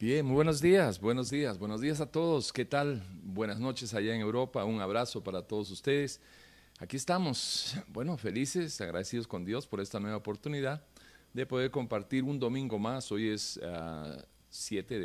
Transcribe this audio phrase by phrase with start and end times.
[0.00, 2.52] Bien, muy buenos días, buenos días, buenos días a todos.
[2.52, 3.02] ¿Qué tal?
[3.24, 4.64] Buenas noches allá en Europa.
[4.64, 6.20] Un abrazo para todos ustedes.
[6.78, 10.84] Aquí estamos, bueno, felices, agradecidos con Dios por esta nueva oportunidad
[11.32, 13.10] de poder compartir un domingo más.
[13.10, 13.58] Hoy es
[14.50, 14.98] 7 ah,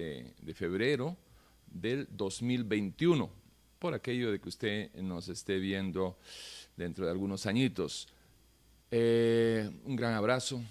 [0.45, 1.17] de, febrero
[1.65, 3.31] del 2021,
[3.79, 6.19] por aquello de que usted nos esté viendo
[6.77, 8.09] dentro de algunos añitos.
[8.91, 10.61] Eh, un gran abrazo,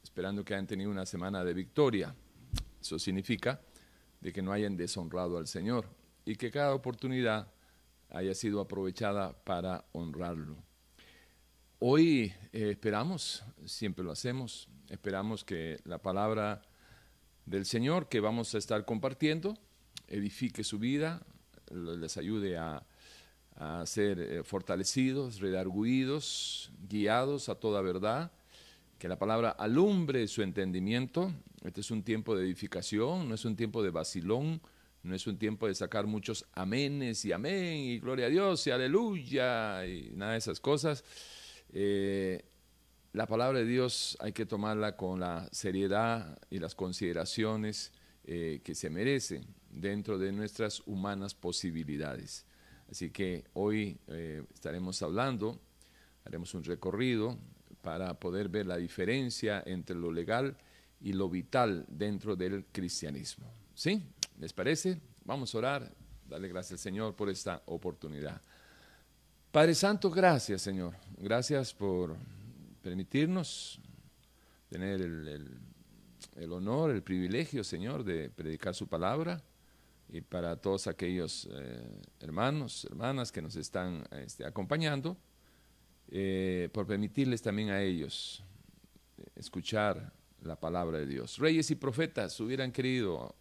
[0.00, 2.14] esperando que hayan tenido una semana de victoria.
[2.84, 3.62] Eso significa
[4.20, 5.88] de que no hayan deshonrado al Señor
[6.26, 7.50] y que cada oportunidad
[8.10, 10.58] haya sido aprovechada para honrarlo.
[11.78, 16.60] Hoy eh, esperamos, siempre lo hacemos, esperamos que la palabra
[17.46, 19.56] del Señor que vamos a estar compartiendo
[20.06, 21.22] edifique su vida,
[21.70, 22.84] les ayude a,
[23.86, 28.30] ser eh, fortalecidos, redarguidos, guiados a toda verdad,
[29.04, 31.30] que la palabra alumbre su entendimiento.
[31.62, 34.62] Este es un tiempo de edificación, no es un tiempo de vacilón,
[35.02, 38.70] no es un tiempo de sacar muchos amenes y amén y gloria a Dios y
[38.70, 41.04] aleluya y nada de esas cosas.
[41.68, 42.46] Eh,
[43.12, 47.92] la palabra de Dios hay que tomarla con la seriedad y las consideraciones
[48.24, 52.46] eh, que se merece dentro de nuestras humanas posibilidades.
[52.90, 55.60] Así que hoy eh, estaremos hablando,
[56.24, 57.36] haremos un recorrido
[57.84, 60.56] para poder ver la diferencia entre lo legal
[61.02, 63.46] y lo vital dentro del cristianismo.
[63.74, 64.02] ¿Sí?
[64.40, 64.98] ¿Les parece?
[65.22, 65.94] Vamos a orar,
[66.26, 68.40] darle gracias al Señor por esta oportunidad.
[69.52, 70.94] Padre Santo, gracias Señor.
[71.18, 72.16] Gracias por
[72.82, 73.78] permitirnos
[74.70, 79.42] tener el, honor, el privilegio, Señor, de predicar su palabra
[80.08, 85.18] y para todos aquellos eh, hermanos, hermanas que nos están este, acompañando,
[86.10, 88.42] eh, por permitirles también a ellos
[89.34, 91.38] escuchar la palabra de Dios.
[91.38, 93.34] Reyes y profetas hubieran querido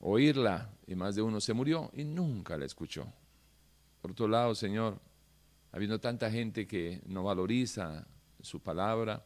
[0.00, 3.06] oírla y más de uno se murió y nunca la escuchó.
[4.00, 5.00] Por otro lado, Señor,
[5.72, 8.06] habiendo tanta gente que no valoriza
[8.40, 9.24] su palabra,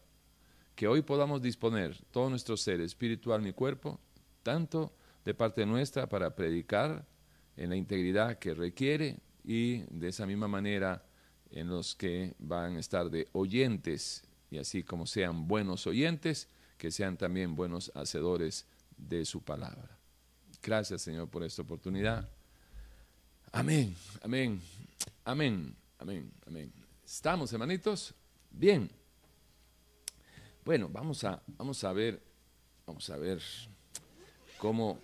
[0.75, 4.01] que hoy podamos disponer todo nuestro ser espiritual, mi cuerpo,
[4.43, 4.93] tanto
[5.25, 7.07] de parte nuestra para predicar
[7.57, 11.05] en la integridad que requiere y de esa misma manera
[11.53, 16.49] en los que van a estar de oyentes y así como sean buenos oyentes,
[16.79, 19.99] que sean también buenos hacedores de su palabra.
[20.63, 22.29] Gracias, Señor, por esta oportunidad.
[23.53, 24.61] Amén, amén,
[25.25, 26.73] amén, amén, amén.
[27.05, 28.15] ¿Estamos, hermanitos?
[28.51, 28.91] Bien.
[30.65, 32.23] Bueno, vamos a, vamos a ver,
[32.87, 33.43] vamos a ver
[34.59, 34.99] cómo,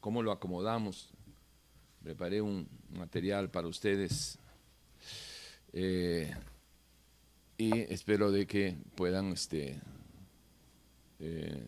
[0.00, 1.10] cómo lo acomodamos.
[2.02, 4.38] Preparé un material para ustedes
[5.72, 6.34] eh,
[7.56, 9.80] y espero de que puedan este,
[11.18, 11.64] eh,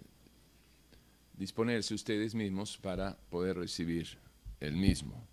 [1.34, 4.18] disponerse ustedes mismos para poder recibir
[4.60, 5.26] el mismo.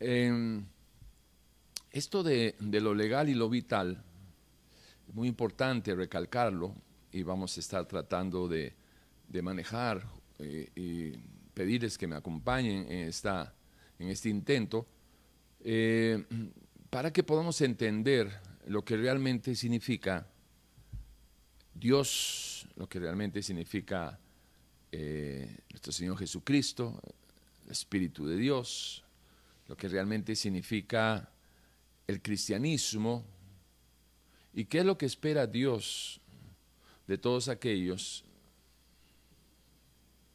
[0.00, 0.64] Em,
[1.90, 4.02] esto de, lo legal y lo vital,
[5.08, 6.74] es muy importante recalcarlo
[7.12, 8.74] y vamos a estar tratando de,
[9.42, 10.06] manejar
[10.38, 11.10] eh, y
[11.54, 13.54] pedirles que me acompañen en, esta,
[13.98, 14.86] en este intento
[16.92, 18.30] para que podamos entender
[18.66, 20.26] lo que realmente significa
[21.72, 24.20] Dios, lo que realmente significa
[24.92, 27.00] eh, nuestro Señor Jesucristo,
[27.64, 29.02] el Espíritu de Dios,
[29.68, 31.30] lo que realmente significa
[32.06, 33.24] el cristianismo
[34.52, 36.20] y qué es lo que espera Dios
[37.06, 38.22] de todos aquellos,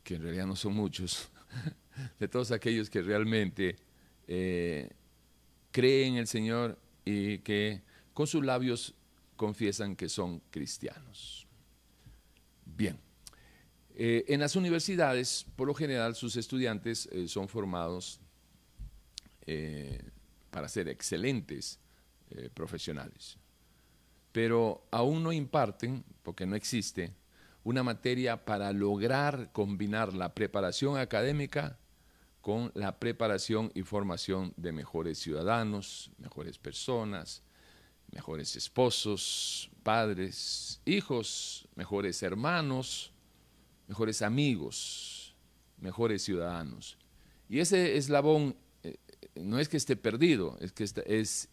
[0.04, 1.30] que en realidad no son muchos,
[2.20, 3.76] de todos aquellos que realmente
[4.28, 4.90] eh,
[5.78, 8.96] creen en el Señor y que con sus labios
[9.36, 11.46] confiesan que son cristianos.
[12.66, 12.98] Bien.
[13.94, 18.20] Eh, en las universidades, por lo general, sus estudiantes eh, son formados
[19.46, 20.02] eh,
[20.50, 21.80] para ser excelentes
[22.56, 23.38] profesionales,
[24.32, 27.14] pero aún no imparten, porque no existe,
[27.64, 31.78] una materia para lograr combinar la preparación académica
[32.48, 37.44] con la preparación y formación de mejores ciudadanos, mejores personas,
[38.10, 43.12] mejores esposos, padres, hijos, mejores hermanos,
[43.86, 45.36] mejores amigos,
[45.78, 46.98] mejores ciudadanos.
[47.50, 48.96] Y ese eslabón eh,
[49.36, 51.50] no es que esté perdido, es que es,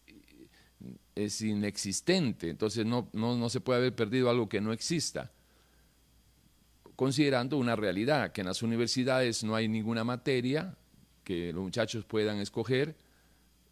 [1.17, 5.33] es inexistente, entonces no, no, se puede haber perdido algo que no exista
[6.95, 10.77] considerando una realidad, que en las universidades no hay ninguna materia
[11.25, 12.95] que los muchachos puedan escoger,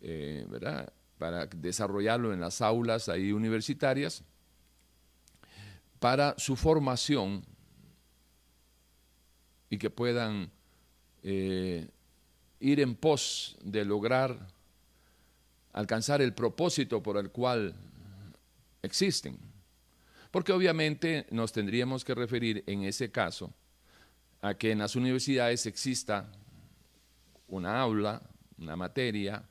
[0.01, 0.93] eh, ¿verdad?
[1.19, 4.25] Para desarrollarlo en las aulas ahí universitarias,
[6.01, 7.45] para su formación
[9.71, 10.51] y que puedan
[11.23, 11.89] eh,
[12.59, 14.49] ir en pos de lograr
[15.73, 17.75] alcanzar el propósito por el cual
[18.83, 19.39] existen.
[20.31, 23.53] Porque obviamente nos tendríamos que referir en ese caso
[24.41, 26.31] a que en las universidades exista
[27.53, 28.23] una aula,
[28.59, 29.45] una materia,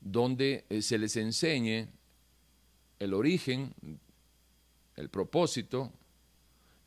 [0.00, 1.86] donde eh, se les enseñe
[2.98, 3.74] el origen,
[4.96, 5.92] el propósito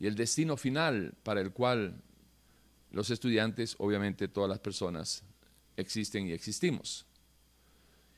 [0.00, 2.02] y el destino final para el cual
[2.90, 5.22] los estudiantes, obviamente todas las personas,
[5.76, 7.06] existen y existimos.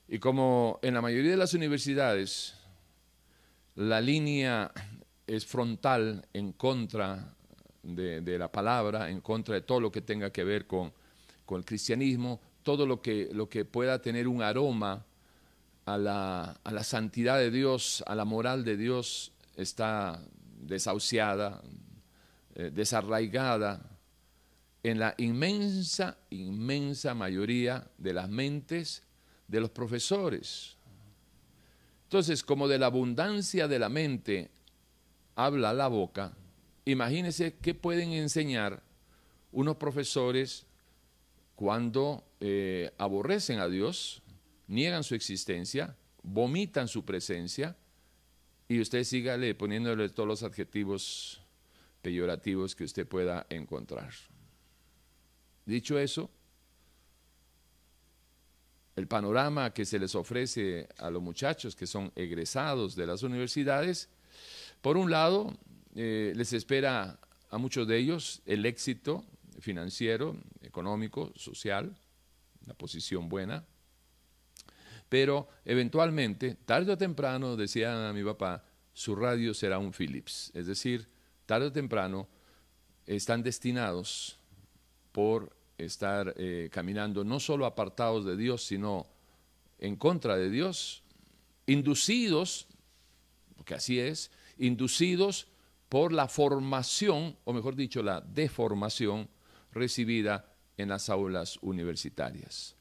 [0.09, 2.55] Y como en la mayoría de las universidades
[3.75, 4.73] la línea
[5.27, 7.35] es frontal en contra
[7.83, 10.91] de, la palabra, en contra de todo lo que tenga que ver con,
[11.57, 15.07] el cristianismo, todo lo que, lo que pueda tener un aroma
[15.87, 20.23] a la, a la santidad de Dios, a la moral de Dios, está
[20.61, 21.63] desahuciada,
[22.55, 23.99] eh, desarraigada
[24.83, 29.03] en la inmensa, inmensa mayoría de las mentes
[29.47, 30.77] de los profesores.
[32.05, 34.51] Entonces, como de la abundancia de la mente
[35.37, 36.33] habla la boca,
[36.85, 38.83] imagínense qué pueden enseñar
[39.53, 40.67] unos profesores
[41.59, 44.23] cuando eh, aborrecen a Dios,
[44.69, 47.77] niegan su existencia, vomitan su presencia,
[48.69, 51.43] y usted sígale poniéndole todos los adjetivos
[52.01, 54.13] peyorativos que usted pueda encontrar.
[55.67, 56.31] Dicho eso,
[58.95, 64.09] el panorama que se les ofrece a los muchachos que son egresados de las universidades,
[64.81, 65.59] por un lado,
[65.97, 67.19] eh, les espera
[67.51, 69.25] a muchos de ellos el éxito
[69.61, 71.97] financiero, económico, social,
[72.65, 73.65] una posición buena,
[75.09, 81.09] pero eventualmente, tarde o temprano, decía mi papá, su radio será un Philips, es decir,
[81.47, 82.29] tarde o temprano
[83.07, 84.39] están destinados
[85.13, 89.07] por estar eh, caminando no solo apartados de Dios, sino
[89.79, 91.03] en contra de Dios,
[91.67, 92.67] inducidos,
[93.57, 95.47] porque así es, inducidos
[95.89, 99.29] por la formación, o mejor dicho, la deformación
[99.73, 102.77] recibida en las aulas universitarias.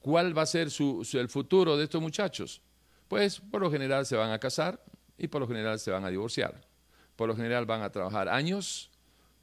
[0.00, 2.60] ¿Cuál va a ser el futuro de estos muchachos?
[3.08, 4.82] Pues por lo general se van a casar
[5.16, 6.60] y por lo general se van a divorciar.
[7.16, 8.90] Por lo general van a trabajar años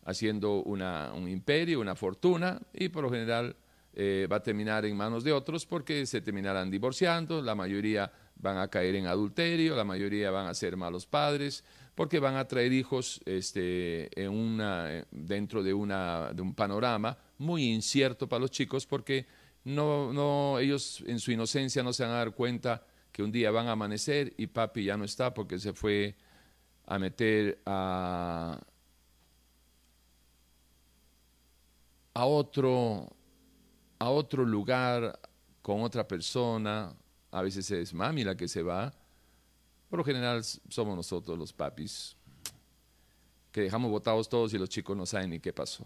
[0.03, 3.55] haciendo un imperio, una fortuna, y por lo general
[3.93, 8.57] eh, va a terminar en manos de otros porque se terminarán divorciando, la mayoría van
[8.57, 11.63] a caer en adulterio, la mayoría van a ser malos padres,
[11.99, 17.65] porque van a traer hijos este, en una, dentro de, una, de un panorama muy
[17.73, 19.27] incierto para los chicos, porque
[19.65, 23.51] no, no, ellos en su inocencia no se van a dar cuenta que un día
[23.51, 26.15] van a amanecer y papi ya no está porque se fue
[26.85, 28.61] a meter a,
[32.13, 33.13] a otro,
[33.99, 35.19] a otro lugar
[35.61, 36.95] con otra persona,
[37.29, 38.93] a veces es mami la que se va,
[39.89, 42.15] por lo general somos nosotros los papis,
[43.51, 45.85] que dejamos botados todos y los chicos no saben ni qué pasó.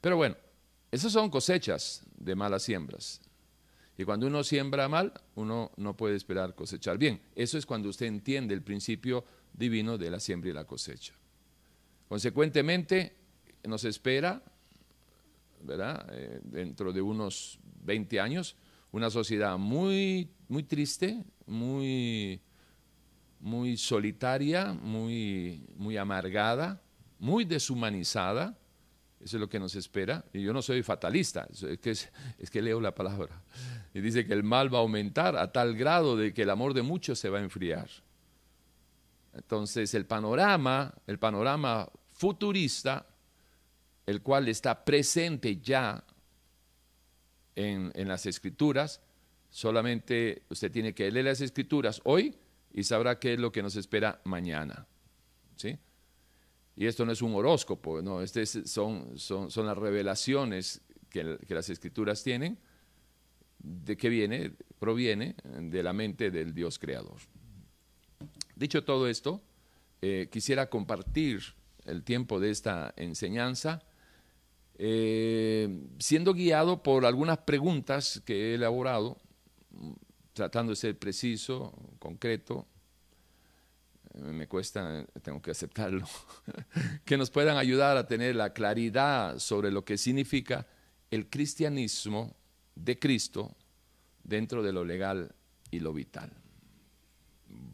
[0.00, 0.36] Pero bueno,
[0.90, 3.20] esas son cosechas de malas siembras.
[3.96, 7.20] Y cuando uno siembra mal, uno no puede esperar cosechar bien.
[7.34, 11.14] Eso es cuando usted entiende el principio divino de la siembra y la cosecha.
[12.08, 13.16] Consecuentemente,
[13.64, 14.42] nos espera
[15.62, 16.06] ¿verdad?
[16.12, 18.56] Eh, dentro de unos 20 años,
[18.92, 22.40] una sociedad muy, muy triste, muy,
[23.40, 26.80] muy solitaria, muy, muy amargada,
[27.18, 28.56] muy deshumanizada.
[29.20, 30.24] Eso es lo que nos espera.
[30.32, 33.42] Y yo no soy fatalista, es que, es que leo la palabra.
[33.92, 36.74] Y dice que el mal va a aumentar a tal grado de que el amor
[36.74, 37.88] de muchos se va a enfriar.
[39.32, 43.06] Entonces el panorama, el panorama futurista
[44.08, 46.02] el cual está presente ya
[47.54, 49.02] en, las escrituras,
[49.50, 52.34] solamente usted tiene que leer las escrituras hoy
[52.72, 54.86] y sabrá qué es lo que nos espera mañana.
[55.56, 55.78] ¿sí?
[56.76, 61.70] Y esto no es un horóscopo, no, este son, son, son, las revelaciones que, las
[61.70, 62.58] escrituras tienen,
[63.58, 67.18] de que viene, proviene de la mente del Dios creador.
[68.54, 69.42] Dicho todo esto,
[70.02, 71.42] eh, quisiera compartir
[71.84, 73.82] el tiempo de esta enseñanza
[74.80, 79.18] eh, siendo guiado por algunas preguntas que he elaborado,
[80.38, 82.64] tratando de ser preciso, concreto,
[84.14, 86.06] eh, me cuesta, tengo que aceptarlo,
[87.04, 90.68] que nos puedan ayudar a tener la claridad sobre lo que significa
[91.10, 92.36] el cristianismo
[92.76, 93.56] de Cristo
[94.22, 95.34] dentro de lo legal
[95.72, 96.30] y lo vital.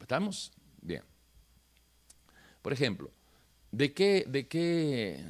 [0.01, 0.51] ¿Estamos?
[0.81, 1.03] Bien.
[2.63, 3.11] Por ejemplo,
[3.73, 5.23] ¿de qué, de qué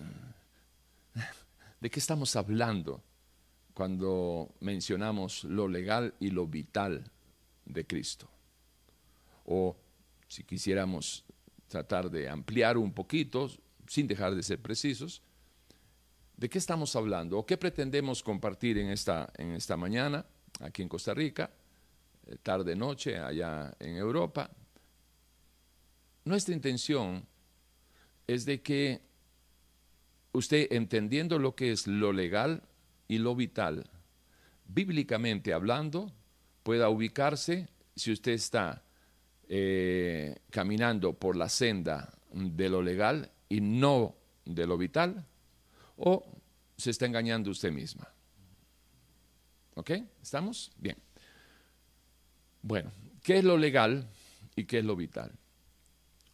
[1.80, 3.02] ¿De qué estamos hablando
[3.74, 7.10] cuando mencionamos lo legal y lo vital
[7.64, 8.28] de Cristo?
[9.44, 9.76] O
[10.28, 11.24] si quisiéramos
[11.68, 13.50] tratar de ampliar un poquito,
[13.86, 15.22] sin dejar de ser precisos,
[16.36, 20.24] ¿de qué estamos hablando o qué pretendemos compartir en esta, en esta mañana
[20.60, 21.50] aquí en Costa Rica,
[22.26, 24.50] eh, tarde, noche, allá en Europa?
[26.24, 27.26] Nuestra intención
[28.26, 29.00] es de que
[30.32, 32.62] usted, entendiendo lo que es lo legal
[33.08, 33.88] y lo vital,
[34.66, 36.12] bíblicamente hablando,
[36.64, 38.82] pueda ubicarse si usted está
[39.48, 45.24] eh, caminando por la senda de lo legal y no de lo vital,
[45.98, 46.24] o
[46.76, 48.08] se está engañando usted misma.
[49.74, 49.90] ¿Ok?
[50.22, 50.72] ¿Estamos?
[50.76, 50.96] Bien.
[52.62, 52.90] Bueno,
[53.22, 54.08] ¿qué es lo legal
[54.56, 55.32] y qué es lo vital?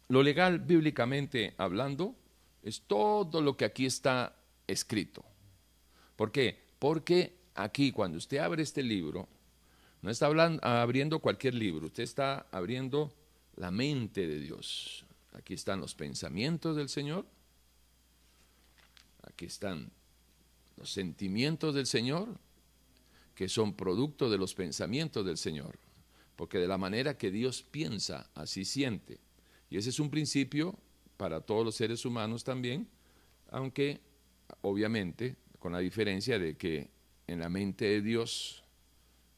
[0.07, 2.15] Lo legal, bíblicamente hablando,
[2.63, 4.35] es todo lo que aquí está
[4.67, 5.23] escrito.
[6.15, 6.57] ¿Por qué?
[6.79, 9.27] Porque aquí, cuando usted abre este libro,
[10.01, 13.13] no está abriendo cualquier libro, usted está abriendo
[13.55, 15.05] la mente de Dios.
[15.33, 17.25] Aquí están los pensamientos del Señor,
[19.23, 19.91] aquí están
[20.77, 22.27] los sentimientos del Señor,
[23.35, 25.77] que son producto de los pensamientos del Señor,
[26.35, 29.19] porque de la manera que Dios piensa, así siente.
[29.69, 30.77] Y ese es un principio
[31.17, 32.87] para todos los seres humanos también,
[33.51, 34.01] aunque
[34.61, 36.89] obviamente con la diferencia de que
[37.27, 38.60] en la mente de Dios,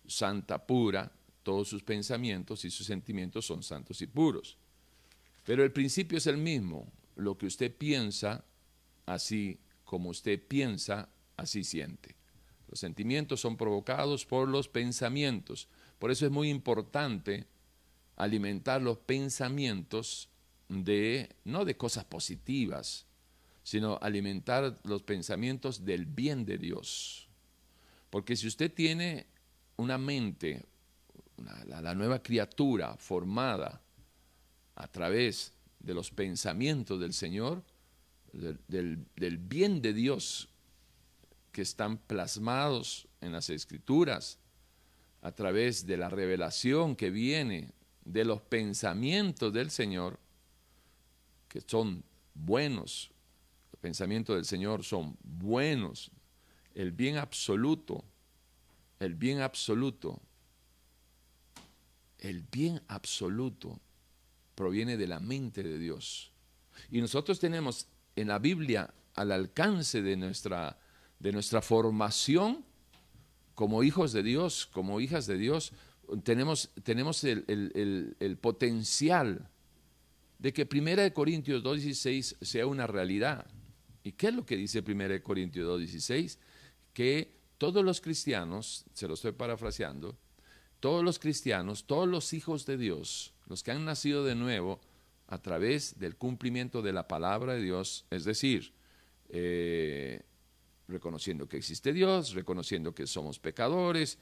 [0.08, 1.12] santa, pura,
[1.44, 4.58] todos sus pensamientos y sus sentimientos son santos y puros.
[5.46, 8.44] Pero el principio es el mismo, lo que usted piensa,
[9.06, 12.16] así como usted piensa, así siente.
[12.70, 15.68] Los sentimientos son provocados por los pensamientos.
[16.00, 17.46] Por eso es muy importante
[18.16, 20.30] alimentar los pensamientos
[20.70, 23.06] de, no de cosas positivas,
[23.64, 27.28] sino alimentar los pensamientos del bien de Dios.
[28.10, 29.28] Porque si usted tiene
[29.78, 30.66] una mente,
[31.66, 33.82] la, nueva criatura formada
[34.76, 37.64] a través de los pensamientos del Señor,
[38.32, 40.50] del, bien de Dios
[41.52, 44.40] que están plasmados en las escrituras,
[45.22, 47.72] a través de la revelación que viene
[48.04, 50.20] de los pensamientos del Señor,
[51.48, 52.04] que son
[52.34, 53.12] buenos,
[53.72, 56.12] los pensamientos del Señor son buenos,
[56.76, 58.04] el bien absoluto,
[59.06, 60.22] el bien absoluto,
[62.20, 63.80] el bien absoluto
[64.56, 66.32] proviene de la mente de Dios.
[66.90, 70.78] Y nosotros tenemos en la Biblia al alcance de nuestra,
[71.20, 72.64] de nuestra formación
[73.56, 75.74] como hijos de Dios, como hijas de Dios,
[76.24, 79.48] tenemos, tenemos el, el potencial
[80.40, 83.46] de que 1 Corintios 2.16 sea una realidad.
[84.04, 86.38] ¿Y qué es lo que dice 1 Corintios 2.16?
[86.94, 90.18] Que todos los cristianos, se lo estoy parafraseando,
[90.82, 94.82] todos los cristianos, todos los hijos de Dios, los que han nacido de nuevo
[95.28, 98.74] a través del cumplimiento de la palabra de Dios, es decir,
[99.30, 100.24] eh,
[100.90, 104.18] reconociendo que existe Dios, reconociendo que somos pecadores,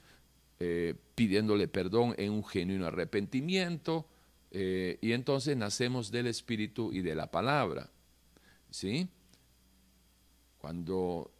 [0.60, 4.06] eh, pidiéndole perdón en un genuino arrepentimiento,
[4.52, 7.90] eh, y entonces nacemos del Espíritu y de la palabra.
[8.70, 9.08] ¿Sí?
[10.58, 11.32] Cuando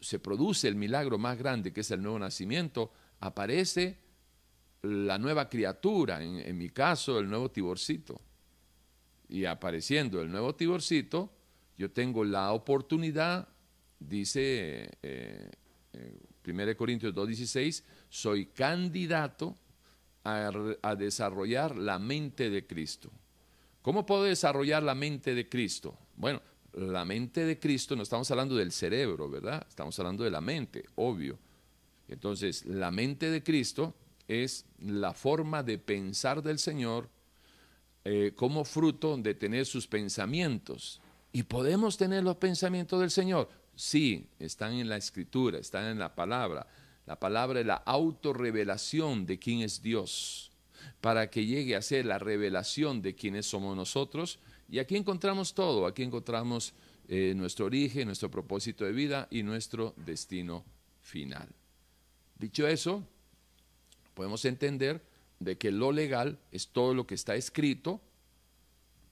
[0.00, 3.98] se produce el milagro más grande, que es el nuevo nacimiento, aparece
[4.82, 8.20] la nueva criatura, en, mi caso el nuevo tiborcito.
[9.28, 11.32] Y apareciendo el nuevo tiborcito,
[11.76, 13.48] yo tengo la oportunidad,
[13.98, 15.50] dice eh,
[16.46, 19.56] 1 eh, Corintios 2.16, soy candidato
[20.24, 23.10] a, desarrollar la mente de Cristo.
[23.82, 25.96] ¿Cómo puedo desarrollar la mente de Cristo?
[26.16, 26.42] Bueno,
[26.74, 29.66] la mente de Cristo, no estamos hablando del cerebro, ¿verdad?
[29.68, 31.38] Estamos hablando de la mente, obvio.
[32.08, 33.94] Entonces, la mente de Cristo
[34.26, 37.08] es la forma de pensar del Señor
[38.04, 41.00] eh, como fruto de tener sus pensamientos.
[41.32, 43.48] ¿Y podemos tener los pensamientos del Señor?
[43.74, 46.66] Sí, están en la escritura, están en la palabra.
[47.06, 50.50] La palabra es la autorrevelación de quién es Dios,
[51.00, 54.38] para que llegue a ser la revelación de quiénes somos nosotros.
[54.70, 56.72] Y aquí encontramos todo, aquí encontramos
[57.08, 60.64] eh, nuestro origen, nuestro propósito de vida y nuestro destino
[61.00, 61.48] final.
[62.38, 63.04] Dicho eso,
[64.14, 65.02] podemos entender
[65.40, 68.00] de que lo legal es todo lo que está escrito,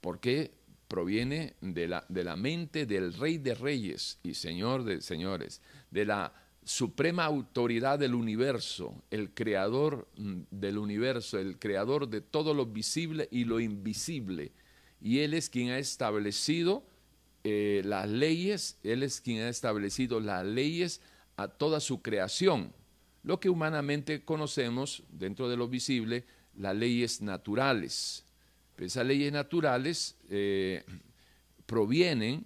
[0.00, 0.53] porque
[0.87, 5.61] proviene de la, de la mente del Rey de Reyes y Señor de Señores,
[5.91, 12.55] de la suprema autoridad del universo, el creador mm, del universo, el creador de todo
[12.55, 14.53] lo visible y lo invisible.
[15.00, 16.85] Y Él es quien ha establecido
[17.45, 21.00] eh, las leyes, Él es quien ha establecido las leyes
[21.37, 22.73] a toda su creación,
[23.23, 26.25] lo que humanamente conocemos dentro de lo visible,
[26.57, 28.25] las leyes naturales.
[28.76, 30.85] Esas leyes naturales eh,
[31.67, 32.45] provienen,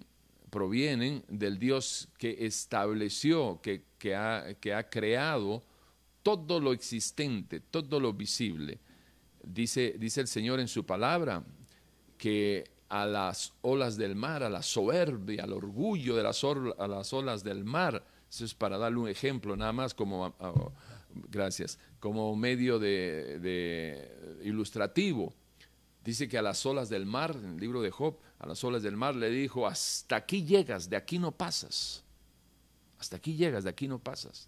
[0.49, 5.63] provienen del Dios que estableció, que, que, ha, que ha creado
[6.21, 8.79] todo lo existente, todo lo visible.
[9.43, 11.43] Dice, dice el Señor en su palabra
[12.23, 17.11] que a las olas del mar, a la soberbia, al orgullo de las, a las
[17.11, 20.33] olas del mar, eso es para darle un ejemplo nada más como,
[21.29, 25.33] gracias, como medio de, de ilustrativo.
[26.05, 28.83] Dice que a las olas del mar, en el libro de Job, a las olas
[28.83, 32.05] del mar le dijo, hasta aquí llegas, de aquí no pasas.
[32.99, 34.47] Hasta aquí llegas, de aquí no pasas.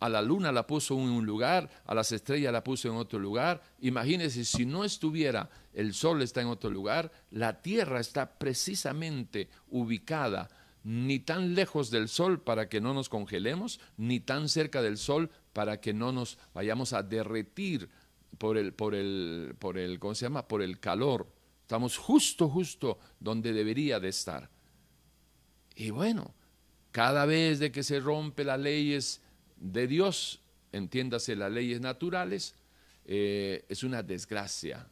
[0.00, 3.18] A la luna la puso en un lugar, a las estrellas la puso en otro
[3.18, 3.62] lugar.
[3.80, 10.48] Imagínense, si no estuviera, el sol está en otro lugar, la tierra está precisamente ubicada
[10.84, 15.30] ni tan lejos del sol para que no nos congelemos, ni tan cerca del sol
[15.52, 17.90] para que no nos vayamos a derretir
[18.38, 20.46] por el, por el, por el, ¿cómo se llama?
[20.46, 21.26] Por el calor.
[21.62, 24.48] Estamos justo, justo donde debería de estar.
[25.74, 26.34] Y bueno,
[26.92, 29.20] cada vez de que se rompe las leyes
[29.60, 30.40] de Dios,
[30.72, 32.54] entiéndase las leyes naturales,
[33.04, 34.86] eh, es una desgracia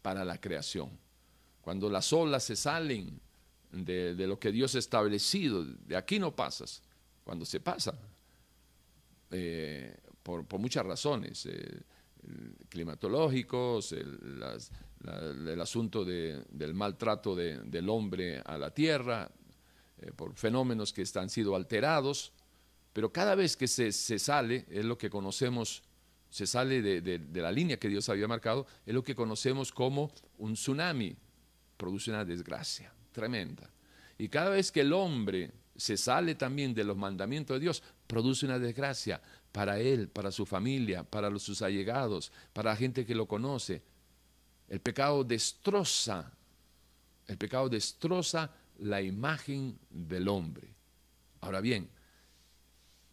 [0.00, 0.90] para la creación.
[1.60, 3.20] Cuando las olas se salen
[3.70, 6.82] de, lo que Dios ha establecido, de aquí no pasas,
[7.24, 7.98] cuando se pasa,
[9.30, 11.46] eh, por, muchas razones.
[11.46, 11.82] Eh,
[12.68, 14.40] climatológicos, el,
[15.60, 19.28] asunto del maltrato del hombre a la tierra,
[20.14, 22.32] por fenómenos que están sido alterados,
[22.92, 25.82] pero cada vez que se, sale, es lo que conocemos,
[26.30, 30.54] se sale de, la línea que Dios había marcado, es lo que conocemos como un
[30.54, 31.16] tsunami,
[31.76, 33.70] produce una desgracia tremenda.
[34.18, 38.44] Y cada vez que el hombre se sale también de los mandamientos de Dios, produce
[38.44, 39.20] una desgracia,
[39.52, 43.82] para él, para su familia, para sus allegados, para la gente que lo conoce.
[44.68, 46.32] El pecado destroza,
[47.26, 50.74] el pecado destroza la imagen del hombre.
[51.42, 51.90] Ahora bien,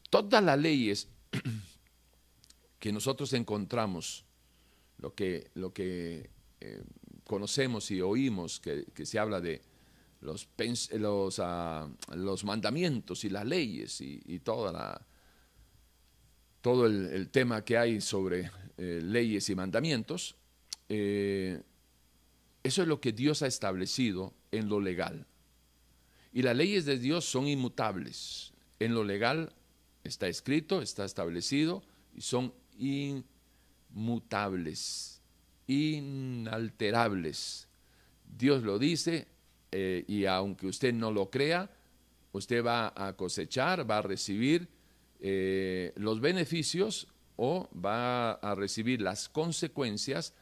[0.10, 1.08] todas las leyes
[2.80, 4.26] que nosotros encontramos,
[4.98, 6.84] lo que, lo que eh,
[7.24, 9.62] conocemos y oímos que, se habla de
[10.22, 10.48] los,
[10.92, 15.06] los, ah, los, mandamientos y las leyes y toda la,
[16.62, 20.36] todo el, tema que hay sobre eh, leyes y mandamientos,
[20.90, 21.62] eh,
[22.64, 25.26] eso es lo que Dios ha establecido en lo legal.
[26.34, 28.54] Y las leyes de Dios son inmutables.
[28.80, 29.54] En lo legal
[30.04, 31.84] está escrito, está establecido
[32.14, 32.54] y son
[33.92, 35.22] inmutables,
[35.68, 37.68] inalterables.
[38.38, 39.28] Dios lo dice
[39.72, 41.70] eh, y aunque usted no lo crea,
[42.32, 44.68] usted va a cosechar, va a recibir
[45.20, 50.34] eh, los beneficios o va a recibir las consecuencias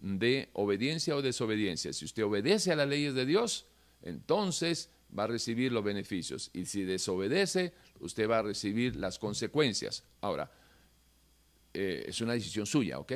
[0.00, 1.92] de obediencia o desobediencia.
[1.92, 3.66] Si usted obedece a las leyes de Dios,
[4.02, 6.50] entonces va a recibir los beneficios.
[6.52, 10.04] Y si desobedece, usted va a recibir las consecuencias.
[10.20, 10.50] Ahora,
[11.74, 13.12] eh, es una decisión suya, ¿ok?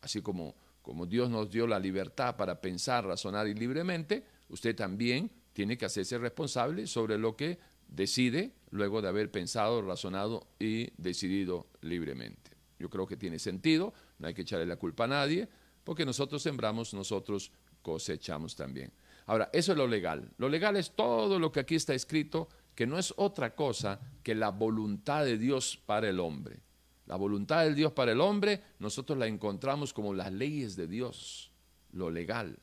[0.00, 5.30] Así como, como Dios nos dio la libertad para pensar, razonar y libremente, usted también
[5.52, 11.66] tiene que hacerse responsable sobre lo que decide luego de haber pensado, razonado y decidido
[11.82, 12.50] libremente.
[12.78, 15.48] Yo creo que tiene sentido, no hay que echarle la culpa a nadie,
[15.84, 18.92] porque nosotros sembramos, nosotros cosechamos también.
[19.26, 20.30] Ahora, eso es lo legal.
[20.38, 24.34] Lo legal es todo lo que aquí está escrito, que no es otra cosa que
[24.34, 26.60] la voluntad de Dios para el hombre.
[27.06, 31.50] La voluntad de Dios para el hombre, nosotros la encontramos como las leyes de Dios,
[31.92, 32.58] lo legal.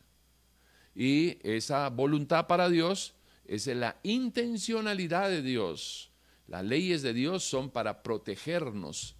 [0.95, 3.13] Y esa voluntad para Dios
[3.45, 6.11] es la intencionalidad de Dios.
[6.47, 9.15] Las leyes de Dios son para protegernos,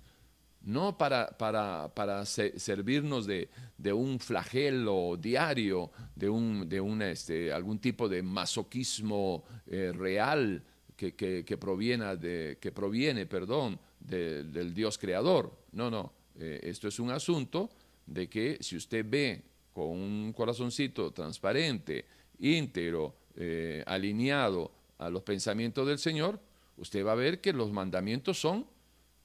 [0.64, 3.50] no para, para, para servirnos de,
[3.94, 10.62] un flagelo diario, de, un, de un, este, algún tipo de masoquismo eh, real
[10.96, 15.52] que, que, proviene, de, que proviene perdón, del Dios creador.
[15.72, 17.70] No, no, eh, esto es un asunto
[18.06, 19.42] de que si usted ve
[19.74, 22.06] con un corazoncito transparente,
[22.40, 26.40] íntegro, eh, alineado a los pensamientos del Señor,
[26.78, 28.66] usted va a ver que los mandamientos son,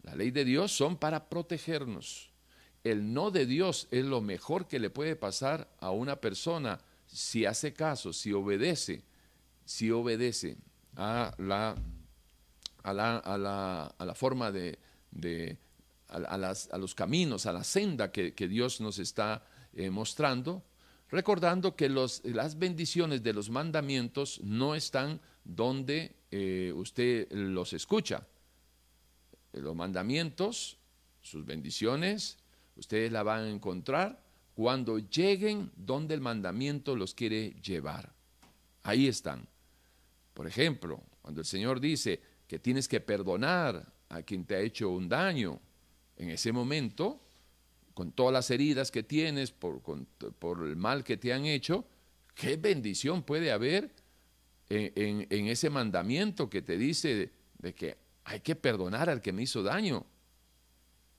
[0.05, 2.31] la ley de Dios son para protegernos.
[2.85, 7.47] El no de Dios es lo mejor que le puede pasar a una persona si
[7.47, 9.03] hace caso, si obedece,
[9.65, 10.59] si obedece
[10.97, 11.75] a la,
[12.83, 14.79] a la, a la, a la forma de,
[15.11, 15.57] de
[16.09, 20.63] a, las, a, los caminos, a la senda que, Dios nos está eh, mostrando,
[21.09, 28.27] recordando que las bendiciones de los mandamientos no están donde eh, usted los escucha.
[29.55, 30.79] Los mandamientos,
[31.23, 32.39] sus bendiciones,
[32.77, 34.23] ustedes la van a encontrar
[34.55, 38.13] cuando lleguen donde el mandamiento los quiere llevar.
[38.83, 39.47] Ahí están.
[40.33, 44.91] Por ejemplo, cuando el Señor dice que tienes que perdonar a quien te ha hecho
[44.91, 45.61] un daño,
[46.17, 47.21] en ese momento,
[47.95, 51.87] con todas las heridas que tienes por, por el mal que te han hecho,
[52.35, 53.91] qué bendición puede haber
[54.69, 59.63] en, ese mandamiento que te dice de, que hay que perdonar al que me hizo
[59.63, 60.05] daño.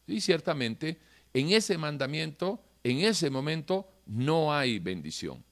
[0.07, 0.99] Y ciertamente,
[1.33, 5.43] en ese mandamiento, en ese momento, no hay bendición.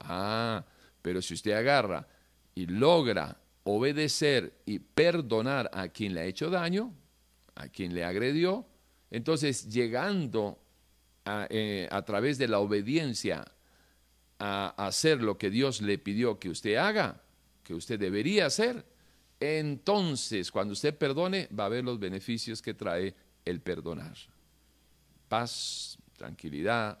[0.00, 0.64] Ah,
[1.02, 2.06] pero si usted agarra
[2.54, 6.92] y logra obedecer y perdonar a quien le ha hecho daño,
[7.54, 8.66] a quien le agredió,
[9.10, 10.58] entonces llegando
[11.24, 13.44] a, eh, a través de la obediencia
[14.38, 17.22] a hacer lo que Dios le pidió que usted haga,
[17.64, 18.84] que usted debería hacer,
[19.40, 24.16] entonces cuando usted perdone va a ver los beneficios que trae el perdonar.
[25.28, 26.98] Paz, tranquilidad,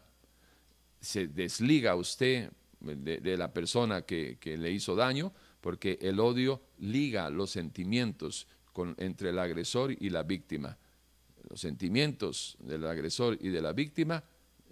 [1.00, 7.50] se desliga usted de, la persona que, le hizo daño, porque el odio liga los
[7.50, 8.46] sentimientos
[8.96, 10.76] entre el agresor y la víctima.
[11.48, 14.22] Los sentimientos del agresor y de la víctima,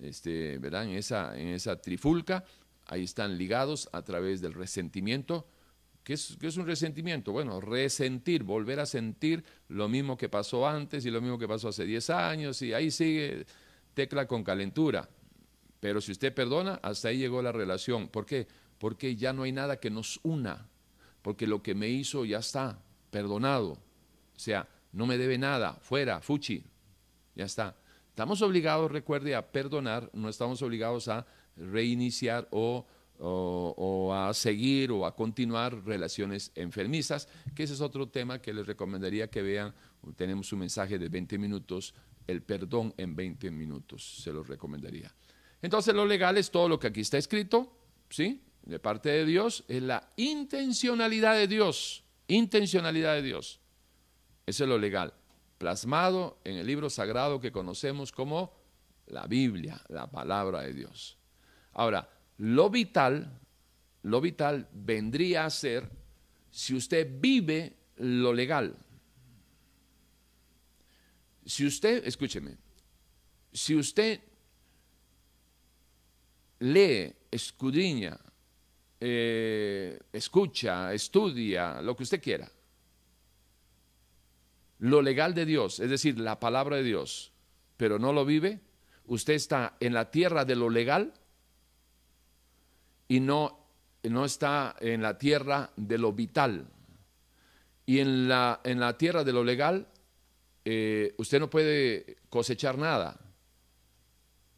[0.00, 2.44] este, verán, esa, en esa trifulca,
[2.87, 5.48] ahí están ligados a través del resentimiento
[6.07, 7.33] ¿Qué es, un resentimiento?
[7.33, 11.71] Bueno, resentir, volver a sentir lo mismo que pasó antes y lo mismo que pasó
[11.71, 13.45] hace 10 años y ahí sigue
[13.92, 15.09] tecla con calentura.
[15.81, 18.07] Pero si usted perdona, hasta ahí llegó la relación.
[18.07, 18.47] ¿Por qué?
[18.79, 20.69] Porque ya no hay nada que nos una,
[21.23, 22.79] porque lo que me hizo ya está,
[23.11, 23.73] perdonado.
[23.73, 26.62] O sea, no me debe nada, fuera, fuchi,
[27.35, 27.75] ya está.
[28.11, 32.87] Estamos obligados, recuerde, a perdonar, no estamos obligados a reiniciar o
[33.20, 38.66] o, a seguir o a continuar relaciones enfermizas, que ese es otro tema que les
[38.66, 39.74] recomendaría que vean.
[40.16, 41.94] Tenemos un mensaje de 20 minutos,
[42.26, 45.14] el perdón en 20 minutos, se los recomendaría.
[45.62, 47.72] Entonces lo legal es todo lo que aquí está escrito,
[48.11, 48.42] ¿sí?
[48.62, 53.61] De parte de Dios, es la intencionalidad de Dios, intencionalidad de Dios.
[54.44, 55.14] Eso es lo legal,
[55.59, 58.52] plasmado en el libro sagrado que conocemos como
[59.07, 61.16] la Biblia, la palabra de Dios.
[61.72, 63.40] Ahora, lo vital,
[64.03, 65.90] lo vital vendría a ser
[66.51, 68.77] si usted vive lo legal.
[71.44, 72.57] Si usted, escúcheme,
[73.53, 74.20] si usted
[76.59, 78.18] lee, escudriña,
[79.01, 82.51] eh, escucha, estudia, lo que usted quiera,
[84.81, 87.33] lo legal de Dios, es decir, la palabra de Dios,
[87.77, 88.61] pero no lo vive,
[89.07, 91.14] usted está en la tierra de lo legal
[93.09, 93.59] y no,
[94.03, 96.66] no está en la tierra de lo vital.
[97.85, 99.87] Y en la, en la tierra de lo legal,
[100.64, 103.21] eh, usted no puede cosechar nada.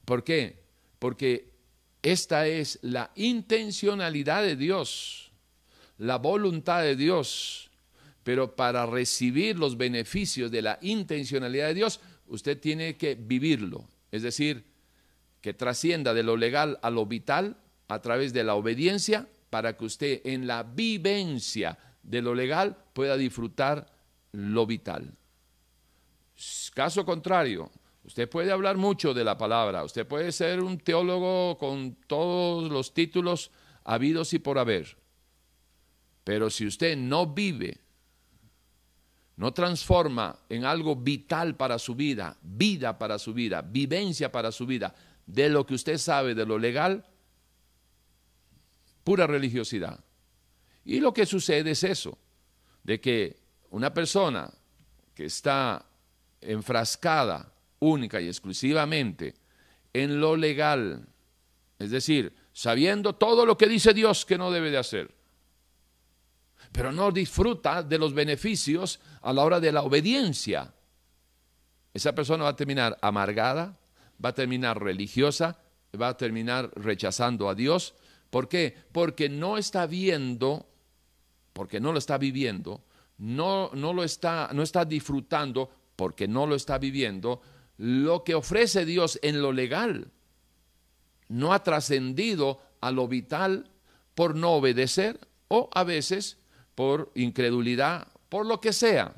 [0.05, 0.63] ¿Por qué?
[0.99, 1.51] Porque
[2.03, 5.31] esta es la intencionalidad de Dios,
[5.99, 7.71] la voluntad de Dios.
[8.25, 13.85] Pero para recibir los beneficios de la intencionalidad de Dios, usted tiene que vivirlo.
[14.11, 14.65] Es decir,
[15.43, 17.57] que trascienda de lo legal a lo vital
[17.89, 23.17] a través de la obediencia para que usted en la vivencia de lo legal pueda
[23.17, 23.87] disfrutar
[24.33, 25.15] lo vital.
[26.75, 27.71] Caso contrario,
[28.05, 32.95] usted puede hablar mucho de la palabra, usted puede ser un teólogo con todos los
[32.95, 33.51] títulos
[33.85, 34.97] habidos y por haber,
[36.23, 37.79] pero si usted no vive,
[39.37, 44.67] no transforma en algo vital para su vida, vida para su vida, vivencia para su
[44.67, 44.95] vida,
[45.27, 47.05] de lo que usted sabe de lo legal,
[49.09, 49.99] pura religiosidad.
[50.85, 52.19] Y lo que sucede es eso,
[52.83, 53.39] de que
[53.71, 54.53] una persona
[55.15, 55.83] que está
[56.43, 59.35] enfrascada única y exclusivamente
[59.95, 61.09] en lo legal,
[61.79, 65.11] es decir, sabiendo todo lo que dice Dios que no debe de hacer,
[66.71, 70.75] pero no disfruta de los beneficios a la hora de la obediencia,
[71.95, 73.75] esa persona va a terminar amargada,
[74.23, 75.57] va a terminar religiosa,
[75.99, 77.95] va a terminar rechazando a Dios
[78.31, 78.77] ¿Por qué?
[78.93, 80.69] Porque no está viendo,
[81.53, 82.85] porque no lo está viviendo,
[83.19, 87.41] no, no lo está, no está disfrutando, porque no lo está viviendo,
[87.79, 90.11] lo que ofrece Dios en lo legal.
[91.29, 93.71] No ha trascendido a lo vital
[94.15, 96.39] por no obedecer o a veces
[96.75, 99.15] por incredulidad, por lo que sea.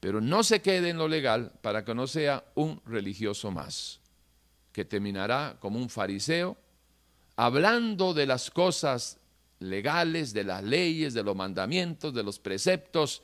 [0.00, 4.00] Pero no se quede en lo legal para que no sea un religioso más,
[4.72, 6.56] que terminará como un fariseo
[7.44, 9.18] hablando de las cosas
[9.58, 13.22] legales, de las leyes, de los mandamientos, de los preceptos.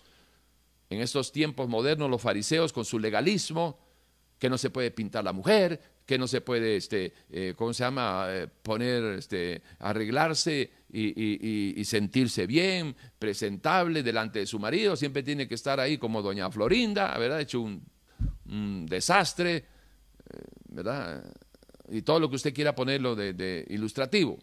[0.90, 3.78] En estos tiempos modernos los fariseos con su legalismo,
[4.40, 7.84] que no se puede pintar la mujer, que no se puede, este, eh, ¿cómo se
[7.84, 15.46] llama?, eh, poner, este, arreglarse y, sentirse bien, presentable delante de su marido, siempre tiene
[15.46, 19.64] que estar ahí como doña Florinda, ¿verdad?, hecho un, desastre, eh,
[20.70, 21.22] ¿verdad?,
[21.90, 24.38] y todo lo que usted quiera ponerlo de ilustrativo.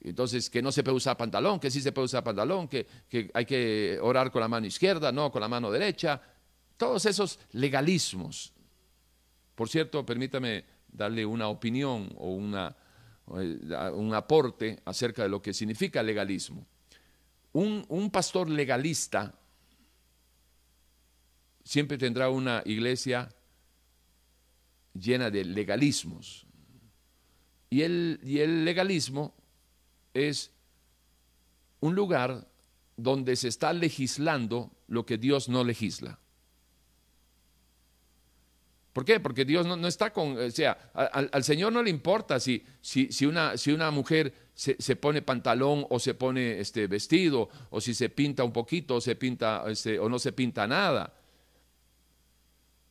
[0.00, 2.86] Entonces, que no se puede usar pantalón, que sí se puede usar pantalón, que,
[3.34, 6.20] hay que orar con la mano izquierda, no con la mano derecha.
[6.76, 8.52] Todos esos legalismos.
[9.54, 12.76] Por cierto, permítame darle una opinión o una,
[13.36, 16.64] eh, un aporte acerca de lo que significa legalismo.
[17.52, 19.34] Un, un pastor legalista
[21.64, 23.28] siempre tendrá una iglesia
[24.98, 26.46] llena de legalismos.
[27.70, 29.34] Y el, y el legalismo
[30.14, 30.52] es
[31.80, 32.48] un lugar
[32.96, 36.18] donde se está legislando lo que Dios no legisla.
[38.92, 39.20] ¿Por qué?
[39.20, 43.26] Porque Dios no, está con, o sea, al, Señor no le importa si, si, si,
[43.26, 48.08] una, si una, mujer se, pone pantalón o se pone este vestido, o si se
[48.08, 51.14] pinta un poquito o, se pinta, este, o no se pinta nada.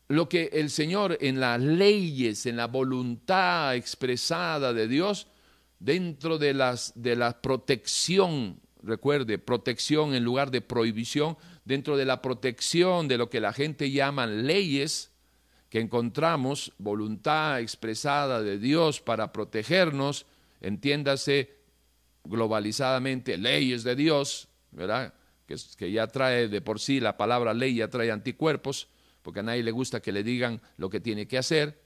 [0.10, 5.28] Lo que el Señor en las leyes, en la voluntad expresada de Dios,
[5.80, 12.22] dentro de, las, de la protección, recuerde, protección en lugar de prohibición, dentro de la
[12.22, 15.12] protección de lo que la gente llama leyes,
[15.70, 20.26] que encontramos voluntad expresada de Dios para protegernos,
[20.62, 21.58] entiéndase
[22.24, 25.14] globalizadamente leyes de Dios, ¿verdad?
[25.46, 28.88] Que, que ya trae de por sí la palabra ley, ya trae anticuerpos,
[29.28, 31.82] porque a nadie le gusta que le digan lo que tiene que hacer,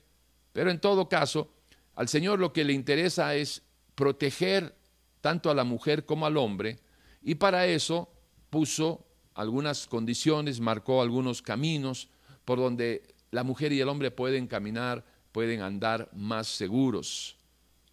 [0.53, 1.51] pero en todo caso,
[1.95, 3.63] al Señor lo que le interesa es
[3.95, 4.75] proteger
[5.21, 6.77] tanto a la mujer como al hombre,
[7.23, 8.13] y para eso
[8.51, 12.09] puso algunas condiciones, marcó algunos caminos
[12.45, 13.01] por donde
[13.31, 17.37] la mujer y el hombre pueden caminar, pueden andar más seguros.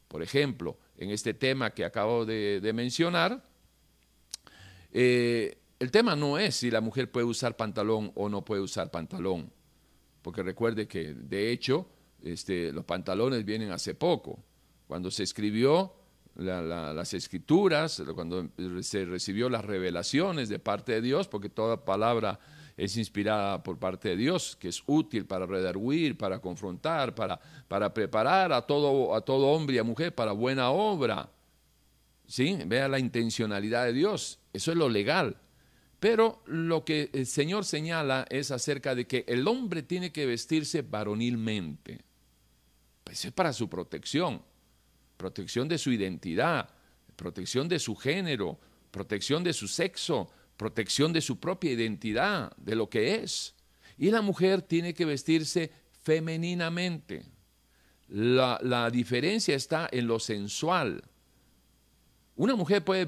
[0.08, 3.42] Por ejemplo, en este tema que acabo de, mencionar,
[4.92, 8.90] eh, el tema no es si la mujer puede usar pantalón o no puede usar
[8.90, 9.52] pantalón,
[10.22, 11.88] porque recuerde que de hecho
[12.22, 14.38] este, los pantalones vienen hace poco.
[14.86, 15.94] Cuando se escribió
[16.34, 18.48] las escrituras, cuando
[18.80, 22.38] se recibió las revelaciones de parte de Dios, porque toda palabra
[22.76, 27.92] es inspirada por parte de Dios, que es útil para redarguir, para confrontar, para, para
[27.92, 31.28] preparar a todo, a todo hombre y a mujer para buena obra.
[32.26, 32.58] ¿Sí?
[32.66, 35.36] Vea la intencionalidad de Dios, eso es lo legal.
[36.00, 40.82] Pero lo que el Señor señala es acerca de que el hombre tiene que vestirse
[40.82, 42.00] varonilmente.
[43.04, 44.42] Pues es para su protección
[45.18, 46.70] protección de su identidad,
[47.16, 48.58] protección de su género,
[48.90, 53.54] protección de su sexo, protección de su propia identidad, de lo que es.
[53.98, 55.70] Y la mujer tiene que vestirse
[56.02, 57.26] femeninamente.
[58.08, 61.02] La, diferencia está en lo sensual.
[62.36, 63.06] Una mujer puede,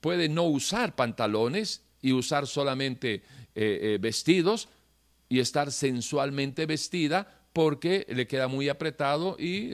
[0.00, 3.22] puede, no usar pantalones y usar solamente eh,
[3.54, 4.68] eh, vestidos
[5.28, 9.72] y estar sensualmente vestida, porque le queda muy apretado y,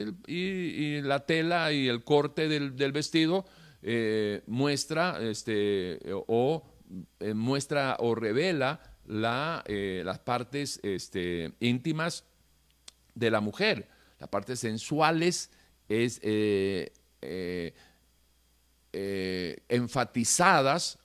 [1.01, 3.45] la tela y el corte del, vestido
[3.83, 6.65] eh, muestra este, o
[7.35, 12.23] muestra o revela la, las partes este, íntimas
[13.13, 13.87] de la mujer,
[14.19, 15.51] las partes sensuales
[15.87, 16.19] es
[19.69, 20.97] enfatizadas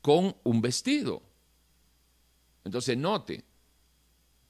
[0.00, 1.22] con un vestido.
[2.64, 3.44] Entonces note,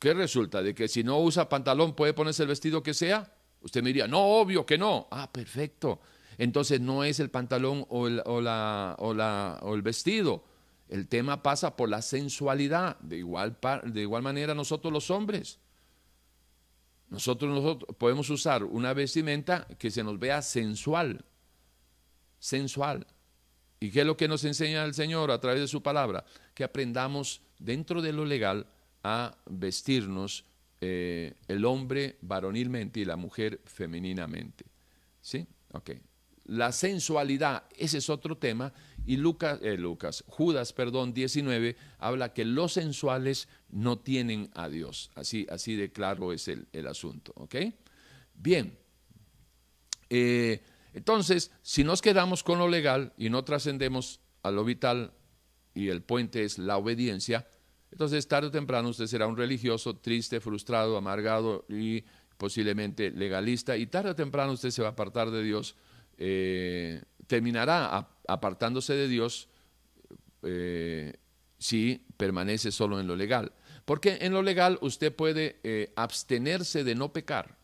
[0.01, 0.63] ¿Qué resulta?
[0.63, 3.35] ¿De que si no usa pantalón puede ponerse el vestido que sea?
[3.61, 5.07] Usted me diría, no, obvio que no.
[5.11, 6.01] Ah, perfecto.
[6.39, 10.43] Entonces no es el pantalón o el, o la, o la, o el vestido.
[10.89, 12.99] El tema pasa por la sensualidad.
[13.01, 15.59] De igual, de igual manera nosotros los hombres.
[17.11, 21.27] Nosotros, nosotros podemos usar una vestimenta que se nos vea sensual.
[22.39, 23.07] Sensual.
[23.81, 26.25] ¿Y qué es lo que nos enseña el Señor a través de su palabra?
[26.55, 28.67] Que aprendamos dentro de lo legal
[29.03, 30.45] a vestirnos
[30.83, 34.67] eh, el hombre varonilmente y la mujer femeninamente.
[35.23, 35.47] ¿Sí?
[35.73, 35.93] Ok.
[36.45, 38.73] La sensualidad, ese es otro tema,
[39.07, 39.79] y Lucas, eh,
[40.27, 45.11] Judas, perdón, 19, habla que los sensuales no tienen a Dios.
[45.15, 47.33] Así, así de claro es el, asunto.
[47.37, 47.57] ¿Ok?
[48.35, 48.77] Bien.
[50.09, 50.63] Eh,
[50.93, 55.13] entonces, si nos quedamos con lo legal y no trascendemos a lo vital,
[55.73, 57.47] y el puente es la obediencia,
[57.93, 62.05] entonces, tarde o temprano usted será un religioso triste, frustrado, amargado y
[62.37, 65.77] posiblemente legalista, y tarde o temprano usted se va a apartar de Dios,
[66.17, 69.49] eh, terminará apartándose de Dios
[70.43, 71.15] eh,
[71.59, 73.53] si permanece solo en lo legal.
[73.85, 77.59] Porque en lo legal usted puede eh, abstenerse de no pecar,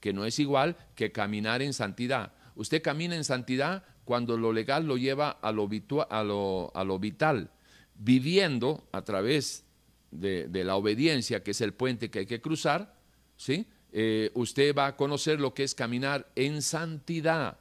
[0.00, 2.32] que no es igual que caminar en santidad.
[2.54, 7.50] Usted camina en santidad cuando lo legal lo lleva a lo, vital,
[7.94, 9.64] viviendo a través
[10.10, 12.94] de, la obediencia, que es el puente que hay que cruzar,
[13.36, 13.66] ¿sí?
[13.92, 17.58] Eh, usted va a conocer lo que es caminar en santidad,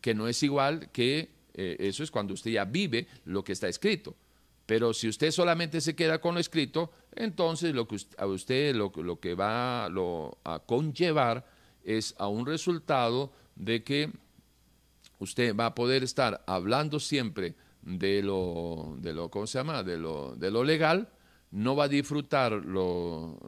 [0.00, 3.68] que no es igual que eh, eso es cuando usted ya vive lo que está
[3.68, 4.14] escrito.
[4.66, 8.92] Pero si usted solamente se queda con lo escrito, entonces lo que a usted lo,
[8.96, 11.55] lo que va lo, a conllevar
[11.86, 14.12] es a un resultado de que
[15.18, 19.82] usted va a poder estar hablando siempre de lo, de lo ¿cómo se llama?
[19.82, 21.08] De lo, de lo legal,
[21.52, 23.38] no va a disfrutar lo,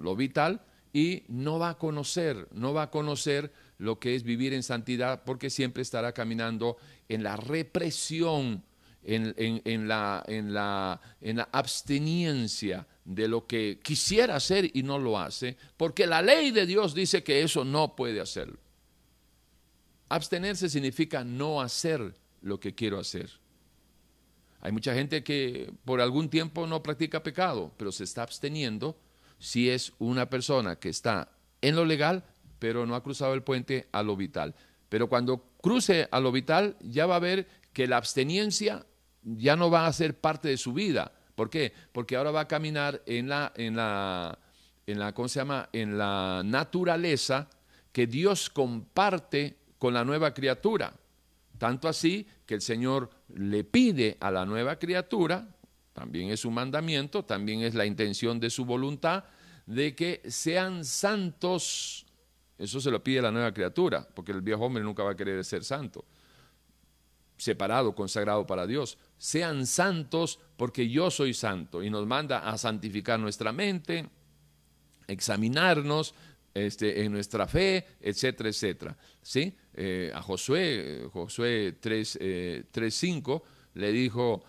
[0.00, 4.54] lo, vital y no va a conocer, no va a conocer lo que es vivir
[4.54, 6.76] en santidad porque siempre estará caminando
[7.08, 8.62] en la represión,
[9.04, 15.18] en, la, en, la, en la absteniencia de lo que quisiera hacer y no lo
[15.18, 18.58] hace, porque la ley de Dios dice que eso no puede hacerlo.
[20.08, 23.30] Abstenerse significa no hacer lo que quiero hacer.
[24.60, 28.98] Hay mucha gente que por algún tiempo no practica pecado, pero se está absteniendo
[29.38, 32.24] si es una persona que está en lo legal,
[32.58, 34.54] pero no ha cruzado el puente a lo vital.
[34.88, 38.86] Pero cuando cruce a lo vital, ya va a ver que la absteniencia
[39.24, 41.12] ya no va a ser parte de su vida.
[41.34, 41.72] ¿Por qué?
[41.92, 44.38] Porque ahora va a caminar en la, en la,
[44.86, 45.68] en la, ¿cómo se llama?
[45.72, 47.48] En la naturaleza
[47.92, 50.94] que Dios comparte con la nueva criatura.
[51.58, 55.48] Tanto así que el Señor le pide a la nueva criatura,
[55.92, 59.24] también es un mandamiento, también es la intención de su voluntad,
[59.66, 62.06] de que sean santos.
[62.58, 65.16] Eso se lo pide a la nueva criatura, porque el viejo hombre nunca va a
[65.16, 66.04] querer ser santo,
[67.36, 68.98] separado, consagrado para Dios.
[69.24, 74.04] Sean santos porque yo soy santo y nos manda a santificar nuestra mente,
[75.08, 76.14] examinarnos,
[76.52, 78.98] este, en nuestra fe, etcétera, etcétera.
[79.22, 79.56] ¿Sí?
[79.72, 84.44] Eh, a Josué, Josué 3.5, eh, le dijo,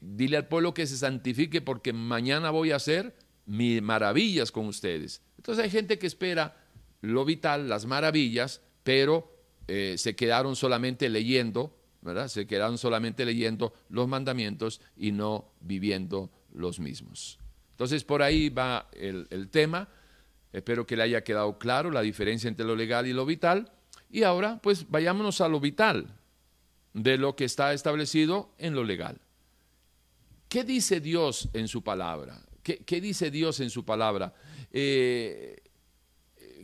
[0.00, 3.14] dile al pueblo que se santifique porque mañana voy a hacer
[3.46, 5.22] mis maravillas con ustedes.
[5.36, 6.56] Entonces hay gente que espera
[7.00, 9.32] lo vital, las maravillas, pero
[9.68, 11.79] eh, se quedaron solamente leyendo,
[12.28, 17.38] Se quedaron solamente leyendo los mandamientos y no viviendo los mismos.
[17.72, 19.88] Entonces por ahí va el, tema.
[20.52, 23.72] Espero que le haya quedado claro la diferencia entre lo legal y lo vital.
[24.10, 26.06] Y ahora, pues vayámonos a lo vital
[26.94, 29.20] de lo que está establecido en lo legal.
[30.48, 32.42] ¿Qué dice Dios en su palabra?
[32.62, 34.34] ¿Qué, dice Dios en su palabra?
[34.72, 35.62] Eh,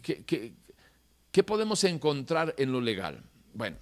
[0.02, 3.22] ¿qué, podemos encontrar en lo legal?
[3.54, 3.76] Bueno,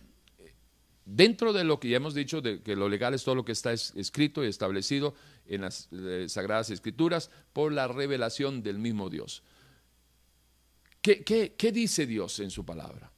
[1.04, 3.52] dentro de lo que ya hemos dicho, de que lo legal es todo lo que
[3.52, 5.14] está escrito y establecido
[5.46, 9.42] en las eh, Sagradas Escrituras por la revelación del mismo Dios.
[11.00, 13.12] ¿Qué, dice Dios en su palabra?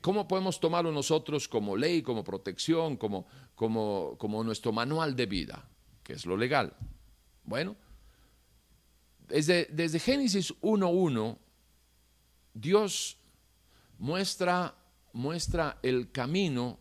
[0.00, 5.68] ¿Cómo podemos tomarlo nosotros como ley, como protección, como, como, como nuestro manual de vida,
[6.04, 6.76] que es lo legal?
[7.42, 7.74] Bueno,
[9.26, 11.38] desde, desde Génesis 1.1,
[12.54, 13.18] Dios
[13.98, 14.76] muestra,
[15.12, 16.78] muestra el camino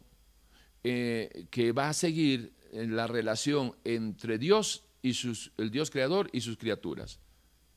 [0.84, 6.30] eh, que va a seguir en la relación entre Dios y sus, el Dios creador
[6.32, 7.20] y sus criaturas.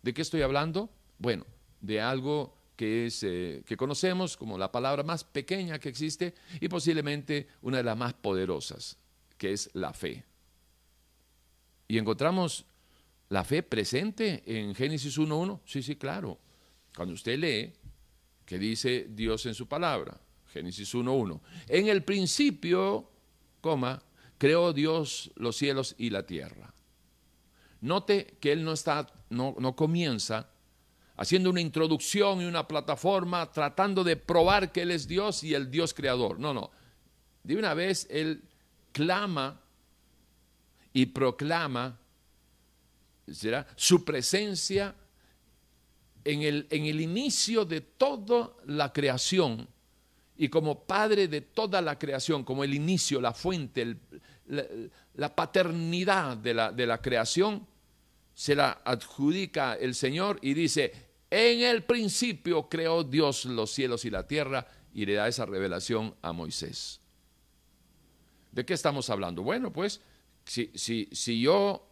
[0.02, 0.90] ¿De qué estoy hablando?
[1.18, 1.46] Bueno,
[1.80, 6.68] de algo que, es, eh, que conocemos como la palabra más pequeña que existe y
[6.68, 8.96] posiblemente una de las más poderosas,
[9.36, 10.24] que es la fe.
[11.88, 12.64] Y encontramos
[13.28, 15.60] la fe presente en Génesis 1.1.
[15.64, 16.38] Sí, sí, claro.
[16.94, 17.72] Cuando usted lee
[18.44, 20.20] que dice Dios en su palabra,
[20.52, 21.40] Génesis 1.1.
[21.68, 23.08] En el principio,
[23.60, 24.02] coma,
[24.38, 26.72] creó Dios los cielos y la tierra.
[27.82, 30.50] Note que él no está, no, no comienza
[31.20, 35.70] haciendo una introducción y una plataforma, tratando de probar que Él es Dios y el
[35.70, 36.40] Dios creador.
[36.40, 36.70] No, no.
[37.44, 38.42] De una vez Él
[38.90, 39.60] clama
[40.94, 41.98] y proclama
[43.30, 43.66] ¿será?
[43.76, 44.94] su presencia
[46.24, 49.68] en el, en el inicio de toda la creación
[50.40, 53.98] y como padre de toda la creación, como el inicio, la fuente,
[54.46, 57.66] la, paternidad de la, creación,
[58.32, 64.10] se la adjudica el Señor y dice, en el principio creó Dios los cielos y
[64.10, 67.02] la tierra y le da esa revelación a Moisés.
[68.50, 69.42] ¿De qué estamos hablando?
[69.42, 70.00] Bueno, pues
[70.46, 71.86] si yo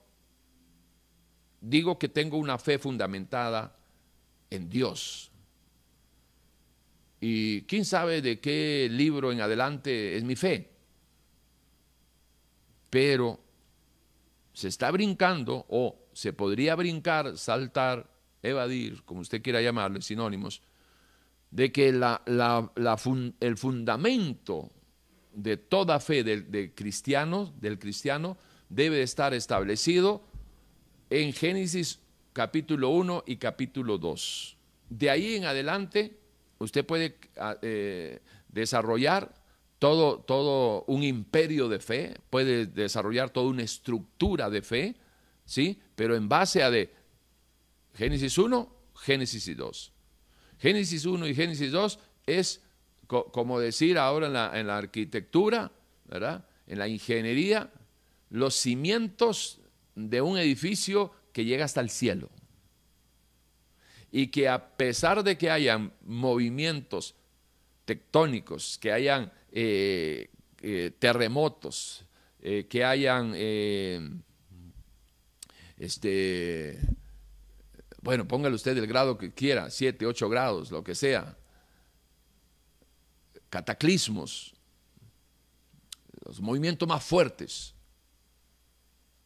[1.60, 3.76] digo que tengo una fe fundamentada
[4.48, 5.30] en Dios.
[7.20, 10.70] Y quién sabe de qué libro en adelante es mi fe.
[12.90, 13.40] Pero
[14.52, 18.10] se está brincando o se podría brincar, saltar,
[18.42, 20.62] evadir, como usted quiera llamarle, sinónimos,
[21.50, 24.70] de que el fundamento
[25.32, 28.36] de toda fe del, cristiano, del cristiano
[28.68, 30.24] debe estar establecido
[31.10, 32.00] en Génesis
[32.32, 34.56] capítulo 1 y capítulo 2.
[34.90, 36.17] De ahí en adelante,
[36.58, 39.34] usted puede ah, eh, desarrollar
[39.78, 44.96] todo, todo un imperio de fe, puede desarrollar toda una estructura de fe,
[45.44, 45.80] ¿sí?
[45.94, 46.92] Pero en base a de
[47.94, 49.92] Génesis 1, Génesis 2.
[50.58, 52.60] Génesis 1 y Génesis 2 es
[53.06, 55.72] como decir ahora en la, en la arquitectura,
[56.04, 56.44] ¿verdad?
[56.66, 57.72] En la ingeniería,
[58.28, 59.60] los cimientos
[59.94, 62.28] de un edificio que llega hasta el cielo.
[64.10, 67.14] Y que a pesar de que hayan movimientos
[67.84, 70.30] tectónicos, que hayan eh,
[70.60, 72.04] eh, terremotos,
[72.40, 73.34] eh, que hayan,
[75.76, 76.78] este,
[78.02, 81.36] bueno, póngale usted el grado que quiera, 7, 8 grados, lo que sea,
[83.50, 84.54] cataclismos,
[86.24, 87.74] los movimientos más fuertes.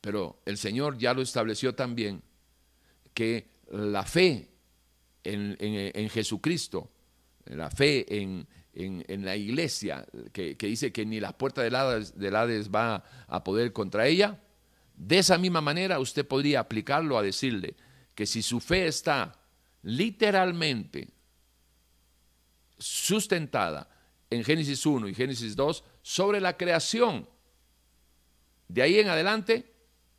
[0.01, 2.22] Pero el Señor ya lo estableció también,
[3.14, 4.51] que la fe
[5.25, 6.91] en, Jesucristo,
[7.47, 8.47] la fe en,
[9.25, 13.73] la iglesia, que, dice que ni la puerta del Hades, del Hades va a poder
[13.73, 14.41] contra ella,
[14.95, 17.75] de esa misma manera usted podría aplicarlo a decirle
[18.14, 19.39] que si su fe está
[19.83, 21.09] literalmente
[22.79, 23.89] sustentada
[24.31, 27.29] en Génesis 1 y Génesis 2 sobre la creación.
[28.68, 29.73] De ahí en adelante,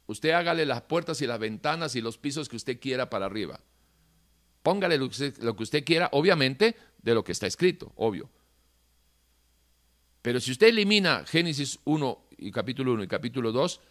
[0.08, 3.60] usted hágale las puertas y las ventanas y los pisos que usted quiera para arriba.
[4.64, 8.30] Póngale lo que usted, quiera, obviamente, de lo que está escrito, obvio.
[10.22, 13.82] Pero si usted elimina Génesis 1 y capítulo 1 y capítulo 2,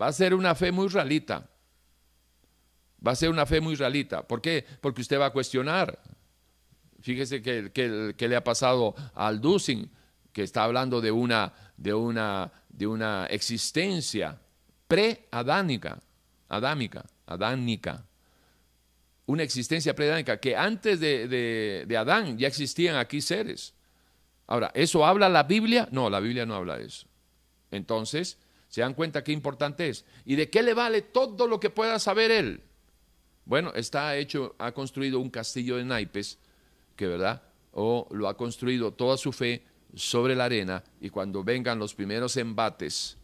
[0.00, 1.50] va a ser una fe muy realita.
[3.06, 4.26] Va a ser una fe muy realita.
[4.26, 4.64] ¿Por qué?
[4.80, 6.00] Porque usted va a cuestionar.
[7.02, 9.90] Fíjese que, le ha pasado al Dusing,
[10.32, 14.40] que está hablando de una, de una, de una existencia
[14.88, 16.00] pre-adánica,
[16.48, 18.06] adámica, adánica.
[19.26, 23.74] Una existencia pre-adánica, que antes de, de Adán ya existían aquí seres.
[24.46, 25.88] Ahora, ¿eso habla la Biblia?
[25.90, 27.06] No, la Biblia no habla de eso.
[27.70, 30.04] Entonces, se dan cuenta qué importante es.
[30.24, 32.60] ¿Y de qué le vale todo lo que pueda saber él?
[33.44, 36.38] Bueno, está hecho, ha construido un castillo de naipes
[36.96, 37.42] que, ¿verdad?
[37.72, 39.64] O lo ha construido toda su fe
[39.94, 43.16] sobre la arena y cuando vengan los primeros embates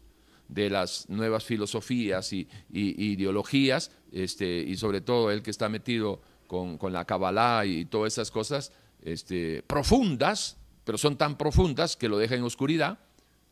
[0.51, 6.79] de las nuevas filosofías y, ideologías, este, y sobre todo el que está metido con,
[6.93, 8.73] la Kabbalah y todas esas cosas
[9.03, 12.99] este, profundas, pero son tan profundas que lo deja en oscuridad.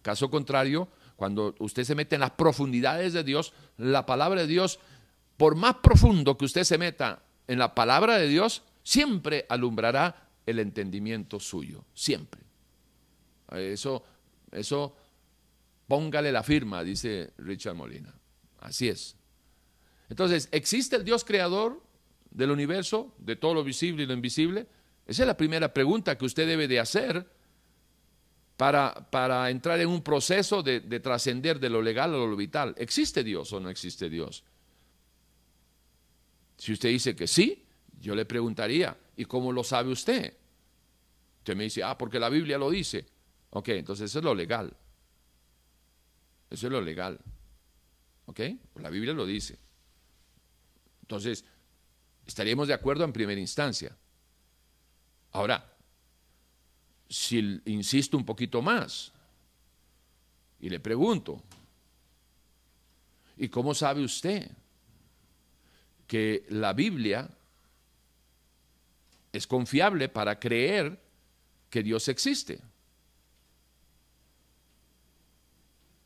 [0.02, 4.80] Caso contrario, cuando usted se mete en las profundidades de Dios, la palabra de Dios,
[5.36, 10.58] por más profundo que usted se meta en la palabra de Dios, siempre alumbrará el
[10.58, 12.40] entendimiento suyo, siempre.
[13.52, 14.02] Eso,
[14.50, 14.96] eso,
[15.88, 18.14] póngale la firma, dice Richard Molina.
[18.60, 19.16] Así es.
[20.08, 21.82] Entonces, ¿existe el Dios creador
[22.30, 24.66] del universo, de todo lo visible y lo invisible?
[25.06, 27.26] Esa es la primera pregunta que usted debe de hacer
[28.56, 32.74] para, para entrar en un proceso de, de trascender de lo legal a lo vital.
[32.76, 34.44] ¿Existe Dios o no existe Dios?
[36.58, 37.64] Si usted dice que sí,
[38.00, 40.36] yo le preguntaría, ¿y cómo lo sabe usted?
[41.38, 43.06] Usted me dice, ah, porque la Biblia lo dice.
[43.50, 44.76] Ok, entonces eso es lo legal.
[46.50, 47.18] Eso es lo legal.
[48.26, 48.40] ¿Ok?
[48.76, 49.58] La Biblia lo dice.
[51.02, 51.44] Entonces,
[52.26, 53.96] estaríamos de acuerdo en primera instancia.
[55.32, 55.74] Ahora,
[57.08, 59.12] si insisto un poquito más
[60.60, 61.42] y le pregunto,
[63.36, 64.50] ¿y cómo sabe usted
[66.06, 67.28] que la Biblia
[69.32, 70.98] es confiable para creer
[71.70, 72.60] que Dios existe.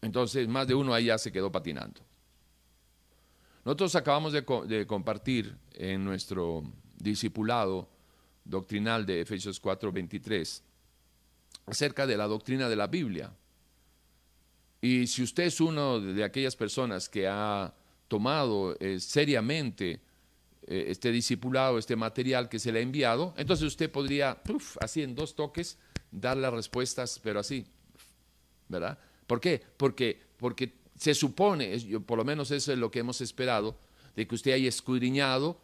[0.03, 2.01] Entonces, más de uno ahí ya se quedó patinando.
[3.65, 6.65] Nosotros acabamos de, compartir en nuestro
[6.97, 7.89] discipulado
[8.45, 10.63] doctrinal de Efesios 4:23
[11.67, 13.33] acerca de la doctrina de la Biblia.
[14.81, 17.73] Y si usted es uno de aquellas personas que ha
[18.09, 20.01] tomado eh, seriamente
[20.67, 24.43] eh, este discipulado, este material que se le ha enviado, entonces usted podría,
[24.81, 25.79] así en dos toques,
[26.11, 27.65] dar las respuestas, pero así,
[28.69, 28.99] ¿verdad?
[29.33, 29.63] ¿Por qué?
[29.79, 33.79] Porque, porque se supone, por lo menos eso es lo que hemos esperado,
[34.15, 35.59] de que usted haya escudriñado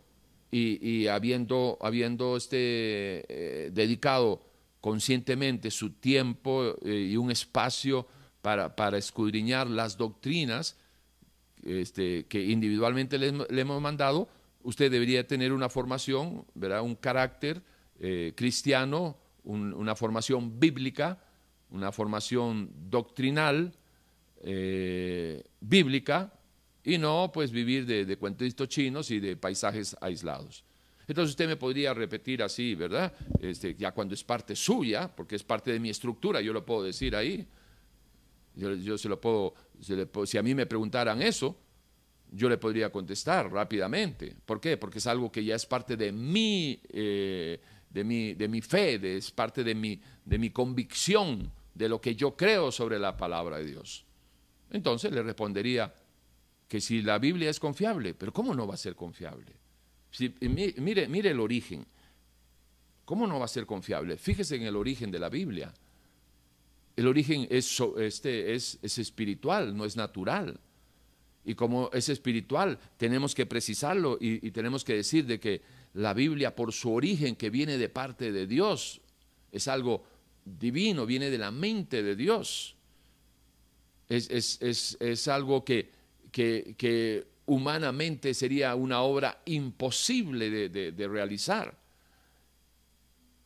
[0.51, 4.43] y, habiendo, habiendo este, eh, dedicado
[4.81, 8.09] conscientemente su tiempo eh, y un espacio
[8.41, 10.79] para, para, escudriñar las doctrinas
[11.63, 14.31] este, que individualmente le, hemos mandado,
[14.63, 16.81] usted debería tener una formación, ¿verdad?
[16.81, 17.61] un carácter
[18.01, 21.21] eh, cristiano, una formación bíblica,
[21.71, 23.73] una formación doctrinal,
[25.61, 26.33] bíblica,
[26.85, 30.65] y no pues vivir de, de cuentitos chinos y de paisajes aislados.
[31.09, 33.13] Entonces usted me podría repetir así, ¿verdad?
[33.41, 36.83] Este, ya cuando es parte suya, porque es parte de mi estructura, yo lo puedo
[36.83, 37.47] decir ahí.
[38.55, 39.55] Yo, se lo puedo,
[40.27, 41.57] si a mí me preguntaran eso,
[42.31, 44.35] yo le podría contestar rápidamente.
[44.45, 44.77] ¿Por qué?
[44.77, 47.59] Porque es algo que ya es parte de mi, eh,
[47.89, 52.17] de mi, de mi fe, es parte de mi, de mi convicción, de lo que
[52.17, 54.05] yo creo sobre la palabra de Dios.
[54.71, 55.95] Entonces le respondería,
[56.69, 59.53] que si la Biblia es confiable, pero ¿cómo no va a ser confiable?
[60.41, 61.87] mire, mire el origen.
[63.07, 64.19] ¿Cómo no va a ser confiable?
[64.19, 65.73] Fíjese en el origen de la Biblia.
[66.95, 70.61] El origen es, este, es, es espiritual, no es natural.
[71.45, 75.63] Y como es espiritual, tenemos que precisarlo y, y, tenemos que decir de que
[75.95, 79.01] la Biblia, por su origen que viene de parte de Dios,
[79.53, 80.05] es algo
[80.59, 82.77] divino, viene de la mente de Dios.
[84.09, 85.91] Es, es, es, es algo que,
[86.33, 91.75] que, humanamente sería una obra imposible de, realizar.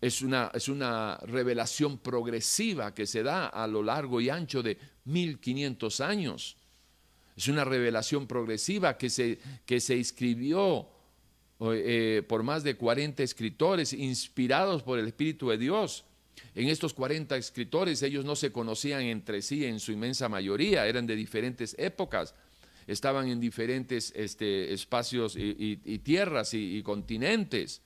[0.00, 4.76] Es una, es una, revelación progresiva que se da a lo largo y ancho de
[5.04, 6.56] 1500 años.
[7.36, 10.88] Es una revelación progresiva que se, que se escribió
[11.60, 16.04] eh, por más de 40 escritores inspirados por el Espíritu de Dios.
[16.54, 21.06] En estos 40 escritores ellos no se conocían entre sí en su inmensa mayoría, eran
[21.06, 22.34] de diferentes épocas.
[22.86, 27.80] Estaban en diferentes este, espacios y, tierras y, continentes.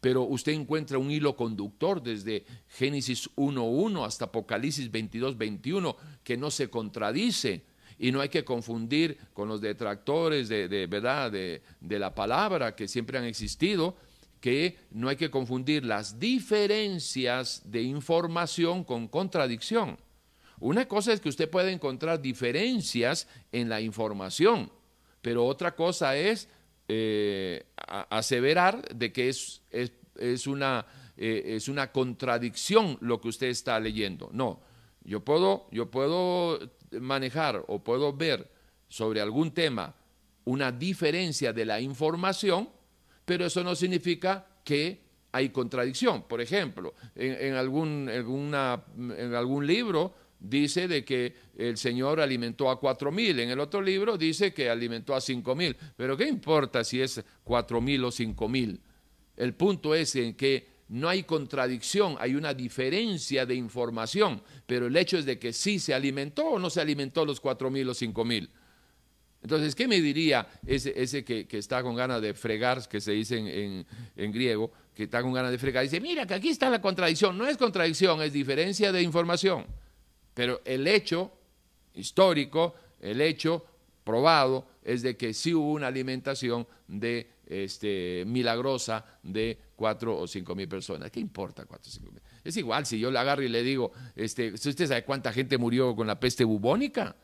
[0.00, 6.70] Pero usted encuentra un hilo conductor desde Génesis 1.1 hasta Apocalipsis 22.21 que no se
[6.70, 7.64] contradice.
[7.98, 12.88] Y no hay que confundir con los detractores de, verdad de, de la palabra que
[12.88, 13.96] siempre han existido,
[14.40, 19.98] que no hay que confundir las diferencias de información con contradicción.
[20.58, 24.70] Una cosa es que usted puede encontrar diferencias en la información,
[25.22, 26.48] pero otra cosa es
[26.88, 27.64] eh,
[28.10, 30.86] aseverar de que es, es, una,
[31.16, 34.28] eh, es una contradicción lo que usted está leyendo.
[34.32, 34.60] No,
[35.04, 36.58] yo puedo, yo puedo
[36.92, 38.50] manejar o puedo ver
[38.88, 39.94] sobre algún tema
[40.44, 42.68] una diferencia de la información,
[43.30, 46.24] pero eso no significa que hay contradicción.
[46.24, 53.12] Por ejemplo, en, algún, en algún libro dice de que el Señor alimentó a cuatro
[53.12, 53.38] mil.
[53.38, 55.76] En el otro libro dice que alimentó a cinco mil.
[55.96, 58.80] Pero ¿qué importa si es cuatro mil o cinco mil?
[59.36, 64.96] El punto es en que no hay contradicción, hay una diferencia de información, pero el
[64.96, 67.94] hecho es de que sí se alimentó o no se alimentó los cuatro mil o
[67.94, 68.50] cinco mil.
[69.42, 73.38] Entonces, ¿qué me diría ese, que, está con ganas de fregar, que se dice
[74.16, 75.82] en, griego, que está con ganas de fregar?
[75.82, 77.38] Dice, mira, que aquí está la contradicción.
[77.38, 79.66] No es contradicción, es diferencia de información.
[80.34, 81.32] Pero el hecho
[81.94, 83.64] histórico, el hecho
[84.04, 90.54] probado, es de que sí hubo una alimentación de este, milagrosa de cuatro o cinco
[90.54, 91.10] mil personas.
[91.10, 92.22] ¿Qué importa cuatro o cinco mil?
[92.44, 95.96] Es igual si yo le agarro y le digo, este, ¿usted sabe cuánta gente murió
[95.96, 97.16] con la peste bubónica?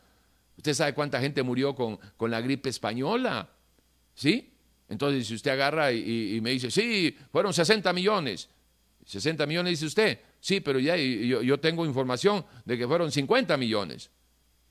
[0.57, 3.49] ¿Usted sabe cuánta gente murió con, con la gripe española?
[4.13, 4.53] ¿Sí?
[4.89, 8.49] Entonces, si usted agarra y, me dice, sí, fueron 60 millones.
[9.05, 10.19] 60 millones dice usted.
[10.39, 14.09] Sí, pero ya yo, tengo información de que fueron 50 millones.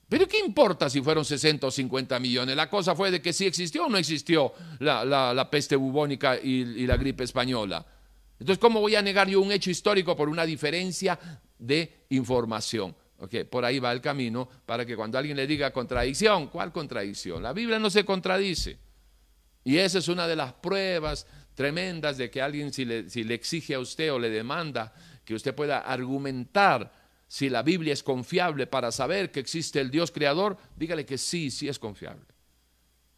[0.09, 2.55] Pero ¿qué importa si fueron 60 o 50 millones?
[2.55, 6.97] La cosa fue de que si existió o no existió la, peste bubónica y, la
[6.97, 7.85] gripe española.
[8.39, 11.19] Entonces, ¿cómo voy a negar yo un hecho histórico por una diferencia
[11.59, 12.95] de información?
[13.49, 17.41] Por ahí va el camino para que cuando alguien le diga contradicción, ¿cuál contradicción?
[17.41, 18.77] La Biblia no se contradice.
[19.63, 23.33] Y esa es una de las pruebas tremendas de que alguien si le, si le
[23.33, 24.93] exige a usted o le demanda
[25.25, 26.93] que usted pueda argumentar
[27.27, 31.51] si la Biblia es confiable para saber que existe el Dios creador, dígale que sí,
[31.51, 32.25] sí es confiable.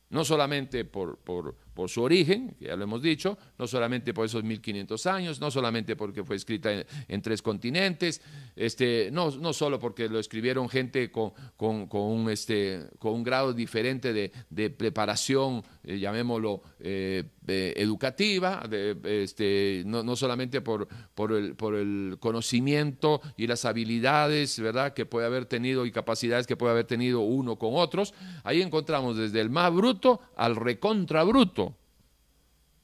[0.09, 4.25] No solamente por, por, por su origen, que ya lo hemos dicho, no solamente por
[4.25, 6.73] esos 1500 años, no solamente porque fue escrita
[7.07, 8.21] en, tres continentes,
[8.53, 13.23] este, no, no solo porque lo escribieron gente con, con, con un, este, con un
[13.23, 20.87] grado diferente de, de preparación, eh, llamémoslo, eh, educativa, de, este, no, no, solamente por,
[21.15, 24.93] por, el, por el conocimiento y las habilidades ¿verdad?
[24.93, 28.13] que puede haber tenido y capacidades que puede haber tenido uno con otros,
[28.43, 31.75] ahí encontramos desde el más bruto al recontra bruto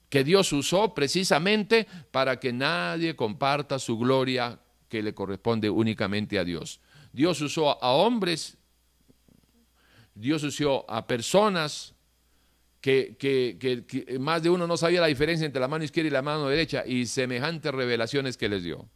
[0.10, 6.46] que Dios usó precisamente para que nadie comparta su gloria que le corresponde únicamente a
[6.46, 6.80] Dios.
[7.12, 8.58] Dios usó a hombres,
[10.14, 11.95] Dios usó a personas
[12.86, 16.22] que, que, más de uno no sabía la diferencia entre la mano izquierda y la
[16.22, 18.88] mano derecha y semejantes revelaciones que les dio.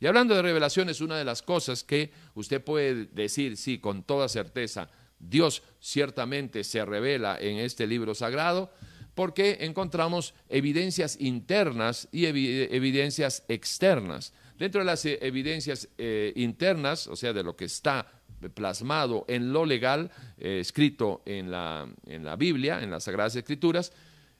[0.00, 4.28] Y hablando de revelaciones, una de las cosas que usted puede decir, sí, con toda
[4.28, 8.72] certeza, Dios ciertamente se revela en este libro sagrado,
[9.14, 14.32] porque encontramos evidencias internas y evidencias externas.
[14.58, 18.17] Dentro de las eh, evidencias eh, internas, o sea, de lo que está
[18.54, 23.92] plasmado en lo legal, eh, escrito en la, en la Biblia, en las Sagradas Escrituras,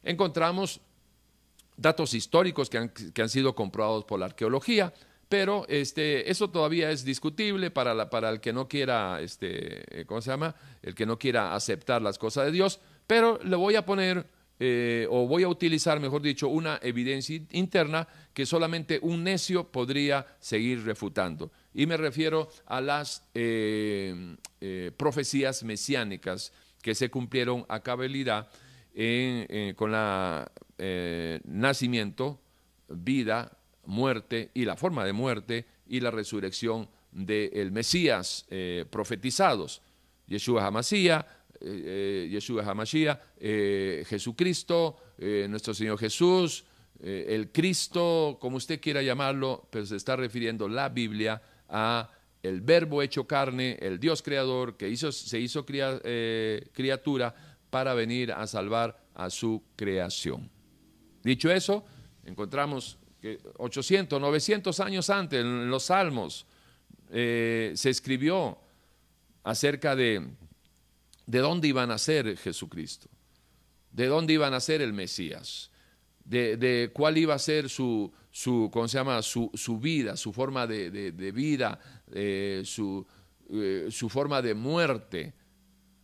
[0.03, 0.81] encontramos
[1.77, 4.93] datos históricos que han, que han sido comprobados por la arqueología,
[5.29, 10.21] pero este, eso todavía es discutible para, la, para el que no quiera, este, ¿cómo
[10.23, 10.55] se llama?
[10.83, 14.27] El que no quiera aceptar las cosas de Dios, pero le voy a poner,
[14.61, 20.27] eh, o voy a utilizar, mejor dicho, una evidencia interna que solamente un necio podría
[20.41, 21.53] seguir refutando.
[21.75, 26.53] Y me refiero a las eh, eh, profecías mesiánicas
[26.83, 28.49] que se cumplieron a cabalidad
[29.77, 30.51] con la
[31.45, 32.41] nacimiento,
[32.89, 38.45] vida, muerte y la forma de muerte y la resurrección del Mesías
[38.91, 39.83] profetizados.
[40.29, 41.25] Yeshua eh,
[41.61, 43.19] Yeshua HaMashiach,
[44.07, 44.97] Jesucristo,
[45.49, 46.65] nuestro Señor Jesús,
[47.01, 52.11] el Cristo, como usted quiera llamarlo, pero se está refiriendo la Biblia a
[52.43, 57.35] el verbo hecho carne, el Dios creador que hizo, se hizo criatura
[57.71, 60.51] para venir a salvar a su creación.
[61.23, 61.85] Dicho eso,
[62.25, 66.47] encontramos que 800, 900 años antes, en los Salmos,
[67.11, 68.59] eh, se escribió
[69.43, 70.29] acerca de,
[71.29, 73.09] de dónde iba a nacer Jesucristo,
[73.93, 75.71] de dónde iba a nacer el Mesías,
[76.25, 79.21] de, cuál iba a ser su, su ¿cómo se llama?
[79.23, 81.79] Su, vida, su forma de, vida,
[82.13, 83.07] eh, su,
[83.51, 85.35] eh, su, forma de muerte,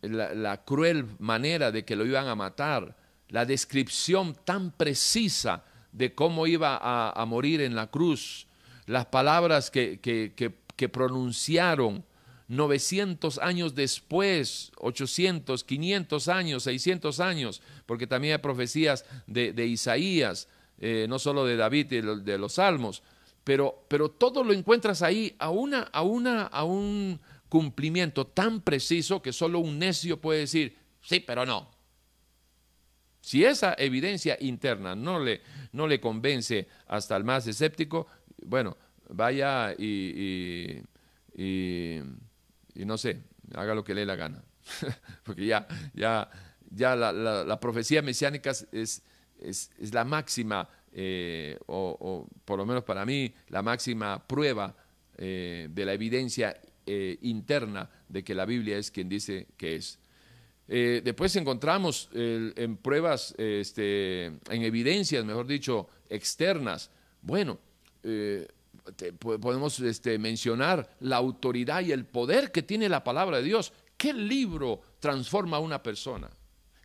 [0.01, 2.95] la, la cruel manera de que lo iban a matar,
[3.29, 8.47] la descripción tan precisa de cómo iba a, morir en la cruz,
[8.85, 12.05] las palabras que, que, pronunciaron
[12.47, 20.47] 900 años después, 800, 500 años, 600 años, porque también hay profecías de, Isaías,
[20.79, 23.01] eh, no solo de David y de los Salmos,
[23.43, 29.21] pero, pero todo lo encuentras ahí a, una, a, una, a un cumplimiento tan preciso
[29.21, 31.69] que solo un necio puede decir, sí, pero no.
[33.21, 35.41] Si esa evidencia interna no le,
[35.71, 38.07] no le convence hasta el más escéptico,
[38.43, 38.77] bueno,
[39.09, 40.81] vaya y,
[42.83, 43.21] no sé,
[43.53, 44.43] haga lo que le dé la gana.
[45.23, 46.29] Porque ya, ya,
[46.69, 49.01] ya la, profecía mesiánica es,
[49.39, 54.75] es, la máxima, eh, o, por lo menos para mí, la máxima prueba
[55.17, 59.99] eh, de la evidencia eh, interna de que la Biblia es quien dice que es.
[60.67, 66.89] Después encontramos en pruebas, este, en evidencias, mejor dicho, externas.
[67.21, 67.59] Bueno,
[69.19, 73.73] podemos este, mencionar la autoridad y el poder que tiene la palabra de Dios.
[73.97, 76.29] ¿Qué libro transforma a una persona?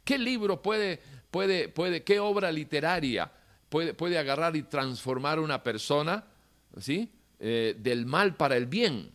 [0.05, 3.31] ¿Qué libro puede, puede, puede, qué obra literaria
[3.69, 6.25] puede, puede agarrar y transformar a una persona,
[6.79, 7.13] ¿sí?
[7.39, 9.11] Eh, del mal para el bien?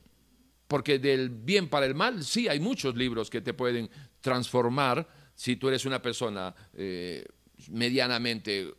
[0.67, 3.89] Porque del bien para el mal, sí, hay muchos libros que te pueden
[4.21, 7.25] transformar si tú eres una persona eh,
[7.69, 8.73] medianamente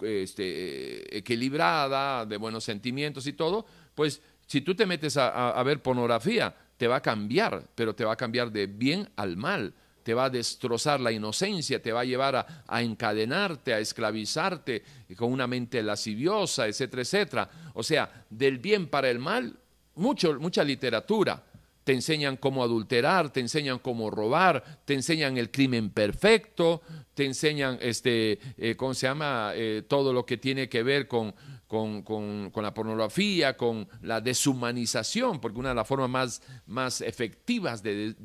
[0.00, 6.54] este, equilibrada, de buenos sentimientos y todo, pues si tú te metes a, ver pornografía,
[6.76, 10.26] te va a cambiar, pero te va a cambiar de bien al mal, te va
[10.26, 14.84] a destrozar la inocencia, te va a llevar a, a encadenarte, a esclavizarte
[15.16, 17.50] con una mente lasciviosa, etcétera, etcétera.
[17.74, 19.58] O sea, del bien para el mal,
[19.96, 21.42] mucho, mucha literatura
[21.86, 26.82] te enseñan cómo adulterar, te enseñan cómo robar, te enseñan el crimen perfecto,
[27.14, 31.32] te enseñan, este, eh, ¿cómo se llama?, eh, todo lo que tiene que ver con,
[31.68, 38.16] con, la pornografía, con la deshumanización, porque una de las formas más, más efectivas de,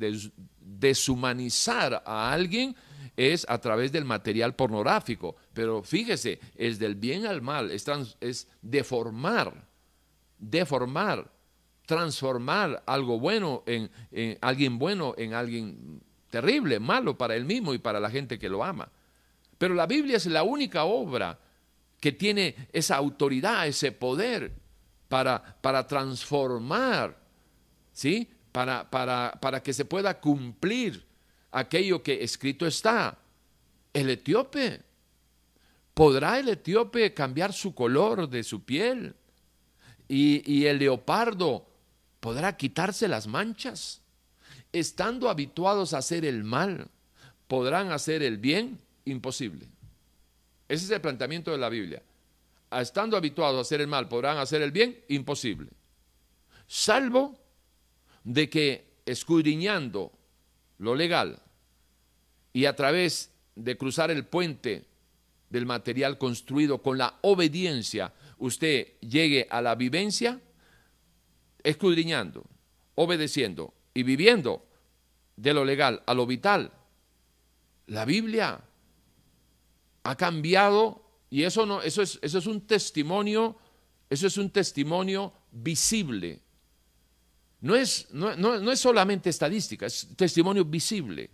[0.60, 2.76] deshumanizar a alguien
[3.16, 5.36] es a través del material pornográfico.
[5.54, 7.86] Pero fíjese, es del bien al mal, es,
[8.22, 9.68] es deformar,
[10.40, 11.30] deformar
[11.92, 13.92] transformar algo bueno en,
[14.40, 18.64] alguien bueno en alguien terrible, malo para él mismo y para la gente que lo
[18.64, 18.90] ama.
[19.58, 21.38] Pero la Biblia es la única obra
[22.00, 24.54] que tiene esa autoridad, ese poder
[25.10, 27.18] para, para transformar,
[27.92, 28.32] ¿sí?
[28.54, 31.06] Para, para, para que se pueda cumplir
[31.52, 33.18] aquello que escrito está.
[33.92, 34.80] El etíope
[35.94, 39.14] ¿Podrá el etíope cambiar su color de su piel?
[40.08, 41.71] ¿Y, y el leopardo
[42.22, 44.00] podrá quitarse las manchas?
[44.72, 46.88] Estando habituados a hacer el mal,
[47.50, 48.80] ¿podrán hacer el bien?
[49.04, 49.68] Imposible.
[50.70, 52.02] Ese es el planteamiento de la Biblia.
[52.72, 55.04] Estando habituados a hacer el mal, ¿podrán hacer el bien?
[55.10, 55.70] Imposible.
[56.66, 57.38] Salvo
[58.24, 60.14] de que escudriñando
[60.78, 61.42] lo legal
[62.54, 64.86] y a través de cruzar el puente
[65.50, 70.40] del material construido con la obediencia, usted llegue a la vivencia,
[71.64, 72.44] escudriñando,
[72.96, 74.66] obedeciendo y viviendo
[75.36, 76.72] de lo legal a lo vital.
[77.88, 78.62] La Biblia
[80.04, 83.58] ha cambiado y eso no eso es eso es un testimonio,
[84.10, 86.40] eso es un testimonio visible.
[87.62, 91.30] No es, no, no es solamente estadística, es testimonio visible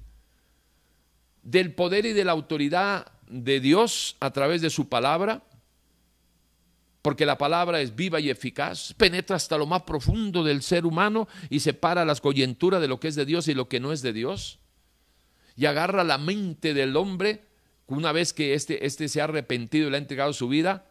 [1.47, 5.43] del poder y de la autoridad de Dios a través de su palabra,
[7.07, 11.29] porque la palabra es viva y eficaz, penetra hasta lo más profundo del ser humano
[11.49, 14.01] y separa las coyunturas de lo que es de Dios y lo que no es
[14.01, 14.59] de Dios,
[15.55, 17.45] y agarra la mente del hombre
[17.85, 20.86] una vez que éste este se ha arrepentido y le ha entregado su vida,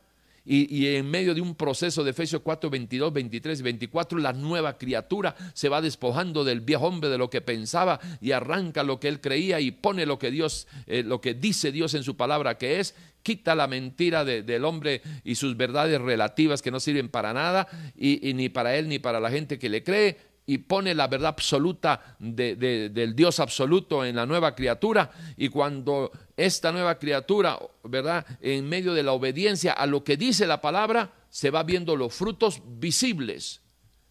[0.46, 4.78] y, en medio de un proceso de Efesios 4, 22, 23 y 24, la nueva
[4.78, 9.08] criatura se va despojando del viejo hombre de lo que pensaba y arranca lo que
[9.08, 12.58] él creía y pone lo que Dios, eh, lo que dice Dios en su palabra
[12.58, 12.94] que es,
[13.24, 17.66] quita la mentira del hombre y sus verdades relativas que no sirven para nada
[17.96, 20.16] y ni para él ni para la gente que le cree
[20.46, 25.10] y pone la verdad absoluta del Dios absoluto en la nueva criatura.
[25.36, 28.26] Y cuando esta nueva criatura, ¿verdad?
[28.40, 32.14] En medio de la obediencia a lo que dice la palabra, se va viendo los
[32.14, 33.62] frutos visibles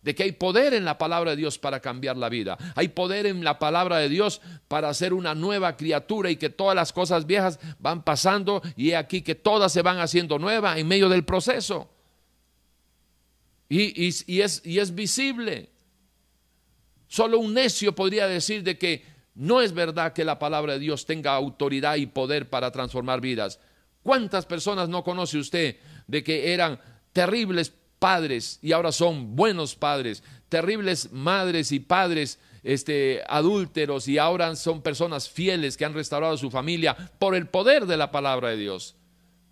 [0.06, 2.60] de que hay poder en la palabra de Dios para cambiar la vida.
[2.76, 6.76] Hay poder en la palabra de Dios para hacer una nueva criatura y que todas
[6.76, 11.10] las cosas viejas van pasando y aquí que todas se van haciendo nuevas en medio
[11.10, 11.90] del proceso.
[13.68, 15.70] Y, es, y es visible.
[17.08, 21.06] Solo un necio podría decir de que no es verdad que la palabra de Dios
[21.06, 23.60] tenga autoridad y poder para transformar vidas.
[24.02, 25.78] ¿Cuántas personas no conoce usted
[26.08, 26.80] de que eran
[27.12, 34.56] terribles padres y ahora son buenos padres, terribles madres y padres este, adúlteros y ahora
[34.56, 38.58] son personas fieles que han restaurado su familia por el poder de la palabra de
[38.58, 38.96] Dios?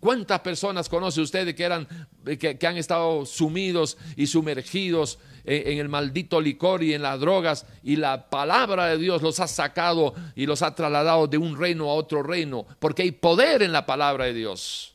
[0.04, 1.88] ¿Cuántas personas conoce usted que, eran,
[2.38, 7.96] que han estado sumidos y sumergidos en, el maldito licor y en las drogas y
[7.96, 11.94] la palabra de Dios los ha sacado y los ha trasladado de un reino a
[11.94, 14.92] otro reino, porque hay poder en la palabra de Dios.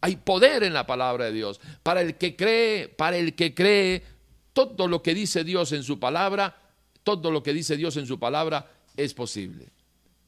[0.00, 1.60] Hay poder en la palabra de Dios.
[1.82, 4.04] Para el que cree, para el que cree,
[4.52, 6.56] todo lo que dice Dios en su palabra,
[7.02, 9.66] todo lo que dice Dios en su palabra es posible.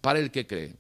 [0.01, 0.74] Para el que cree.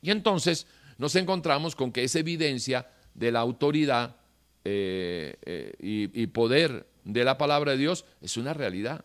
[0.00, 0.66] Y entonces
[0.98, 4.16] nos encontramos con que es evidencia de la autoridad
[4.64, 9.04] eh, eh, y, poder de la palabra de Dios es una realidad.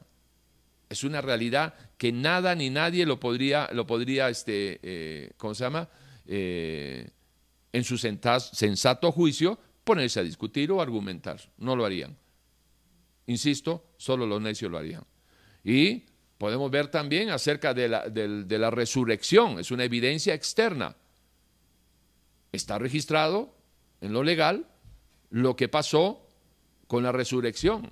[0.89, 5.64] Es una realidad que nada ni nadie lo podría, lo podría este, eh, ¿cómo se
[5.64, 5.89] llama?
[6.26, 11.39] En su sensato juicio ponerse a discutir o argumentar.
[11.58, 12.18] No lo harían.
[13.28, 15.04] Insisto, solo los necios lo harían.
[15.64, 16.04] Y
[16.38, 19.60] podemos ver también acerca de la resurrección.
[19.60, 20.96] Es una evidencia externa.
[22.54, 23.54] Está registrado
[23.99, 24.68] en lo legal
[25.30, 26.28] lo que pasó
[26.88, 27.91] con la resurrección,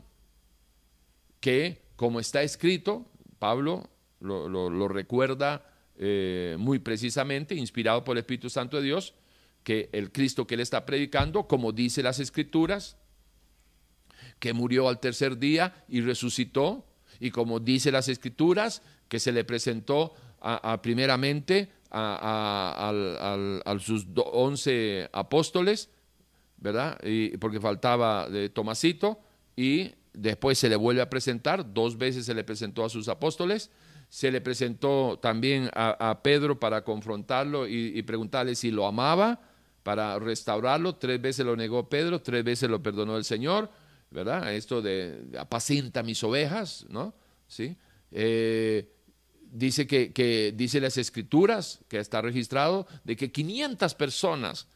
[1.40, 3.08] que como está escrito,
[3.40, 3.90] Pablo
[4.20, 5.66] lo, recuerda
[5.98, 9.16] eh, muy precisamente, inspirado por el Espíritu Santo de Dios,
[9.64, 12.98] que el Cristo que él está predicando, como dice las Escrituras,
[14.40, 16.86] que murió al tercer día y resucitó,
[17.20, 25.90] y como dice las Escrituras, que se le presentó a, primeramente a, sus once apóstoles,
[26.58, 27.00] ¿verdad?
[27.04, 29.20] Y, porque faltaba de Tomasito
[29.56, 33.72] y después se le vuelve a presentar, dos veces se le presentó a sus apóstoles,
[34.10, 39.40] se le presentó también a, Pedro para confrontarlo y, preguntarle si lo amaba,
[39.84, 43.72] para restaurarlo, tres veces lo negó Pedro, tres veces lo perdonó el Señor,
[44.12, 44.54] ¿verdad?
[44.54, 47.16] Esto de apacienta mis ovejas, ¿no?
[47.48, 47.76] ¿Sí?
[48.12, 48.88] Eh,
[49.52, 54.68] dice que, que, dice las escrituras, que está registrado, de que 500 personas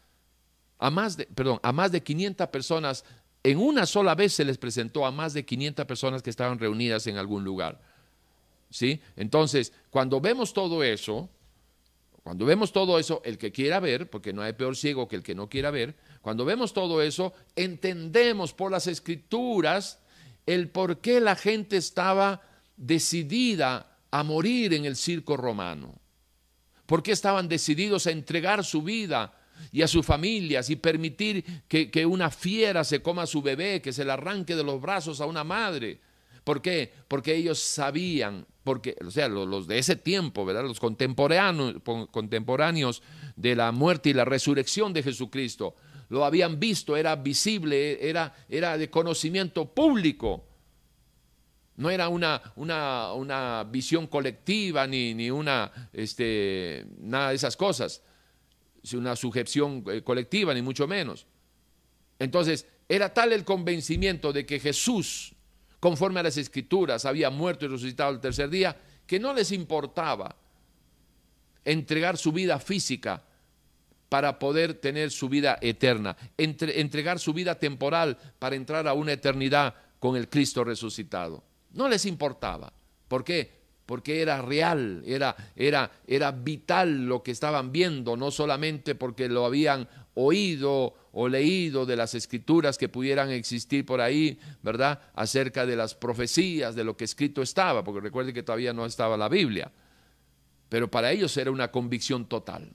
[0.78, 3.05] a más de, perdón, a más de 500 personas,
[3.43, 7.07] en una sola vez se les presentó a más de 500 personas que estaban reunidas
[7.07, 7.82] en algún lugar.
[8.69, 8.99] ¿Sí?
[9.15, 11.30] Entonces, cuando vemos todo eso,
[12.23, 15.23] cuando vemos todo eso, el que quiera ver, porque no hay peor ciego que el
[15.23, 19.99] que no quiera ver, cuando vemos todo eso, entendemos por las escrituras
[20.45, 22.41] el por qué la gente estaba
[22.78, 25.99] decidida a morir en el circo romano.
[26.86, 29.34] ¿Por qué estaban decididos a entregar su vida
[29.72, 33.93] y a sus familias y permitir que, una fiera se coma a su bebé, que
[33.93, 35.99] se le arranque de los brazos a una madre.
[36.43, 36.91] ¿Por qué?
[37.07, 40.63] Porque ellos sabían, porque, o sea, los, de ese tiempo, ¿verdad?
[40.63, 43.01] Los contemporáneos, contemporáneos
[43.36, 45.76] de la muerte y la resurrección de Jesucristo,
[46.09, 50.45] lo habían visto, era visible, era, era de conocimiento público.
[51.78, 58.01] No era una, una, una visión colectiva ni, ni una, este, nada de esas cosas,
[58.93, 61.26] una sujeción eh, colectiva, ni mucho menos.
[62.19, 65.34] Entonces, era tal el convencimiento de que Jesús,
[65.80, 70.36] conforme a las escrituras, había muerto y resucitado el tercer día, que no les importaba
[71.63, 73.23] entregar su vida física
[74.07, 79.73] para poder tener su vida eterna, entregar su vida temporal para entrar a una eternidad
[79.99, 81.43] con el Cristo resucitado.
[81.76, 82.73] No les importaba.
[83.07, 83.51] ¿Por qué?
[83.86, 89.45] Porque era real, era, era, era vital lo que estaban viendo, no solamente porque lo
[89.45, 95.01] habían oído o leído de las escrituras que pudieran existir por ahí, ¿verdad?
[95.13, 99.17] Acerca de las profecías, de lo que escrito estaba, porque recuerde que todavía no estaba
[99.17, 99.71] la Biblia.
[100.69, 102.73] Pero para ellos era una convicción total.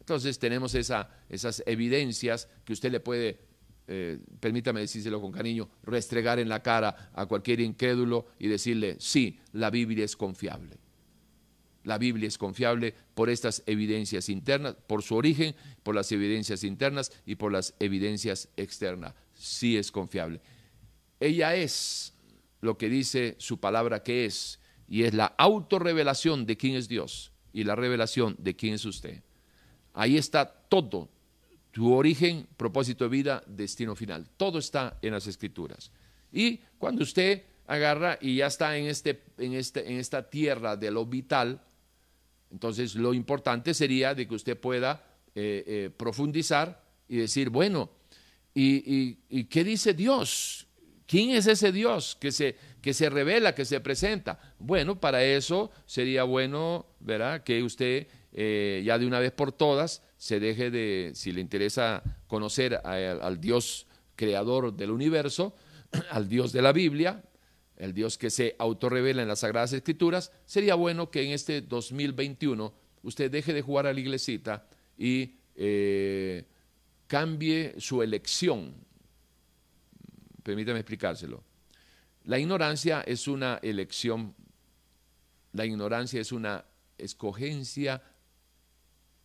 [0.00, 3.51] Entonces tenemos esa, esas evidencias que usted le puede
[3.88, 9.38] eh, permítame decírselo con cariño, restregar en la cara a cualquier incrédulo y decirle, sí,
[9.52, 10.78] la Biblia es confiable.
[11.84, 17.12] La Biblia es confiable por estas evidencias internas, por su origen, por las evidencias internas
[17.26, 19.14] y por las evidencias externas.
[19.34, 20.40] Sí es confiable.
[21.18, 22.14] Ella es
[22.60, 27.32] lo que dice su palabra que es, y es la autorrevelación de quién es Dios
[27.52, 29.22] y la revelación de quién es usted.
[29.94, 31.08] Ahí está todo,
[31.72, 34.28] tu origen, propósito de vida, destino final.
[34.36, 35.90] Todo está en las escrituras.
[36.30, 40.90] Y cuando usted agarra y ya está en, este, en, este, en esta tierra de
[40.90, 41.62] lo vital,
[42.50, 45.02] entonces lo importante sería de que usted pueda
[45.34, 47.90] eh, eh, profundizar y decir, bueno,
[48.54, 49.14] ¿y,
[49.44, 50.66] qué dice Dios?
[51.06, 54.54] ¿Quién es ese Dios que se, que se revela, que se presenta?
[54.58, 57.42] Bueno, para eso sería bueno, ¿verdad?
[57.42, 62.00] Que usted eh, ya de una vez por todas se deje de, si le interesa
[62.28, 65.56] conocer al Dios creador del universo,
[66.10, 67.24] al Dios de la Biblia,
[67.76, 72.72] el Dios que se autorrevela en las Sagradas Escrituras, sería bueno que en este 2021
[73.02, 76.46] usted deje de jugar a la iglesita y eh,
[77.08, 78.76] cambie su elección.
[80.44, 81.42] Permítame explicárselo.
[82.26, 84.36] La ignorancia es una elección,
[85.52, 86.64] la ignorancia es una
[86.96, 88.04] escogencia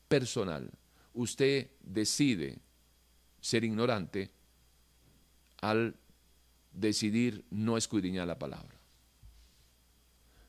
[0.07, 0.71] personal
[1.17, 2.59] usted decide
[3.41, 4.29] ser ignorante
[5.61, 5.95] al
[6.71, 8.77] decidir no escudriñar la palabra.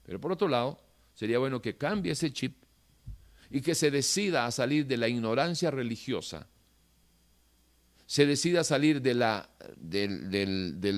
[0.05, 0.79] Pero por otro lado,
[1.14, 2.55] sería bueno que cambie ese chip
[3.51, 6.47] y que se decida a salir de la ignorancia religiosa,
[8.05, 9.43] se decida a salir del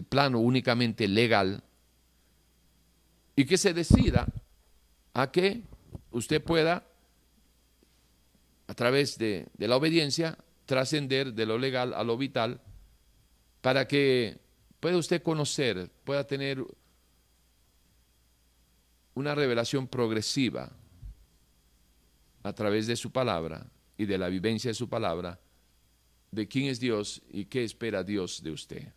[0.09, 1.62] plano únicamente legal
[3.37, 4.27] y que se decida
[5.14, 5.62] a que
[6.11, 6.89] usted pueda
[8.71, 12.61] a través de, la obediencia, trascender de lo legal a lo vital,
[13.62, 14.39] para que
[14.79, 16.64] pueda usted conocer, pueda tener
[19.14, 20.71] una revelación progresiva
[22.45, 23.66] a través de su palabra
[23.99, 25.41] y de la vivencia de su palabra,
[26.31, 28.93] de quién es Dios y qué espera Dios de usted.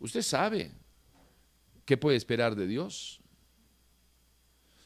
[0.00, 0.72] Usted sabe
[1.84, 3.20] qué puede esperar de Dios.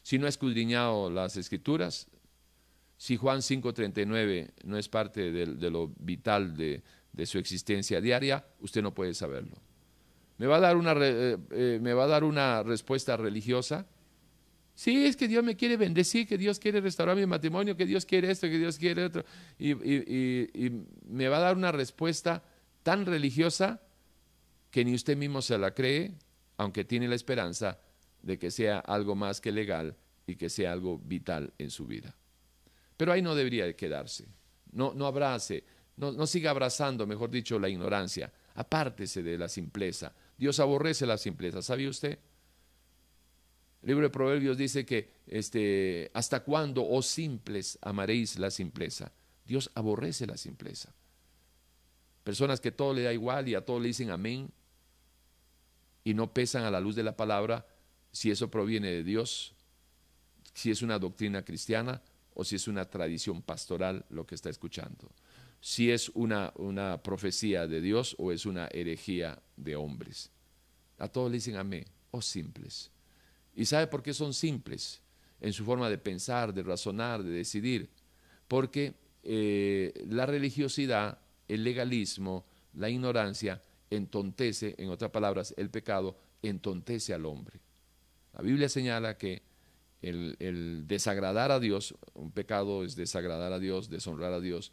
[0.03, 2.08] Si no ha escudriñado las escrituras,
[2.99, 6.83] si Juan 5.39 no es parte de, lo vital de,
[7.25, 9.55] su existencia diaria, usted no puede saberlo.
[10.37, 13.87] ¿Me va a dar una, eh, eh, ¿me va a dar una respuesta religiosa?
[14.75, 18.05] Sí, es que Dios me quiere bendecir, que Dios quiere restaurar mi matrimonio, que Dios
[18.05, 19.23] quiere esto, que Dios quiere otro.
[19.57, 22.43] Y, y, me va a dar una respuesta
[22.83, 23.81] tan religiosa
[24.71, 26.15] que ni usted mismo se la cree,
[26.57, 27.79] aunque tiene la esperanza
[28.21, 29.95] de que sea algo más que legal
[30.27, 32.18] y que sea algo vital en su vida.
[32.99, 34.25] Pero ahí no debería de quedarse.
[34.73, 35.63] No, no abrace,
[35.95, 38.29] no, no siga abrazando, mejor dicho, la ignorancia.
[38.55, 40.13] Apártese de la simpleza.
[40.37, 42.19] Dios aborrece la simpleza, ¿sabía usted?
[43.81, 49.13] El libro de Proverbios dice que este, hasta cuándo, oh simples, amaréis la simpleza.
[49.45, 50.93] Dios aborrece la simpleza.
[52.25, 54.51] Personas que todo le da igual y a todo le dicen amén
[56.03, 57.65] y no pesan a la luz de la palabra
[58.11, 59.53] si eso proviene de Dios,
[60.53, 62.01] si es una doctrina cristiana
[62.33, 65.11] o si es una tradición pastoral lo que está escuchando,
[65.61, 70.31] si es una, una profecía de Dios o es una herejía de hombres.
[70.97, 72.91] A todos le dicen amén, o simples.
[73.55, 75.01] ¿Y sabe por qué son simples?
[75.41, 77.89] En su forma de pensar, de razonar, de decidir.
[78.47, 87.13] Porque eh, la religiosidad, el legalismo, la ignorancia entontece, en otras palabras, el pecado entontece
[87.13, 87.59] al hombre.
[88.33, 89.41] La Biblia señala que
[90.01, 94.71] el, desagradar a Dios, un pecado es desagradar a Dios, deshonrar a Dios,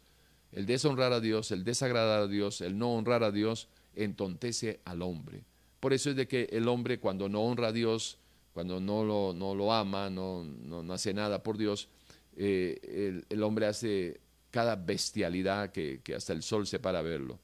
[0.51, 5.01] el deshonrar a Dios, el desagradar a Dios, el no honrar a Dios, entontece al
[5.01, 5.43] hombre.
[5.79, 8.17] Por eso es de que el hombre cuando no honra a Dios,
[8.53, 11.89] cuando no lo, no lo ama, no, no, hace nada por Dios,
[12.35, 17.39] eh, el, hombre hace cada bestialidad que, hasta el sol se para verlo.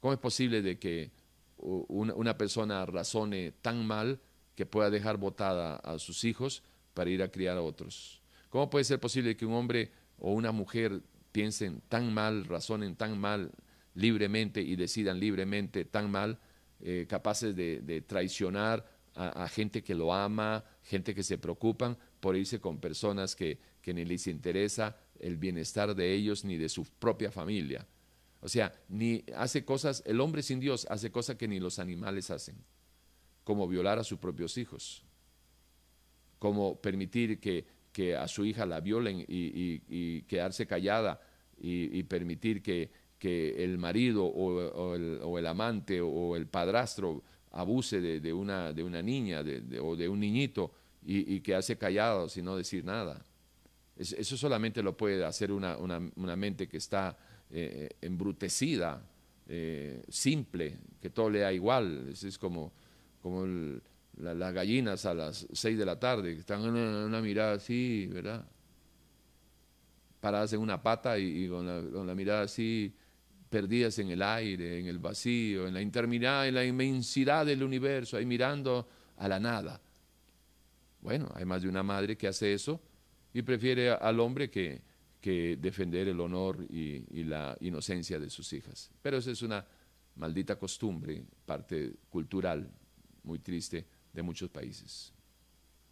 [0.00, 1.10] ¿Cómo es posible de que
[1.58, 4.18] una, una persona razone tan mal
[4.56, 6.62] que pueda dejar botada a sus hijos
[6.94, 8.20] para ir a criar a otros?
[8.48, 13.18] ¿Cómo puede ser posible que un hombre o una mujer piensen tan mal, razonen tan
[13.18, 13.52] mal
[13.94, 16.38] libremente y decidan libremente tan mal,
[16.80, 22.60] eh, capaces de, traicionar a, gente que lo ama, gente que se preocupan por irse
[22.60, 27.30] con personas que, que ni les interesa el bienestar de ellos ni de su propia
[27.30, 27.86] familia.
[28.40, 32.30] O sea, ni hace cosas, el hombre sin Dios hace cosas que ni los animales
[32.30, 32.56] hacen,
[33.44, 35.04] como violar a sus propios hijos,
[36.40, 41.20] como permitir que, que a su hija la violen y, quedarse callada
[41.60, 44.96] y, permitir que, que, el marido o,
[45.38, 47.22] el, amante o el padrastro
[47.52, 49.44] abuse de, una, de una niña
[49.82, 50.72] o de un niñito
[51.04, 53.22] y, que hace callado sin no decir nada.
[53.96, 57.16] eso solamente lo puede hacer una, una, mente que está
[57.50, 59.02] eh, embrutecida,
[59.46, 62.08] eh, simple, que todo le da igual.
[62.08, 62.72] Es, como,
[63.20, 63.44] como
[64.20, 68.44] las gallinas a las seis de la tarde, que están en una, mirada así, ¿verdad?
[70.20, 72.94] Paradas en una pata y, con, la, mirada así,
[73.48, 78.16] perdidas en el aire, en el vacío, en la interminable, en la inmensidad del universo,
[78.16, 79.80] ahí mirando a la nada.
[81.00, 82.80] Bueno, hay más de una madre que hace eso
[83.32, 84.82] y prefiere al hombre que,
[85.20, 88.90] que defender el honor y, y, la inocencia de sus hijas.
[89.00, 89.64] Pero esa es una
[90.16, 92.70] maldita costumbre, parte cultural,
[93.22, 95.12] muy triste de muchos países.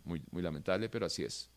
[0.04, 1.50] Muy, muy lamentable, pero así es.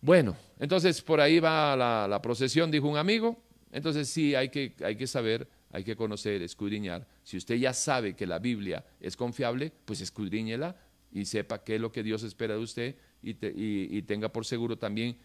[0.00, 3.42] Bueno, entonces por ahí va la, procesión, dijo un amigo.
[3.72, 7.06] Entonces sí, hay que, hay que saber, hay que conocer, escudriñar.
[7.24, 10.76] Si usted ya sabe que la Biblia es confiable, pues escudriñela
[11.12, 14.46] y sepa qué es lo que Dios espera de usted y, y, y tenga por
[14.46, 15.18] seguro también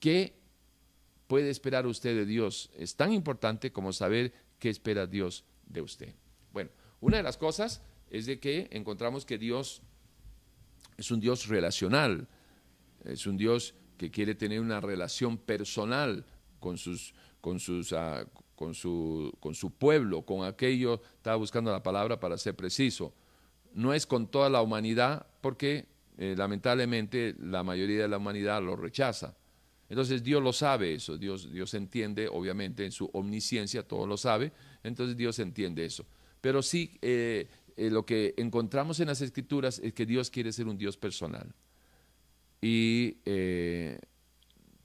[0.00, 0.34] qué
[1.26, 2.70] puede esperar usted de Dios.
[2.76, 6.14] Es tan importante como saber qué espera Dios de usted.
[6.52, 9.82] Bueno, una de las cosas es de que encontramos que Dios
[10.96, 12.28] es un Dios relacional,
[13.04, 16.24] es un Dios que quiere tener una relación personal
[16.60, 21.82] con sus, con sus, uh, con su, con su pueblo, con aquello, estaba buscando la
[21.82, 23.12] palabra para ser preciso,
[23.72, 25.86] no es con toda la humanidad porque
[26.16, 29.36] eh, lamentablemente la mayoría de la humanidad lo rechaza.
[29.88, 34.52] Entonces Dios lo sabe eso, Dios, Dios entiende, obviamente en su omnisciencia todo lo sabe,
[34.82, 36.06] entonces Dios entiende eso.
[36.40, 40.68] Pero sí eh, eh, lo que encontramos en las escrituras es que Dios quiere ser
[40.68, 41.52] un Dios personal.
[42.60, 43.98] Y eh,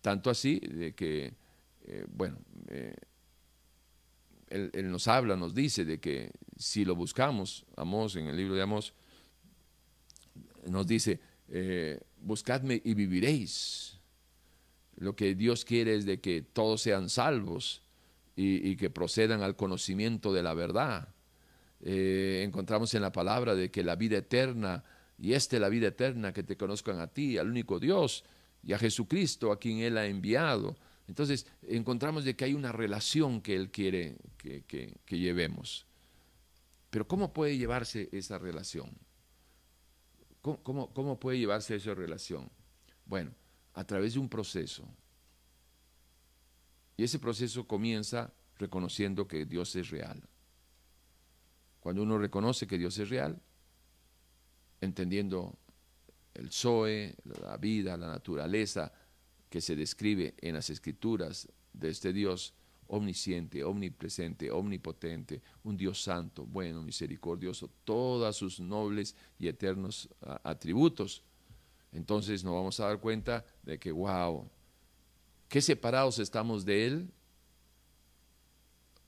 [0.01, 1.33] tanto así de que,
[1.85, 2.39] eh, bueno,
[4.49, 8.63] él, nos habla, nos dice de que si lo buscamos, Amós, en el libro de
[8.63, 8.93] Amós,
[10.67, 11.19] nos dice,
[12.21, 13.97] buscadme y viviréis.
[14.97, 17.81] Lo que Dios quiere es de que todos sean salvos
[18.35, 21.13] y que procedan al conocimiento de la verdad
[21.81, 24.83] eh, encontramos en la palabra de que la vida eterna,
[25.17, 28.23] y esta es la vida eterna, que te conozcan a ti, al único Dios,
[28.63, 30.75] y a Jesucristo, a quien Él ha enviado.
[31.07, 35.85] Entonces, encontramos de que hay una relación que Él quiere que, que llevemos.
[36.89, 38.89] Pero ¿cómo puede llevarse esa relación?
[40.41, 42.49] ¿Cómo, cómo, cómo puede llevarse esa relación?
[43.05, 43.31] Bueno,
[43.73, 44.87] a través de un proceso.
[46.97, 50.21] Y ese proceso comienza reconociendo que Dios es real.
[51.89, 53.41] Cuando uno reconoce que Dios es real,
[54.79, 55.57] entendiendo
[56.35, 58.93] el Zoe, la vida, la naturaleza
[59.49, 62.53] que se describe en las escrituras de este Dios
[62.89, 70.09] omnisciente, omnipresente, omnipotente, un Dios santo, bueno, misericordioso, todos sus nobles y eternos
[70.43, 71.23] atributos.
[71.91, 74.47] Entonces nos vamos a dar cuenta de que, wow,
[75.47, 77.09] qué separados estamos de Él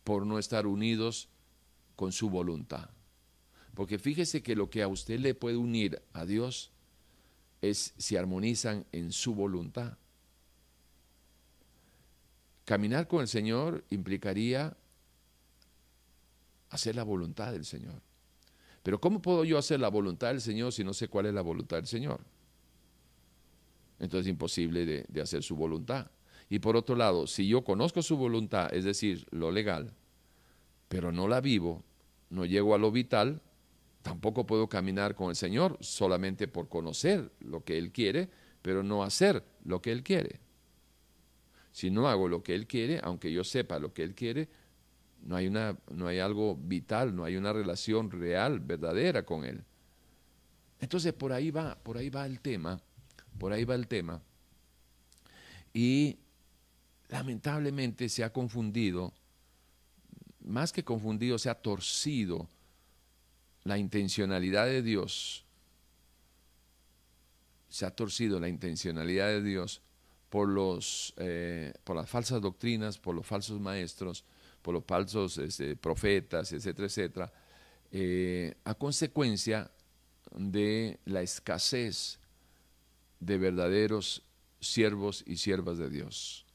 [0.03, 1.29] por no estar unidos
[2.01, 2.89] con su voluntad.
[3.75, 6.71] Porque fíjese que lo que a usted le puede unir a Dios
[7.61, 9.99] es si armonizan en su voluntad.
[12.65, 14.75] Caminar con el Señor implicaría
[16.71, 18.01] hacer la voluntad del Señor.
[18.81, 21.41] Pero ¿cómo puedo yo hacer la voluntad del Señor si no sé cuál es la
[21.41, 22.21] voluntad del Señor?
[23.99, 26.09] Entonces es imposible de, de hacer su voluntad.
[26.49, 29.93] Y por otro lado, si yo conozco su voluntad, es decir, lo legal,
[30.87, 31.85] pero no la vivo,
[32.31, 33.41] no llego a lo vital,
[34.01, 38.29] tampoco puedo caminar con el Señor solamente por conocer lo que Él quiere,
[38.61, 40.39] pero no hacer lo que Él quiere.
[41.71, 44.49] Si no hago lo que Él quiere, aunque yo sepa lo que Él quiere,
[45.23, 49.63] no hay, una, no hay algo vital, no hay una relación real, verdadera con Él.
[50.79, 52.81] Entonces por ahí va, por ahí va el tema,
[53.37, 54.21] por ahí va el tema.
[55.73, 56.17] Y
[57.09, 59.13] lamentablemente se ha confundido,
[60.43, 62.47] más que confundido, se ha torcido
[63.63, 65.45] la intencionalidad de Dios.
[67.69, 69.81] Se ha torcido la intencionalidad de Dios
[70.29, 74.23] por, los, eh, por las falsas doctrinas, por los falsos maestros,
[74.61, 77.33] por los falsos este, profetas, etcétera, etcétera,
[77.91, 79.69] eh, a consecuencia
[80.35, 82.19] de la escasez
[83.19, 84.23] de verdaderos
[84.59, 86.45] siervos y siervas de Dios.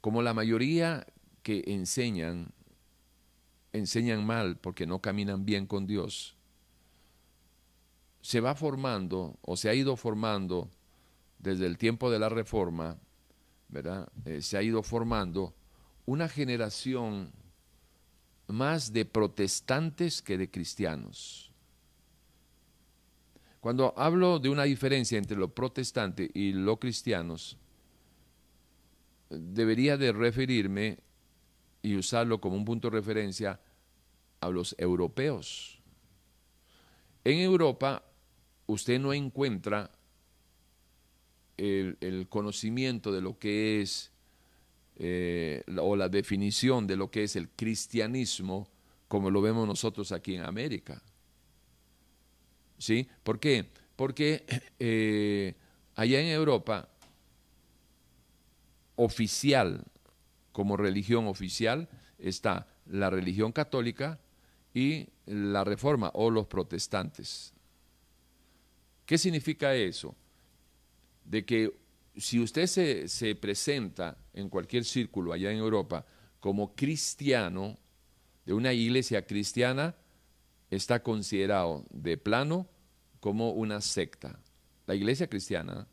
[0.00, 1.06] Como la mayoría
[1.42, 2.52] que enseñan,
[3.72, 6.36] enseñan mal porque no caminan bien con Dios,
[8.20, 10.70] se va formando o se ha ido formando
[11.38, 12.98] desde el tiempo de la reforma,
[13.68, 14.08] ¿verdad?
[14.24, 15.54] Eh, se ha ido formando
[16.04, 17.32] una generación
[18.48, 21.52] más de protestantes que de cristianos.
[23.60, 27.58] Cuando hablo de una diferencia entre lo protestante y lo cristianos,
[29.28, 30.98] debería de referirme
[31.82, 33.60] y usarlo como un punto de referencia
[34.40, 35.80] a los europeos.
[37.24, 38.04] En Europa
[38.66, 39.90] usted no encuentra
[41.56, 44.12] el, conocimiento de lo que es
[44.96, 48.68] eh, o la definición de lo que es el cristianismo
[49.08, 51.02] como lo vemos nosotros aquí en América.
[52.78, 53.08] ¿Sí?
[53.22, 53.70] ¿Por qué?
[53.96, 54.44] Porque
[54.78, 55.54] eh,
[55.96, 56.88] allá en Europa,
[58.96, 59.82] oficial,
[60.58, 61.88] como religión oficial,
[62.18, 64.18] está la religión católica
[64.74, 67.54] y la reforma o los protestantes.
[69.06, 70.16] ¿Qué significa eso?
[71.24, 71.78] De que
[72.16, 76.04] si usted se, presenta en cualquier círculo allá en Europa
[76.40, 77.78] como cristiano
[78.44, 79.94] de una iglesia cristiana,
[80.70, 82.66] está considerado de plano
[83.20, 84.40] como una secta.
[84.88, 85.86] La iglesia cristiana,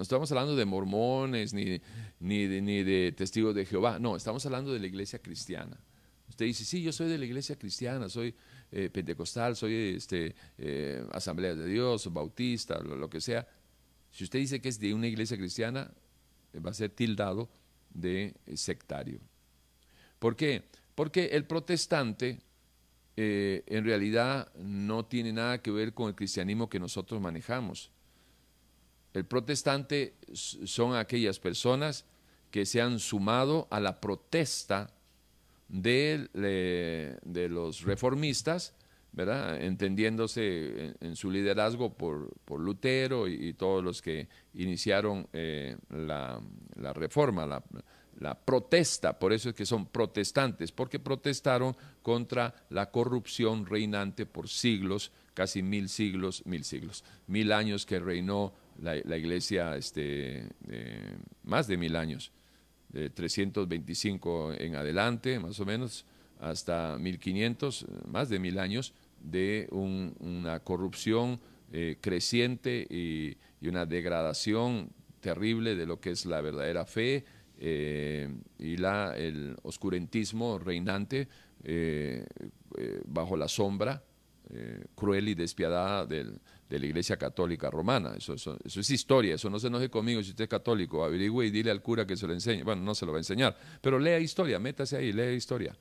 [0.00, 1.78] no estamos hablando de mormones ni,
[2.20, 5.78] ni, de, testigos de Jehová, no, estamos hablando de la iglesia cristiana.
[6.26, 8.34] Usted dice, sí, yo soy de la iglesia cristiana, soy
[8.72, 13.46] eh, pentecostal, soy este, eh, asamblea de Dios, bautista, lo que sea.
[14.10, 15.92] Si usted dice que es de una iglesia cristiana,
[16.64, 17.50] va a ser tildado
[17.92, 19.20] de sectario.
[20.18, 20.64] ¿Por qué?
[20.94, 22.38] Porque el protestante
[23.18, 27.90] eh, en realidad no tiene nada que ver con el cristianismo que nosotros manejamos.
[29.12, 32.04] El protestante son aquellas personas
[32.50, 34.90] que se han sumado a la protesta
[35.68, 36.28] de,
[37.22, 38.74] de los reformistas
[39.12, 39.60] ¿verdad?
[39.62, 46.40] entendiéndose en, su liderazgo por, por Lutero y, todos los que iniciaron eh, la,
[46.76, 53.66] la, reforma, la, protesta, por eso es que son protestantes, porque protestaron contra la corrupción
[53.66, 60.48] reinante por siglos, casi mil siglos, mil siglos, mil años que reinó la, iglesia, este,
[61.44, 62.32] más de mil años,
[62.88, 66.04] de 325 en adelante, más o menos,
[66.40, 71.40] hasta 1500, más de mil años, de una corrupción
[71.72, 73.36] eh, creciente y,
[73.68, 74.90] una degradación
[75.20, 77.24] terrible de lo que es la verdadera fe
[77.58, 78.26] eh,
[78.58, 81.28] y la, el oscurantismo reinante
[81.62, 82.24] eh,
[83.04, 84.02] bajo la sombra
[84.96, 86.06] cruel y despiadada
[86.70, 88.14] de la Iglesia Católica Romana.
[88.16, 91.50] Eso, eso, es historia, eso no se enoje conmigo si usted es católico, averigüe y
[91.50, 92.62] dile al cura que se lo enseñe.
[92.62, 95.76] Bueno, no se lo va a enseñar, pero lea historia, métase ahí, lea historia.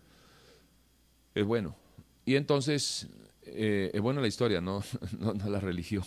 [1.35, 1.75] Es bueno.
[2.25, 3.07] Y entonces
[3.43, 4.83] eh, es buena la historia, no,
[5.19, 6.03] no, la religión.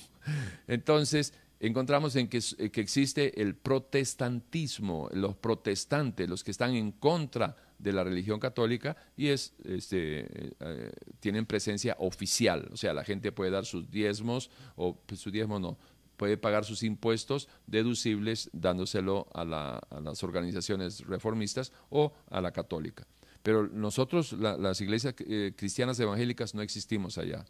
[0.66, 6.90] Entonces, encontramos en que, eh, que, existe el protestantismo, los protestantes, los que están en
[6.90, 10.26] contra de la religión católica y es, este,
[10.60, 15.32] eh, tienen presencia oficial, o sea, la gente puede dar sus diezmos, o pues, sus
[15.32, 15.78] diezmos no,
[16.16, 23.06] puede pagar sus impuestos deducibles dándoselo a, las organizaciones reformistas o a la católica.
[23.42, 27.44] Pero nosotros, las iglesias eh, cristianas evangélicas, no existimos allá.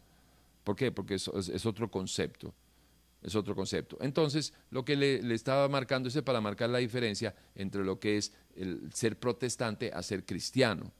[0.63, 0.91] ¿Por qué?
[0.91, 1.27] Porque es,
[1.65, 2.55] otro concepto.
[3.21, 3.97] Es otro concepto.
[4.01, 8.33] Entonces, lo que le, estaba marcando es para marcar la diferencia entre lo que es
[8.55, 10.91] el ser protestante a ser cristiano.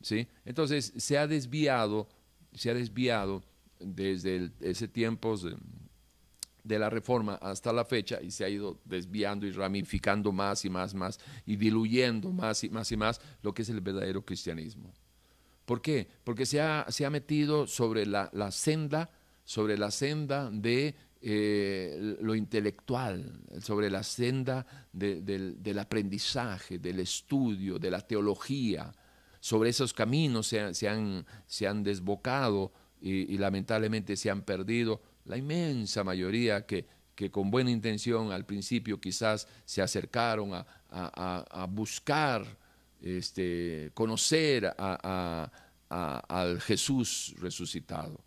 [0.00, 0.26] ¿sí?
[0.44, 2.08] Entonces, se ha desviado,
[2.54, 3.42] se ha desviado
[3.78, 5.36] desde ese tiempo
[6.64, 10.70] de la reforma hasta la fecha y se ha ido desviando y ramificando más y
[10.70, 14.92] más, más y diluyendo más y más y más lo que es el verdadero cristianismo.
[15.64, 16.08] ¿Por qué?
[16.24, 19.10] Porque se ha, se ha metido sobre la, senda,
[19.44, 27.90] sobre la senda de eh, lo intelectual, sobre la senda del, aprendizaje, del estudio, de
[27.90, 28.92] la teología.
[29.40, 36.86] Sobre esos caminos se, han, desbocado y, lamentablemente se han perdido la inmensa mayoría que,
[37.14, 42.46] que con buena intención al principio quizás se acercaron a, a buscar
[43.02, 45.50] este, conocer a,
[45.88, 48.20] al Jesús resucitado.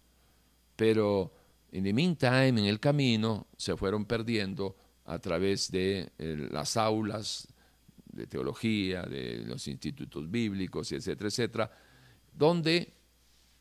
[0.76, 1.34] Pero
[1.72, 4.76] en the meantime, en el camino, se fueron perdiendo
[5.06, 7.48] a través de eh, las aulas
[8.12, 11.72] de teología, de los institutos bíblicos, etcétera, etcétera,
[12.34, 12.94] donde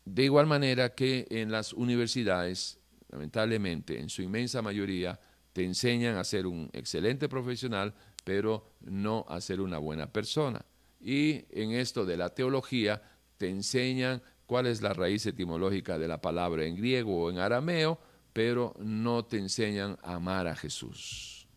[0.05, 2.79] de igual manera que en las universidades,
[3.09, 5.19] lamentablemente, en su inmensa mayoría,
[5.53, 10.65] te enseñan a ser un excelente profesional, pero no a ser una buena persona.
[10.99, 13.01] Y en esto de la teología
[13.37, 17.99] te enseñan cuál es la raíz etimológica de la palabra en griego o en arameo,
[18.33, 21.47] pero no te enseñan a amar a Jesús.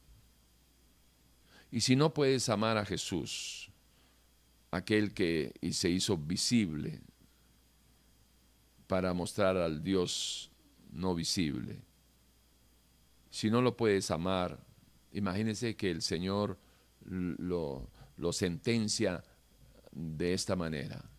[1.70, 3.70] Y si no puedes amar a Jesús,
[4.70, 7.01] aquel que se hizo visible
[8.86, 10.51] para mostrar al Dios
[10.90, 11.81] no visible,
[13.31, 14.62] si no lo puedes amar,
[15.12, 16.59] imagínese que el Señor
[17.06, 17.89] lo,
[18.19, 19.24] lo sentencia
[19.93, 21.11] de esta manera.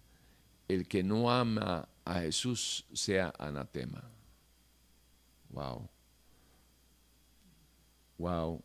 [0.67, 4.03] El que no ama a Jesús sea anatema.
[5.49, 5.89] Wow.
[8.17, 8.63] Wow.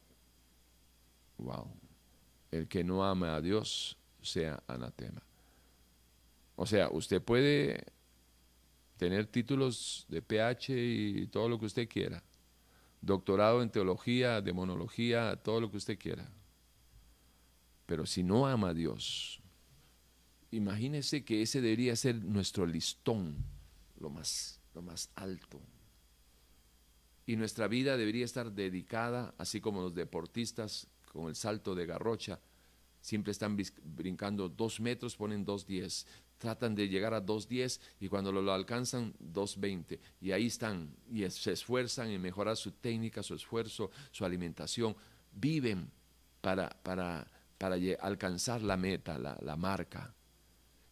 [1.39, 1.71] Wow.
[2.51, 5.23] El que no ama a Dios sea anatema.
[6.57, 7.85] O sea, usted puede
[8.97, 12.23] tener títulos de PH y todo lo que usted quiera.
[13.01, 16.29] Doctorado en teología, demonología, todo lo que usted quiera.
[17.87, 19.41] Pero si no ama a Dios,
[20.51, 23.37] imagínese que ese debería ser nuestro listón,
[23.99, 25.61] lo más, lo más alto.
[27.27, 32.41] Y nuestra vida debería estar dedicada, así como los deportistas con el salto de garrocha,
[33.01, 36.07] siempre están brincando dos metros, ponen dos diez,
[36.39, 40.01] tratan de llegar a dos diez y cuando lo, alcanzan, dos veinte.
[40.21, 44.97] Y ahí están, y se esfuerzan en mejorar su técnica, su esfuerzo, su alimentación.
[45.33, 45.91] Viven
[46.41, 47.27] para, para
[47.59, 50.15] para alcanzar la meta, la, marca.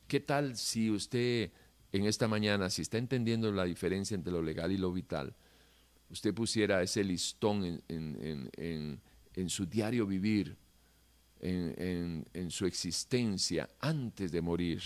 [0.06, 1.50] ¿Qué tal si usted
[1.92, 5.34] en esta mañana, si está entendiendo la diferencia entre lo legal y lo vital,
[6.10, 9.00] usted pusiera ese listón en,
[9.48, 10.56] su diario vivir,
[11.40, 14.82] en, su existencia antes de morir,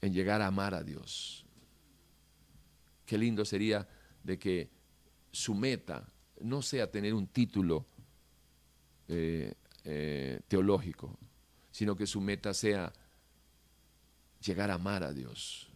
[0.00, 1.44] en llegar a amar a Dios?
[3.04, 3.86] Qué lindo sería
[4.22, 4.70] de que
[5.32, 7.86] su meta no sea tener un título
[9.08, 9.52] eh,
[9.84, 11.18] eh, teológico,
[11.70, 12.92] sino que su meta sea
[14.44, 15.68] llegar a amar a Dios.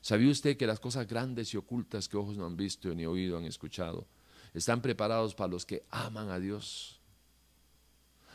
[0.00, 3.36] ¿Sabía usted que las cosas grandes y ocultas que ojos no han visto ni oído
[3.36, 4.06] han escuchado
[4.54, 7.00] están preparados para los que aman a Dios?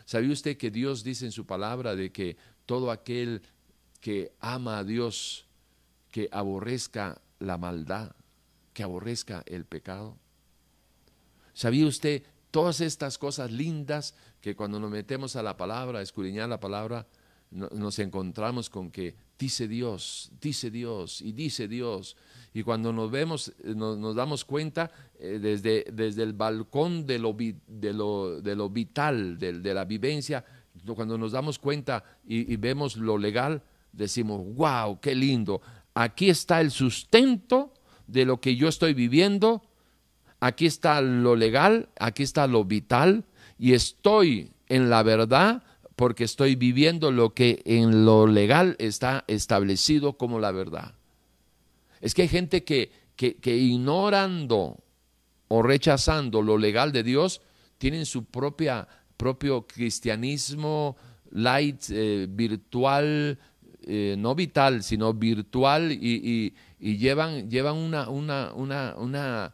[0.06, 3.42] ¿Sabía usted que Dios dice en su palabra de que todo aquel
[4.00, 5.46] que ama a Dios,
[6.12, 8.16] que aborrezca la maldad,
[8.74, 10.18] que aborrezca el pecado?
[11.54, 14.16] ¿Sabía usted todas estas cosas lindas
[14.46, 17.08] que cuando nos metemos a la palabra, a escudriñar la palabra,
[17.50, 22.16] nos encontramos con que dice Dios, dice Dios y dice Dios.
[22.54, 27.36] Y cuando nos vemos, eh, nos, damos cuenta eh, desde, desde el balcón de lo,
[27.36, 30.46] de lo, de lo vital, de, la vivencia,
[30.94, 35.60] cuando nos damos cuenta y, y vemos lo legal, decimos, wow, qué lindo.
[35.96, 37.74] Aquí está el sustento
[38.06, 39.64] de lo que yo estoy viviendo
[40.40, 43.26] aquí está lo legal, aquí está lo vital,
[43.58, 45.64] y estoy en la verdad
[45.96, 50.96] porque estoy viviendo lo que en lo legal está establecido como la verdad.
[52.02, 54.84] Es que hay gente que, que, ignorando
[55.48, 57.42] o rechazando lo legal de Dios,
[57.78, 60.98] tienen su propia, propio cristianismo
[61.32, 63.40] light, eh, virtual,
[63.84, 69.54] eh, no vital, sino virtual, y, y llevan, llevan una, una, una, una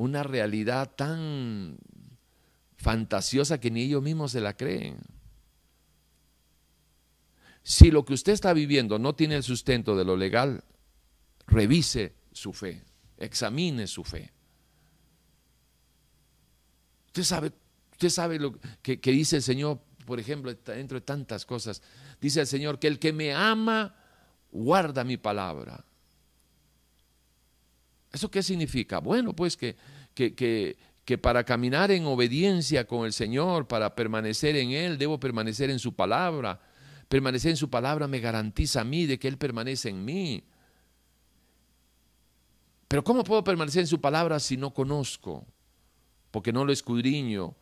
[0.00, 1.76] una realidad tan
[2.80, 4.98] fantasiosa que ni ellos mismos se la creen.
[7.62, 10.64] Si lo que usted está viviendo no tiene el sustento de lo legal,
[11.46, 12.82] revise su fe,
[13.18, 14.32] examine su fe.
[17.08, 17.52] Usted sabe,
[17.92, 21.82] usted sabe lo que, dice el Señor, por ejemplo, dentro de tantas cosas.
[22.18, 23.94] Dice el Señor que el que me ama
[24.50, 25.84] guarda mi palabra
[28.12, 28.98] ¿Eso qué significa?
[28.98, 29.76] Bueno, pues que,
[30.14, 30.76] que,
[31.10, 35.80] que para caminar en obediencia con el Señor, para permanecer en Él, debo permanecer en
[35.80, 36.60] su palabra.
[37.08, 40.44] Permanecer en su palabra me garantiza a mí de que Él permanece en mí.
[42.86, 45.44] Pero ¿cómo puedo permanecer en su palabra si no conozco?
[46.30, 47.56] Porque no lo escudriño.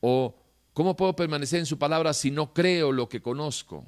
[0.00, 0.34] O
[0.72, 3.86] ¿cómo puedo permanecer en su palabra si no creo lo que conozco?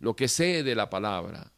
[0.00, 1.50] Lo que sé de la palabra.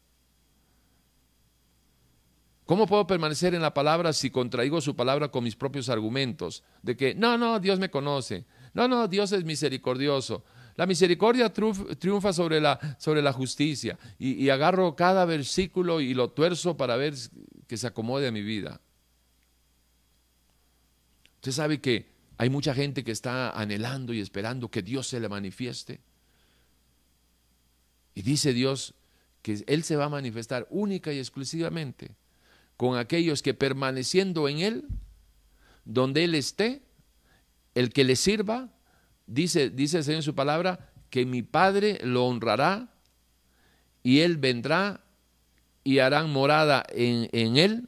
[2.65, 6.63] ¿Cómo puedo permanecer en la palabra si contraigo su palabra con mis propios argumentos?
[6.81, 8.45] De que, no, no, Dios me conoce.
[8.73, 10.43] No, no, Dios es misericordioso.
[10.75, 13.99] La misericordia triunfa sobre la, sobre la justicia.
[14.17, 17.13] Y, agarro cada versículo y lo tuerzo para ver
[17.67, 18.81] que se acomode a mi vida.
[21.35, 25.29] Usted sabe que hay mucha gente que está anhelando y esperando que Dios se le
[25.29, 26.01] manifieste.
[28.15, 28.95] Y dice Dios
[29.43, 32.15] que Él se va a manifestar única y exclusivamente
[32.77, 34.85] con aquellos que permaneciendo en Él,
[35.85, 36.81] donde Él esté,
[37.73, 38.69] el que le sirva,
[39.27, 42.93] dice, dice el Señor en su palabra, que mi Padre lo honrará
[44.03, 45.01] y Él vendrá
[45.83, 47.87] y harán morada en, en Él.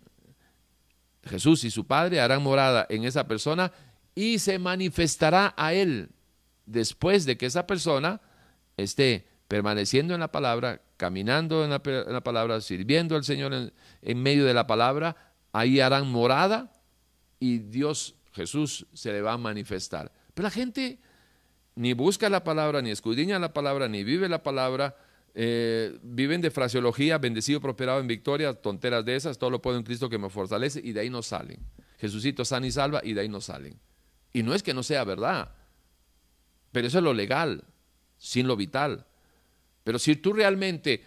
[1.24, 3.72] Jesús y su Padre harán morada en esa persona
[4.16, 6.10] y se manifestará a Él
[6.66, 8.22] después de que esa persona
[8.78, 14.54] esté permaneciendo en la palabra, caminando en la, palabra, sirviendo al Señor en, medio de
[14.54, 15.16] la palabra,
[15.54, 16.74] ahí harán morada
[17.40, 20.12] y Dios, Jesús, se le va a manifestar.
[20.34, 21.00] Pero la gente
[21.76, 24.98] ni busca la palabra, ni escudriña la palabra, ni vive la palabra,
[25.36, 29.84] eh, viven de fraseología, bendecido, prosperado en victoria, tonteras de esas, todo lo puedo en
[29.84, 31.60] Cristo que me fortalece, y de ahí no salen.
[32.00, 33.80] Jesucito sana y salva, y de ahí no salen.
[34.34, 35.52] Y no es que no sea verdad,
[36.72, 37.64] pero eso es lo legal,
[38.18, 39.07] sin lo vital.
[39.88, 41.02] Pero si tú realmente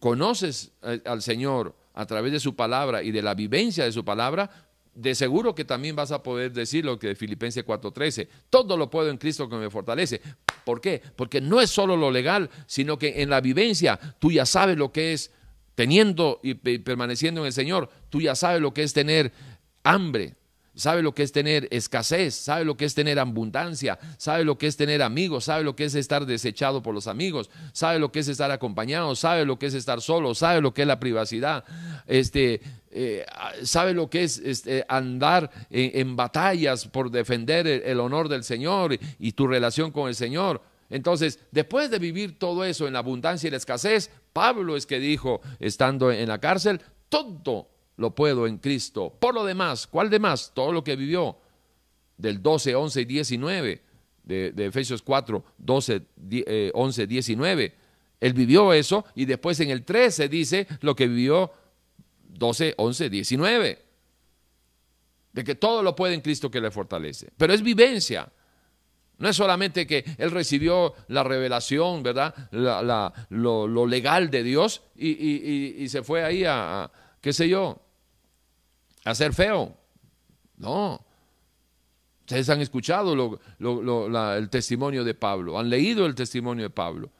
[0.00, 0.72] conoces
[1.04, 4.50] al Señor a través de su palabra y de la vivencia de su palabra,
[4.92, 8.90] de seguro que también vas a poder decir lo que de Filipenses 4:13, todo lo
[8.90, 10.20] puedo en Cristo que me fortalece.
[10.64, 11.00] ¿Por qué?
[11.14, 14.90] Porque no es solo lo legal, sino que en la vivencia tú ya sabes lo
[14.90, 15.30] que es
[15.76, 19.30] teniendo y permaneciendo en el Señor, tú ya sabes lo que es tener
[19.84, 20.34] hambre,
[20.76, 24.66] sabe lo que es tener escasez, sabe lo que es tener abundancia, sabe lo que
[24.66, 28.20] es tener amigos, sabe lo que es estar desechado por los amigos, sabe lo que
[28.20, 31.64] es estar acompañado, sabe lo que es estar solo, sabe lo que es la privacidad,
[32.06, 33.24] este, eh,
[33.62, 39.32] sabe lo que es este, andar en, batallas por defender el, honor del Señor y
[39.32, 40.62] tu relación con el Señor.
[40.88, 45.00] Entonces, después de vivir todo eso en la abundancia y la escasez, Pablo es que
[45.00, 49.12] dijo, estando en la cárcel, todo lo puedo en Cristo.
[49.18, 50.52] Por lo demás, ¿cuál demás?
[50.54, 51.36] Todo lo que vivió
[52.16, 53.82] del 12, 11 y 19
[54.26, 56.02] de, Efesios 4, 12,
[56.74, 57.74] 11, 19.
[58.20, 61.52] Él vivió eso y después en el 13 dice lo que vivió
[62.28, 63.82] 12, 11, 19.
[65.32, 67.28] De que todo lo puede en Cristo que le fortalece.
[67.36, 68.30] Pero es vivencia.
[69.18, 72.34] No es solamente que él recibió la revelación, ¿verdad?
[72.50, 76.90] lo, legal de Dios y, se fue ahí a,
[77.20, 77.80] qué sé yo,
[79.06, 79.76] a ser feo.
[80.56, 81.04] No.
[82.20, 83.38] Ustedes han escuchado
[84.36, 87.10] el testimonio de Pablo, han leído el testimonio de Pablo.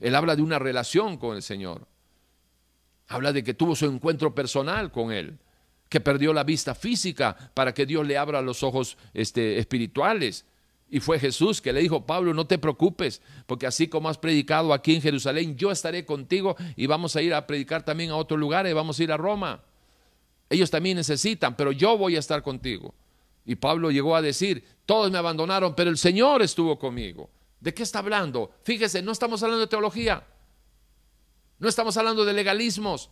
[0.00, 1.86] Él habla de una relación con el Señor.
[3.06, 5.38] Habla de que tuvo su encuentro personal con Él,
[5.88, 10.44] que perdió la vista física para que Dios le abra los ojos este, espirituales.
[10.90, 14.72] Y fue Jesús que le dijo, Pablo, no te preocupes, porque así como has predicado
[14.72, 18.36] aquí en Jerusalén, yo estaré contigo y vamos a ir a predicar también a otro
[18.36, 19.62] lugar vamos a ir a Roma.
[20.48, 22.94] Ellos también necesitan, pero yo voy a estar contigo.
[23.44, 27.30] Y Pablo llegó a decir, todos me abandonaron, pero el Señor estuvo conmigo.
[27.60, 28.50] ¿De qué está hablando?
[28.62, 30.24] Fíjese, no estamos hablando de teología,
[31.58, 33.10] no estamos hablando de legalismos,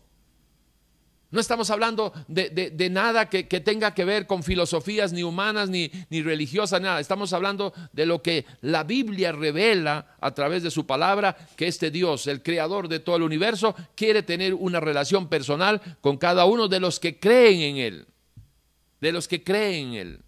[1.34, 6.22] no estamos hablando de, nada que, tenga que ver con filosofías ni humanas ni, ni
[6.22, 7.00] religiosas, nada.
[7.00, 11.90] Estamos hablando de lo que la Biblia revela a través de su palabra, que este
[11.90, 16.68] Dios, el creador de todo el universo, quiere tener una relación personal con cada uno
[16.68, 18.06] de los que creen en Él.
[19.00, 20.20] De los que creen en Él.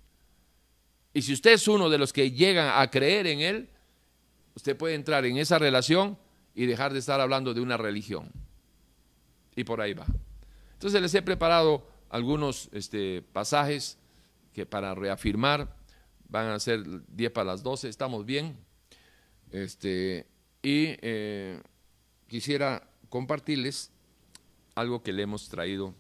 [1.15, 3.69] Y si usted es uno de los que llegan a creer en Él,
[4.57, 6.19] usted puede entrar en esa relación
[6.53, 8.33] y dejar de estar hablando de una religión.
[9.55, 10.05] Y por ahí va.
[10.77, 13.98] Entonces les he preparado algunos este, pasajes
[14.53, 15.74] que para reafirmar
[16.28, 18.59] van a ser 10 para las 12, estamos bien.
[19.51, 20.27] Este,
[20.62, 21.62] y eh,
[22.28, 23.90] quisiera compartirles
[24.74, 25.94] algo que le hemos traído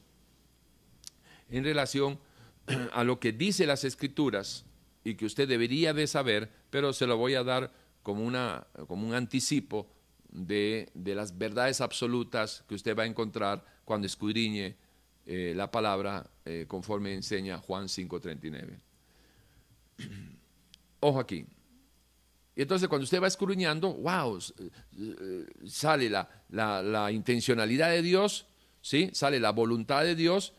[1.48, 2.18] en relación
[2.92, 4.66] a lo que dice las escrituras
[5.04, 7.72] y que usted debería de saber, pero se lo voy a dar
[8.02, 9.88] como, una, como un anticipo
[10.28, 14.76] de, de las verdades absolutas que usted va a encontrar cuando escudriñe
[15.24, 18.78] eh, la palabra eh, conforme enseña Juan 5.39.
[21.00, 21.46] Ojo aquí.
[22.54, 24.38] Y entonces cuando usted va escudriñando, wow,
[25.66, 28.46] sale la, intencionalidad de Dios,
[28.82, 29.10] ¿sí?
[29.12, 30.52] sale la voluntad de Dios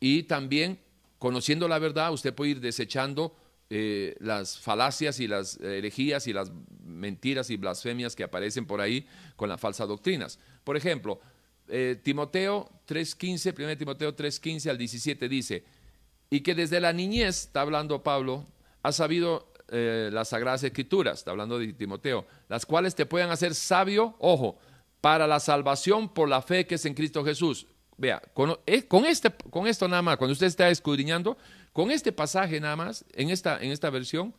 [0.00, 0.80] y también
[1.18, 3.36] conociendo la verdad usted puede ir desechando
[3.70, 6.52] eh, las falacias y las herejías y las
[6.84, 9.06] mentiras y blasfemias que aparecen por ahí
[9.36, 10.38] con las falsas doctrinas.
[10.64, 11.20] Por ejemplo,
[11.68, 15.64] eh, Timoteo 3.15, 1 Timoteo 3.15 al 17 dice,
[16.30, 18.44] y que desde la niñez, está hablando Pablo,
[18.82, 23.54] ha sabido eh, las sagradas escrituras, está hablando de Timoteo, las cuales te puedan hacer
[23.54, 24.58] sabio, ojo,
[25.00, 27.66] para la salvación por la fe que es en Cristo Jesús.
[27.96, 28.58] Vea, con,
[28.88, 31.36] con, este, con esto nada más, cuando usted está escudriñando,
[31.72, 34.34] con este pasaje nada más, en esta, en esta versión,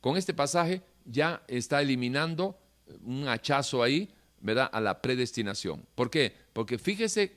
[0.00, 2.58] con este pasaje ya está eliminando
[3.04, 4.10] un hachazo ahí,
[4.40, 4.70] ¿verdad?
[4.72, 5.84] A la predestinación.
[5.94, 6.34] ¿Por qué?
[6.58, 7.36] Porque fíjese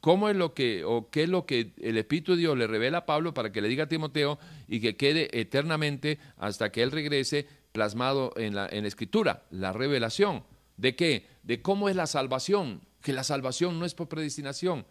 [0.00, 2.98] cómo es lo que, o qué es lo que el Espíritu de Dios le revela
[2.98, 6.90] a Pablo para que le diga a Timoteo y que quede eternamente hasta que él
[6.90, 10.42] regrese plasmado en la, en Escritura, la revelación.
[10.76, 11.28] ¿De qué?
[11.44, 14.84] De cómo es la salvación, que la salvación no es por predestinación.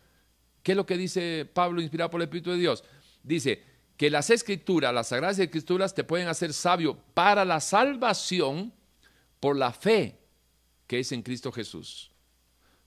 [0.64, 2.86] ¿Qué es lo que dice Pablo inspirado por el Espíritu de Dios?
[3.24, 3.62] Dice
[3.98, 8.72] que las escrituras, las sagradas escrituras te pueden hacer sabio para la salvación
[9.42, 10.18] por la fe
[10.88, 12.13] que es en Cristo Jesús.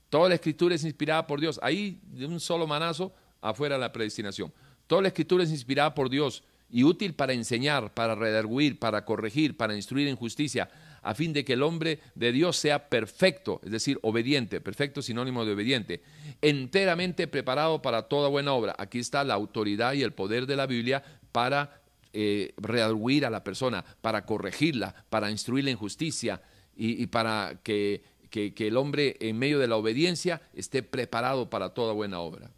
[0.08, 1.58] Toda la escritura es inspirada por Dios.
[1.62, 4.52] Ahí de un solo manazo afuera la predestinación.
[4.86, 9.56] Toda la escritura es inspirada por Dios y útil para enseñar, para redarguir, para corregir,
[9.56, 10.68] para instruir en justicia,
[11.02, 15.44] a fin de que el hombre de Dios sea perfecto, es decir, obediente, perfecto sinónimo
[15.44, 16.02] de obediente,
[16.42, 18.74] enteramente preparado para toda buena obra.
[18.78, 21.80] Aquí está la autoridad y el poder de la Biblia para
[22.12, 26.40] eh, a la persona, para corregirla, para instruirla en justicia
[26.74, 28.02] y, para que,
[28.38, 32.50] el hombre en medio de la obediencia esté preparado para toda buena obra.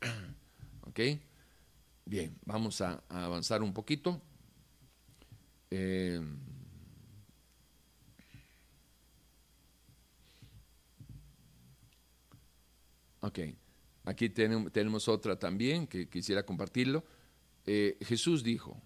[0.86, 1.00] ¿Ok?
[2.04, 4.20] Bien, vamos a, avanzar un poquito.
[5.70, 6.20] Eh,
[13.20, 13.38] Ok,
[14.04, 17.04] aquí tenemos, otra también que quisiera compartirlo.
[17.66, 18.80] Eh, Jesús dijo,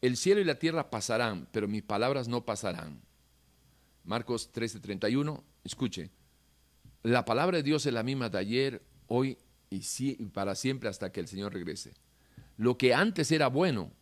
[0.00, 3.00] el cielo y la tierra pasarán, pero mis palabras no pasarán.
[4.08, 6.10] Marcos 13:31, escuche,
[7.02, 9.36] la palabra de Dios es la misma de ayer, hoy
[9.68, 9.82] y,
[10.32, 11.92] para siempre hasta que el Señor regrese.
[12.56, 13.92] Lo que antes era bueno,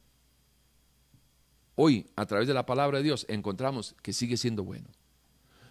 [1.74, 4.86] hoy a través de la palabra de Dios encontramos que sigue siendo bueno.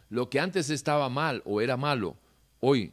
[0.09, 2.17] Lo que antes estaba mal o era malo,
[2.59, 2.91] hoy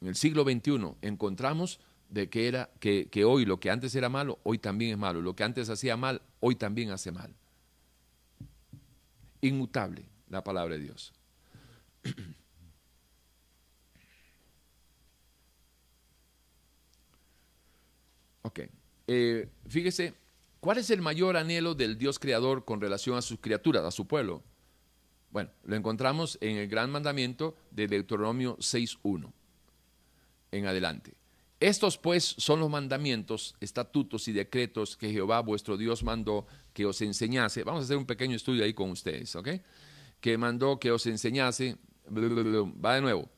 [0.00, 4.08] en el siglo XXI encontramos de que, era, que, que hoy lo que antes era
[4.08, 5.22] malo, hoy también es malo.
[5.22, 7.34] Lo que antes hacía mal, hoy también hace mal.
[9.40, 11.12] Inmutable la palabra de Dios.
[18.42, 18.60] ok.
[19.06, 20.14] Eh, fíjese,
[20.60, 24.06] ¿cuál es el mayor anhelo del Dios creador con relación a sus criaturas, a su
[24.06, 24.42] pueblo?
[25.30, 29.30] Bueno, lo encontramos en el gran mandamiento de Deuteronomio 6.1
[30.52, 31.14] en adelante.
[31.60, 37.02] Estos pues son los mandamientos, estatutos y decretos que Jehová vuestro Dios mandó que os
[37.02, 37.64] enseñase.
[37.64, 39.48] Vamos a hacer un pequeño estudio ahí con ustedes, ¿ok?
[40.20, 41.76] Que mandó que os enseñase.
[42.08, 43.28] Va de nuevo.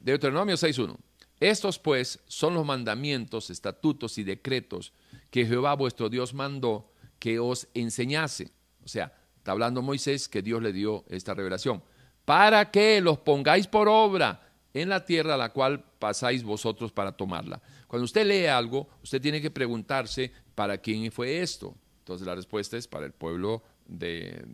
[0.00, 0.96] Deuteronomio 6.1.
[1.40, 4.92] Estos pues son los mandamientos, estatutos y decretos
[5.30, 8.50] que Jehová vuestro Dios mandó que os enseñase.
[8.84, 11.82] O sea, está hablando Moisés que Dios le dio esta revelación.
[12.24, 17.12] Para que los pongáis por obra en la tierra a la cual pasáis vosotros para
[17.12, 17.60] tomarla.
[17.86, 21.74] Cuando usted lee algo, usted tiene que preguntarse para quién fue esto.
[22.00, 24.44] Entonces la respuesta es para el pueblo de,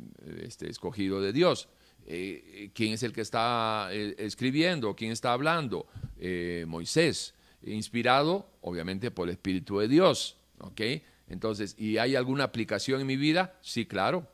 [0.41, 1.69] este, escogido de Dios.
[2.07, 4.95] Eh, ¿Quién es el que está eh, escribiendo?
[4.95, 5.87] ¿Quién está hablando?
[6.19, 10.37] Eh, Moisés, inspirado obviamente por el Espíritu de Dios.
[10.61, 10.81] ¿ok?
[11.29, 13.59] Entonces, ¿y hay alguna aplicación en mi vida?
[13.63, 14.29] Sí, claro,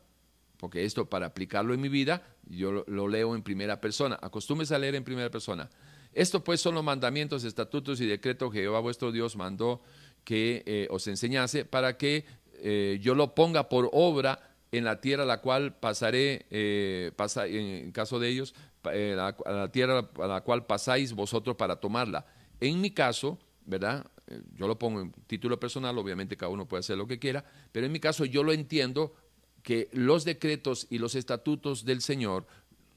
[0.56, 4.18] porque esto para aplicarlo en mi vida, yo lo, leo en primera persona.
[4.20, 5.70] Acostúmbese a leer en primera persona.
[6.12, 9.80] Esto pues son los mandamientos, estatutos y decretos que Jehová vuestro Dios mandó
[10.24, 12.24] que eh, os enseñase para que
[12.54, 17.12] eh, yo lo ponga por obra en la tierra a la cual pasaré, eh,
[17.46, 22.26] en caso de ellos, a la tierra a la cual pasáis vosotros para tomarla.
[22.60, 24.06] En mi caso, ¿verdad?
[24.54, 27.86] Yo lo pongo en título personal, obviamente cada uno puede hacer lo que quiera, pero
[27.86, 29.14] en mi caso yo lo entiendo
[29.62, 32.46] que los decretos y los estatutos del Señor,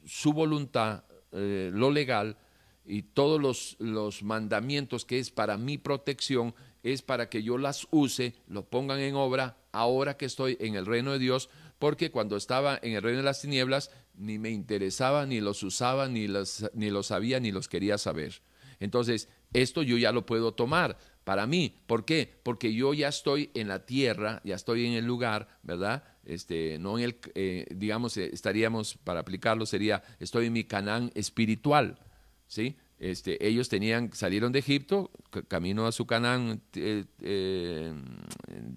[0.05, 2.37] su voluntad, eh, lo legal
[2.85, 7.87] y todos los, los mandamientos que es para mi protección, es para que yo las
[7.91, 12.37] use, lo pongan en obra ahora que estoy en el reino de Dios, porque cuando
[12.37, 16.69] estaba en el reino de las tinieblas ni me interesaba, ni los usaba, ni los,
[16.73, 18.41] ni sabía, ni los quería saber.
[18.79, 21.75] Entonces, esto yo ya lo puedo tomar para mí.
[21.87, 22.39] ¿Por qué?
[22.43, 26.03] Porque yo ya estoy en la tierra, ya estoy en el lugar, ¿verdad?
[26.25, 31.11] Este, no en el, eh, digamos, eh, estaríamos, para aplicarlo, sería, estoy en mi Canaán
[31.15, 31.99] espiritual,
[32.47, 32.77] ¿sí?
[32.99, 35.11] Este, ellos tenían, salieron de Egipto,
[35.49, 37.03] camino a su Canaán eh,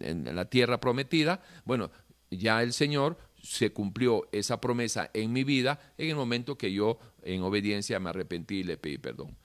[0.00, 1.40] en, la tierra prometida.
[1.64, 1.92] Bueno,
[2.30, 6.98] ya el Señor se cumplió esa promesa en mi vida en el momento que yo
[7.22, 9.36] en obediencia me arrepentí y le pedí perdón.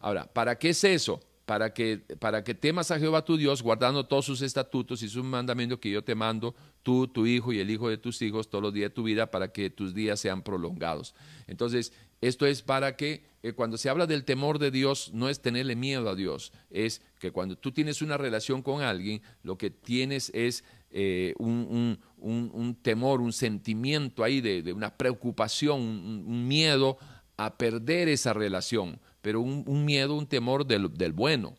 [0.00, 1.20] Ahora, ¿para qué es eso?
[1.46, 5.24] Para que, para que temas a Jehová tu Dios, guardando todos sus estatutos y sus
[5.24, 8.62] mandamientos que yo te mando, tú, tu hijo y el hijo de tus hijos, todos
[8.62, 11.14] los días de tu vida, para que tus días sean prolongados.
[11.46, 15.40] Entonces, esto es para que eh, cuando se habla del temor de Dios, no es
[15.40, 19.68] tenerle miedo a Dios, es que cuando tú tienes una relación con alguien, lo que
[19.68, 20.64] tienes es
[20.96, 26.98] eh, un, temor, un sentimiento ahí de, una preocupación, un, miedo
[27.36, 31.56] a perder esa relación, pero un, miedo, un temor del, bueno,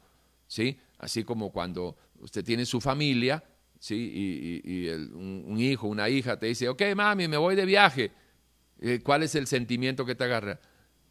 [0.47, 0.77] ¿sí?
[0.99, 3.43] Así como cuando usted tiene su familia,
[3.77, 4.61] ¿sí?
[4.63, 8.13] Y, un, hijo, una hija te dice, ok, mami, me voy de viaje.
[8.79, 10.61] Eh, ¿Cuál es el sentimiento que te agarra?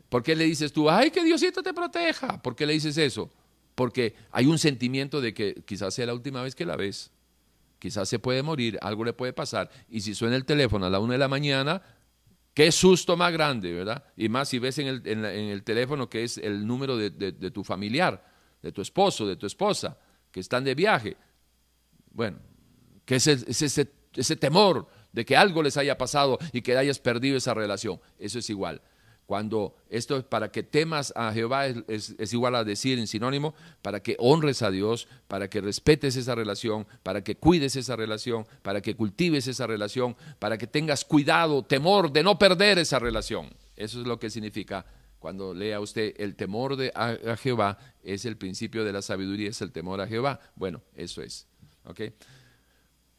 [0.09, 2.41] ¿Por qué le dices tú, ay, que Diosito te proteja?
[2.41, 3.31] ¿Por qué le dices eso?
[3.75, 7.11] Porque hay un sentimiento de que quizás sea la última vez que la ves,
[7.85, 11.01] quizás se puede morir, algo le puede pasar, y si suena el teléfono a la
[11.01, 11.82] una de la mañana,
[12.55, 14.02] qué susto más grande, ¿verdad?
[14.16, 17.11] Y más si ves en el, teléfono que es el número de,
[17.51, 18.24] tu familiar,
[18.62, 19.98] de tu esposo, de tu esposa,
[20.31, 21.19] que están de viaje.
[22.11, 22.39] Bueno,
[23.05, 27.36] que es, ese, ese temor de que algo les haya pasado y que hayas perdido
[27.36, 28.01] esa relación.
[28.19, 28.81] Eso es igual.
[29.27, 34.01] Cuando esto es para que temas a Jehová es, igual a decir en sinónimo, para
[34.01, 38.83] que honres a Dios, para que respetes esa relación, para que cuides esa relación, para
[38.83, 43.49] que cultives esa relación, para que tengas cuidado, temor de no perder esa relación.
[43.77, 44.85] Eso es lo que significa
[45.25, 49.63] cuando lea usted el temor de a, Jehová, es el principio de la sabiduría, es
[49.63, 50.39] el temor a Jehová.
[50.55, 51.47] Bueno, eso es.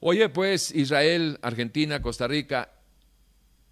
[0.01, 2.74] Oye, pues Israel, Argentina, Costa Rica,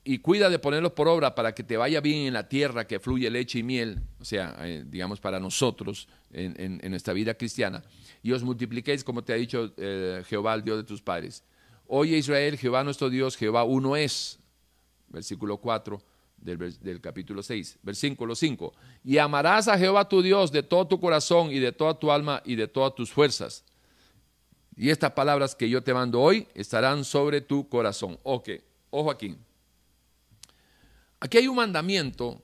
[0.05, 2.99] y cuida de ponerlos por obra para que te vaya bien en la tierra que
[2.99, 7.83] fluye leche y miel, o sea, eh, digamos para nosotros en, nuestra vida cristiana,
[8.21, 11.43] y os multipliquéis como te ha dicho eh, Jehová, el Dios de tus padres.
[11.87, 14.39] Oye Israel, Jehová nuestro Dios, Jehová uno es,
[15.07, 16.01] versículo 4
[16.37, 18.73] del, del capítulo 6, versículo 5,
[19.05, 22.41] y amarás a Jehová tu Dios de todo tu corazón y de toda tu alma
[22.45, 23.63] y de todas tus fuerzas.
[24.75, 28.19] Y estas palabras que yo te mando hoy estarán sobre tu corazón.
[28.23, 28.49] Ok,
[28.89, 29.37] ojo aquí.
[31.23, 32.43] Aquí hay un mandamiento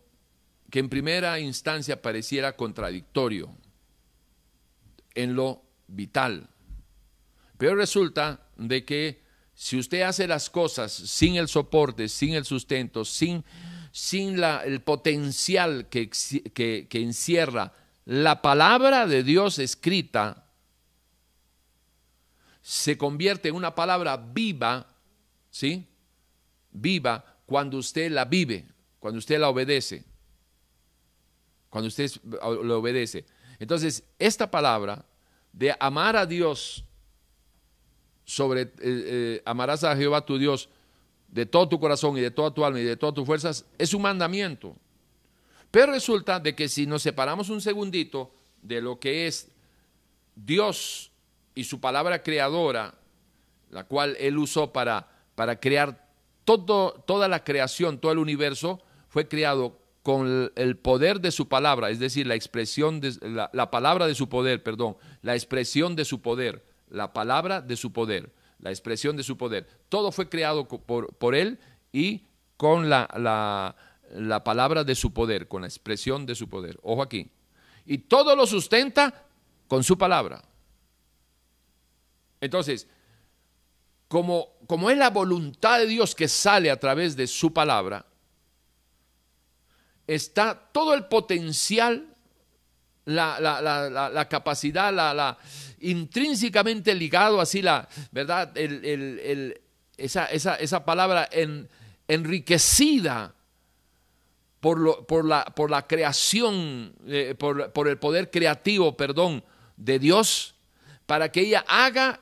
[0.72, 3.53] que en primera instancia pareciera contradictorio
[5.15, 6.47] en lo vital,
[7.57, 9.22] pero resulta de que
[9.53, 13.43] si usted hace las cosas sin el soporte, sin el sustento, sin,
[13.91, 16.10] sin el potencial que,
[16.53, 17.73] que, que encierra
[18.06, 20.47] la palabra de Dios escrita,
[22.61, 24.88] se convierte en una palabra viva,
[25.51, 25.85] ¿sí?
[26.72, 28.63] Viva cuando usted la vive,
[28.99, 30.03] cuando usted la obedece,
[31.67, 33.26] cuando usted lo obedece.
[33.57, 35.03] Entonces, esta palabra
[35.51, 36.85] de amar a Dios
[38.23, 40.69] sobre, eh, eh, amarás a Jehová tu Dios
[41.27, 43.95] de todo tu corazón y de toda tu alma y de todas tus fuerzas, es
[43.95, 44.76] un mandamiento.
[45.71, 48.31] Pero resulta de que si nos separamos un segundito
[48.61, 49.49] de lo que es
[50.35, 51.11] Dios
[51.55, 52.93] y su palabra creadora,
[53.71, 56.09] la cual Él usó para, para crear
[56.57, 61.99] toda la creación, todo el universo, fue creado con el poder de su palabra, es
[61.99, 63.13] decir, la expresión de
[63.53, 67.91] la, palabra de su poder, perdón, la expresión de su poder, la palabra de su
[67.91, 69.67] poder, la expresión de su poder.
[69.89, 71.59] Todo fue creado por, por él
[71.91, 72.23] y
[72.57, 73.76] con la, la,
[74.11, 76.80] la palabra de su poder, con la expresión de su poder.
[76.81, 77.30] Ojo aquí.
[77.85, 79.26] Y todo lo sustenta
[79.67, 80.41] con su palabra.
[82.41, 82.88] Entonces,
[84.07, 88.05] como, como es la voluntad de Dios que sale a través de su palabra,
[90.05, 92.05] está todo el potencial,
[93.05, 95.39] la, capacidad, la,
[95.79, 98.53] intrínsecamente ligado así, la verdad,
[99.97, 101.67] esa, palabra en,
[102.07, 103.33] enriquecida
[104.59, 109.43] por la creación, eh, por, por, el poder creativo, perdón,
[109.77, 110.53] de Dios,
[111.07, 112.19] para que ella haga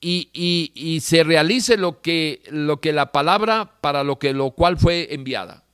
[0.00, 4.78] y, y, se realice lo que, lo que la palabra para lo que lo cual
[4.78, 5.64] fue enviada.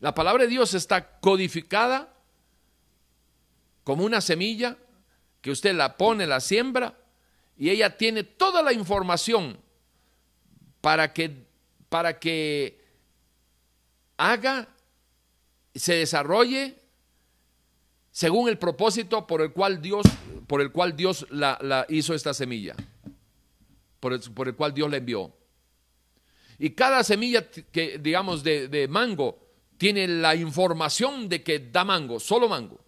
[0.00, 2.14] La palabra de Dios está codificada
[3.84, 4.78] como una semilla
[5.40, 6.96] que usted la pone, la siembra
[7.58, 9.58] y ella tiene toda la información
[10.80, 11.44] para que
[11.92, 12.80] para que
[14.16, 14.66] haga,
[15.74, 16.78] se desarrolle
[18.10, 20.06] según el propósito por el cual Dios,
[20.46, 22.74] por el cual Dios la, hizo esta semilla,
[24.00, 25.32] por el, por el, cual Dios la envió.
[26.58, 29.38] Y cada semilla que, digamos, de, mango
[29.78, 32.80] tiene la información de que da mango, solo mango.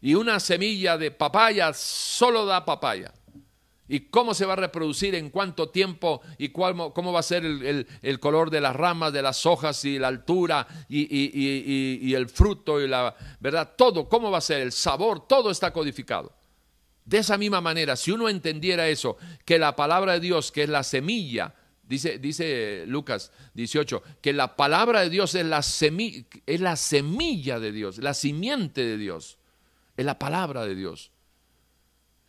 [0.00, 3.12] Y una semilla de papaya solo da papaya
[3.86, 7.44] y cómo se va a reproducir, en cuánto tiempo y cuál, cómo va a ser
[7.44, 12.88] el, color de las ramas, de las hojas y la altura y, el fruto y
[12.88, 16.32] la verdad, todo, cómo va a ser el sabor, todo está codificado.
[17.04, 20.68] De esa misma manera, si uno entendiera eso, que la palabra de Dios, que es
[20.70, 26.60] la semilla, dice, dice Lucas 18, que la palabra de Dios es la, semilla, es
[26.60, 29.38] la semilla de Dios, la simiente de Dios,
[29.96, 31.10] es la palabra de Dios.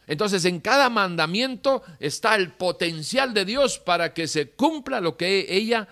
[0.08, 5.48] Entonces en cada mandamiento está el potencial de Dios para que se cumpla lo que
[5.50, 5.88] ella,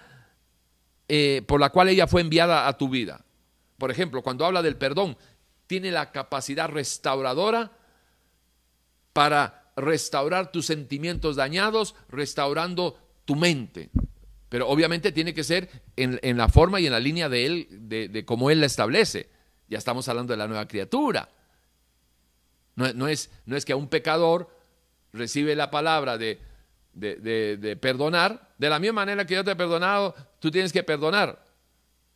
[1.07, 3.23] eh, por la cual ella fue enviada a tu vida.
[3.77, 5.17] Por ejemplo, cuando habla del perdón,
[5.67, 7.71] tiene la capacidad restauradora
[9.13, 13.89] para restaurar tus sentimientos dañados, restaurando tu mente.
[14.49, 18.25] Pero obviamente tiene que ser en, la forma y en la línea de Él, de,
[18.25, 19.29] cómo Él la establece.
[19.67, 21.29] Ya estamos hablando de la nueva criatura.
[22.75, 23.29] No, es,
[23.65, 24.49] que a un pecador
[25.11, 26.39] recibe la palabra de,
[27.79, 31.43] perdonar, de la misma manera que yo te he perdonado, tú tienes que perdonar.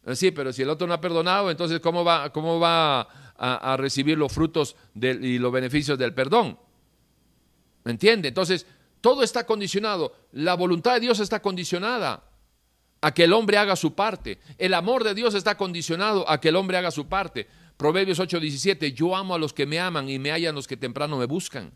[0.06, 3.02] Eh, sí, pero si el otro no ha perdonado, entonces ¿cómo va, cómo va
[3.36, 6.58] a, recibir los frutos y los beneficios del perdón?
[7.88, 8.28] ¿Me entiende?
[8.28, 8.66] Entonces,
[9.00, 10.14] todo está condicionado.
[10.34, 12.22] La voluntad de Dios está condicionada
[13.00, 14.40] a que el hombre haga su parte.
[14.58, 17.48] El amor de Dios está condicionado a que el hombre haga su parte.
[17.78, 21.16] Proverbios 8:17, yo amo a los que me aman y me hallan los que temprano
[21.16, 21.72] me buscan.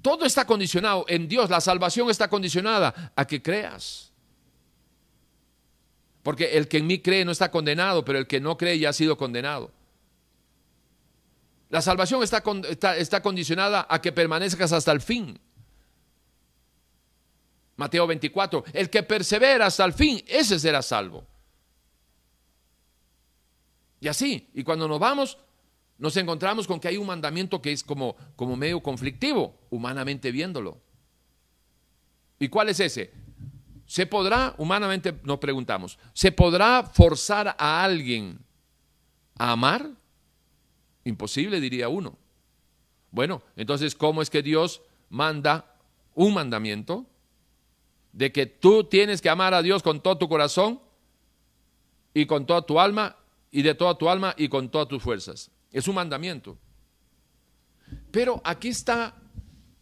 [0.00, 4.14] Todo está condicionado en Dios, la salvación está condicionada a que creas.
[6.22, 8.88] Porque el que en mí cree no está condenado, pero el que no cree ya
[8.88, 9.72] ha sido condenado.
[11.68, 12.42] La salvación está,
[12.96, 15.38] está, condicionada a que permanezcas hasta el fin.
[17.76, 21.26] Mateo 24, el que persevera hasta el fin, ese será salvo.
[24.00, 25.38] Y así, y cuando nos vamos,
[25.98, 30.80] nos encontramos con que hay un mandamiento que es como, como medio conflictivo, humanamente viéndolo.
[32.38, 33.12] ¿Y cuál es ese?
[33.86, 38.38] ¿Se podrá, humanamente nos preguntamos, ¿se podrá forzar a alguien
[39.38, 39.90] a amar?
[41.06, 42.18] Imposible, diría uno.
[43.12, 45.76] Bueno, entonces, ¿cómo es que Dios manda
[46.14, 47.06] un mandamiento
[48.12, 50.80] de que tú tienes que amar a Dios con todo tu corazón
[52.12, 53.16] y con toda tu alma
[53.52, 55.52] y de toda tu alma y con todas tus fuerzas.
[55.70, 56.58] Es un mandamiento.
[58.10, 59.14] Pero aquí está,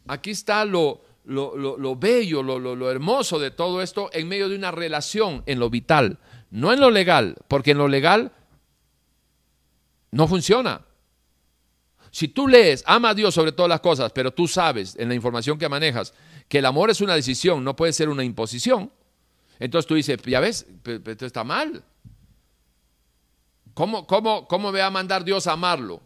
[0.06, 5.42] aquí está lo, lo, bello, lo, hermoso de todo esto en medio de una relación
[5.46, 6.18] en lo vital,
[6.50, 8.32] no en lo legal, porque en lo legal
[10.10, 10.82] no funciona.
[12.14, 15.16] Si tú lees, ama a Dios sobre todas las cosas, pero tú sabes en la
[15.16, 16.14] información que manejas
[16.48, 18.92] que el amor es una decisión, no puede ser una imposición,
[19.58, 21.82] entonces tú dices, ya ves, esto está mal.
[23.74, 26.02] ¿Cómo, cómo, cómo me va a mandar Dios a amarlo?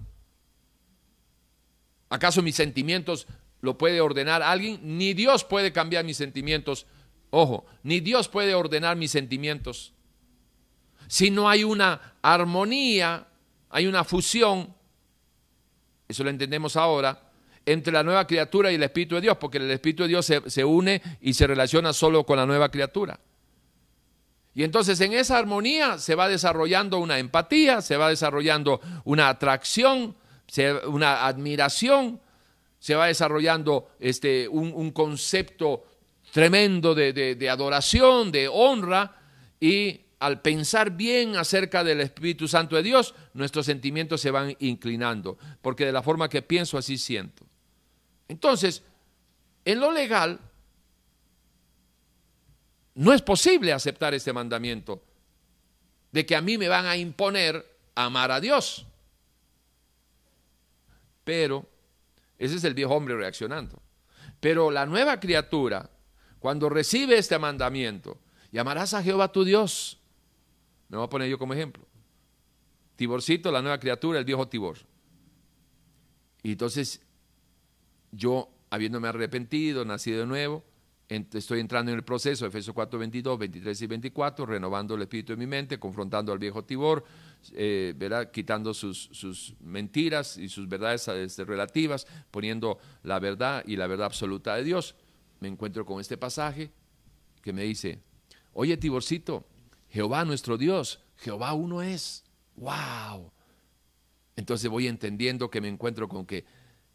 [2.09, 3.27] ¿Acaso mis sentimientos
[3.61, 4.81] lo puede ordenar alguien?
[4.83, 6.87] Ni Dios puede cambiar mis sentimientos.
[7.29, 9.93] Ojo, ni Dios puede ordenar mis sentimientos.
[11.07, 13.29] Si no hay una armonía,
[13.69, 14.78] hay una fusión,
[16.09, 17.21] eso lo entendemos ahora,
[17.67, 20.49] entre la nueva criatura y el Espíritu de Dios, porque el Espíritu de Dios se,
[20.49, 23.21] se une y se relaciona solo con la nueva criatura.
[24.55, 30.17] Y entonces en esa armonía se va desarrollando una empatía, se va desarrollando una atracción,
[30.87, 32.21] una admiración,
[32.79, 35.85] se va desarrollando este, un, concepto
[36.33, 39.17] tremendo de, de adoración, de honra,
[39.61, 45.39] y al pensar bien acerca del Espíritu Santo de Dios, nuestros sentimientos se van inclinando,
[45.63, 47.47] porque de la forma que pienso así siento.
[48.27, 48.83] Entonces,
[49.65, 50.41] en lo legal,
[52.95, 55.03] no es posible aceptar este mandamiento
[56.11, 57.65] de que a mí me van a imponer
[57.95, 58.87] amar a Dios.
[61.23, 61.67] Pero,
[62.39, 63.81] ese es el viejo hombre reaccionando.
[64.41, 65.91] Pero la nueva criatura,
[66.39, 68.19] cuando recibe este mandamiento,
[68.51, 69.98] llamarás a Jehová tu Dios.
[70.89, 71.87] Me voy a poner yo como ejemplo.
[72.97, 74.79] Tiborcito, la nueva criatura, el viejo Tibor.
[76.43, 77.01] Y entonces,
[78.11, 80.65] yo, habiéndome arrepentido, nacido de nuevo,
[81.09, 85.37] estoy entrando en el proceso, Efesios 4, 22, 23 y 24, renovando el espíritu de
[85.39, 87.05] mi mente, confrontando al viejo Tibor,
[87.53, 87.95] eh,
[88.33, 94.07] quitando sus, sus, mentiras y sus verdades este, relativas, poniendo la verdad y la verdad
[94.07, 94.95] absoluta de Dios.
[95.41, 96.71] Me encuentro con este pasaje
[97.43, 98.01] que me dice,
[98.53, 99.47] oye Tiborcito,
[99.91, 102.25] Jehová nuestro Dios, Jehová uno es.
[102.57, 103.33] ¡Wow!
[104.37, 106.45] Entonces voy entendiendo que me encuentro con que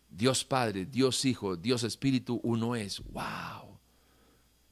[0.09, 3.01] Dios Padre, Dios Hijo, Dios Espíritu, uno es.
[3.11, 3.79] ¡Wow!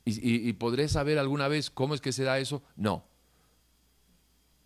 [0.04, 2.64] ¿Y, podré saber alguna vez cómo es que se da eso?
[2.76, 3.06] No.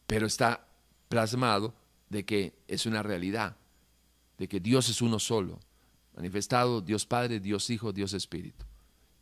[0.08, 0.68] Pero está
[1.10, 1.74] plasmado
[2.10, 3.58] de que es una realidad,
[4.38, 5.60] de que Dios es uno solo,
[6.16, 8.66] manifestado Dios Padre, Dios Hijo, Dios Espíritu.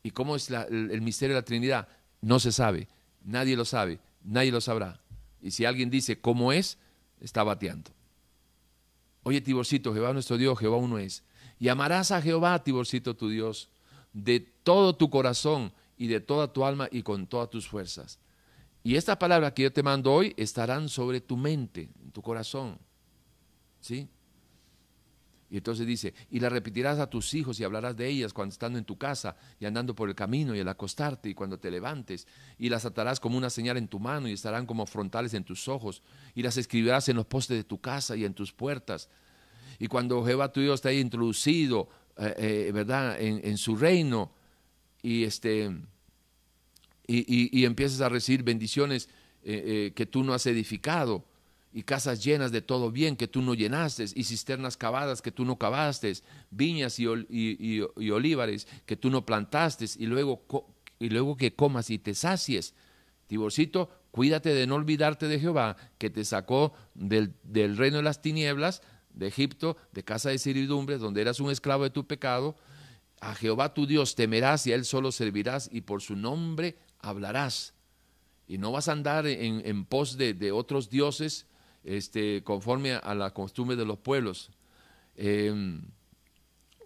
[0.03, 1.87] ¿Y cómo es el, misterio de la Trinidad?
[2.21, 2.87] No se sabe,
[3.23, 5.01] nadie lo sabe, nadie lo sabrá.
[5.41, 6.77] Y si alguien dice cómo es,
[7.19, 7.91] está bateando.
[9.23, 11.23] Oye, Tiborcito, Jehová nuestro Dios, Jehová uno es.
[11.59, 13.69] Y amarás a Jehová, Tiborcito, tu Dios,
[14.11, 18.19] de todo tu corazón y de toda tu alma y con todas tus fuerzas.
[18.83, 22.77] Y esta palabra que yo te mando hoy estarán sobre tu mente, en tu corazón.
[23.79, 24.09] ¿Sí?
[25.53, 28.79] Y entonces dice, y la repetirás a tus hijos y hablarás de ellas cuando estando
[28.79, 32.25] en tu casa y andando por el camino y al acostarte y cuando te levantes,
[32.57, 35.67] y las atarás como una señal en tu mano y estarán como frontales en tus
[35.67, 36.01] ojos,
[36.33, 39.09] y las escribirás en los postes de tu casa y en tus puertas.
[39.77, 44.31] Y cuando Jehová tu Dios te haya introducido, eh, eh, ¿verdad?, en, su reino,
[45.03, 45.65] y, este,
[47.05, 49.07] y, y, empieces a recibir bendiciones
[49.43, 51.23] eh, que tú no has edificado,
[51.73, 55.43] y casas llenas de todo bien que tú no llenaste, y cisternas cavadas que tú
[55.43, 56.13] no cavaste,
[56.51, 57.07] viñas y,
[58.11, 60.45] olivares que tú no plantaste, y luego,
[60.99, 62.75] y luego que comas y te sacies.
[63.25, 67.33] Tiborcito, cuídate de no olvidarte de Jehová, que te sacó del,
[67.75, 71.89] reino de las tinieblas, de Egipto, de casa de servidumbre, donde eras un esclavo de
[71.89, 72.55] tu pecado.
[73.19, 77.73] A Jehová tu Dios temerás y a Él solo servirás, y por su nombre hablarás.
[78.47, 81.47] Y no vas a andar en, pos de, de otros dioses,
[81.83, 84.51] este, conforme a la costumbre de los pueblos.
[85.15, 85.83] Em,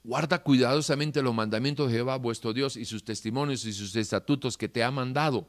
[0.04, 4.70] guarda cuidadosamente los mandamientos de Jehová vuestro Dios y sus testimonios y sus estatutos que
[4.70, 5.48] te ha mandado,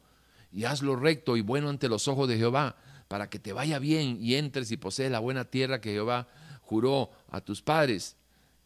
[0.53, 2.77] y hazlo recto y bueno ante los ojos de Jehová,
[3.09, 6.29] para que te vaya bien y entres y posees la buena tierra que Jehová
[6.63, 8.17] juró a tus padres.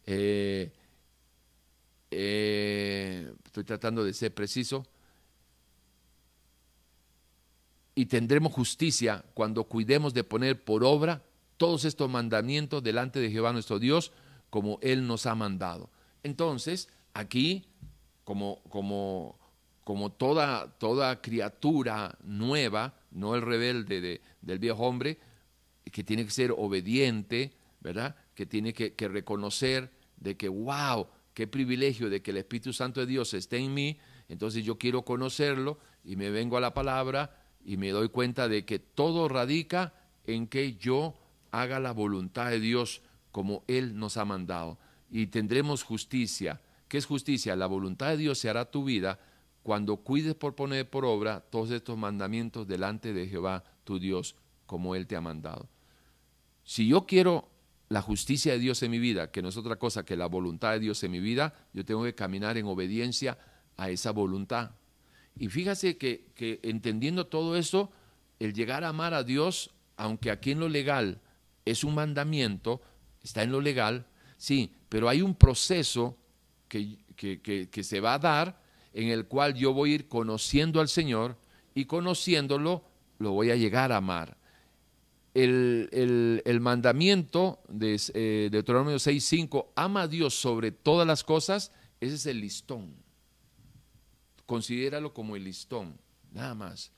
[0.05, 0.71] Eh,
[2.11, 4.85] eh, estoy tratando de ser preciso
[7.95, 11.23] y tendremos justicia cuando cuidemos de poner por obra
[11.57, 14.11] todos estos mandamientos delante de Jehová nuestro Dios,
[14.49, 15.89] como Él nos ha mandado.
[16.23, 17.65] Entonces, aquí,
[18.23, 19.37] como, como,
[19.83, 25.19] como toda, toda criatura nueva, no el rebelde del viejo hombre,
[25.91, 28.15] que tiene que ser obediente, ¿verdad?
[28.33, 33.01] Que tiene que, que reconocer de que, wow, qué privilegio de que el Espíritu Santo
[33.01, 33.99] de Dios esté en mí,
[34.29, 38.65] entonces yo quiero conocerlo y me vengo a la palabra y me doy cuenta de
[38.65, 39.93] que todo radica
[40.25, 41.15] en que yo
[41.51, 44.77] haga la voluntad de Dios como Él nos ha mandado.
[45.09, 46.61] Y tendremos justicia.
[46.87, 47.55] ¿Qué es justicia?
[47.55, 49.19] La voluntad de Dios se hará tu vida
[49.63, 54.35] cuando cuides por poner por obra todos estos mandamientos delante de Jehová tu Dios,
[54.65, 55.69] como Él te ha mandado.
[56.63, 57.49] Si yo quiero
[57.89, 60.71] la justicia de Dios en mi vida, que no es otra cosa que la voluntad
[60.71, 63.37] de Dios en mi vida, yo tengo que caminar en obediencia
[63.77, 64.71] a esa voluntad.
[65.37, 67.91] Y fíjase que, entendiendo todo eso,
[68.39, 71.21] el llegar a amar a Dios, aunque aquí en lo legal
[71.65, 72.81] es un mandamiento,
[73.23, 74.05] está en lo legal,
[74.37, 76.17] sí, pero hay un proceso
[76.67, 78.61] que, que, se va a dar
[78.93, 81.37] en el cual yo voy a ir conociendo al Señor
[81.73, 82.83] y conociéndolo
[83.19, 84.37] lo voy a llegar a amar.
[85.33, 85.89] El,
[86.45, 92.25] el, mandamiento de eh, Deuteronomio 6.5, ama a Dios sobre todas las cosas, ese es
[92.27, 93.02] el listón.
[94.45, 95.99] Considéralo como el listón,
[96.31, 96.91] nada más.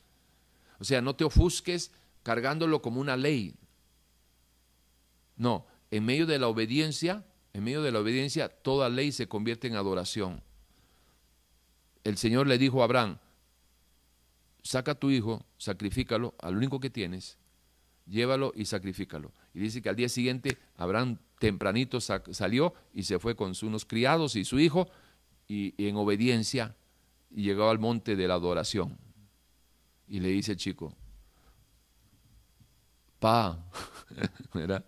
[0.80, 1.92] O sea, no te ofusques
[2.24, 3.56] cargándolo como una ley.
[5.38, 9.68] No, en medio de la obediencia, en medio de la obediencia, toda ley se convierte
[9.68, 10.42] en adoración.
[12.04, 13.18] El Señor le dijo a Abraham,
[14.64, 17.38] saca tu hijo, sacrifícalo, al único que tienes,
[18.06, 19.32] llévalo y sacrifícalo.
[19.54, 24.36] Y dice que al día siguiente Abraham tempranito salió y se fue con unos criados
[24.36, 24.90] y su hijo,
[25.48, 26.76] y en obediencia
[27.36, 28.98] y llegó al monte de la adoración.
[30.08, 30.96] Y le dice el chico,
[33.20, 33.62] pa,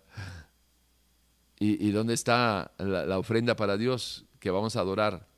[1.60, 5.28] ¿Y, dónde está la, ofrenda para Dios que vamos a adorar?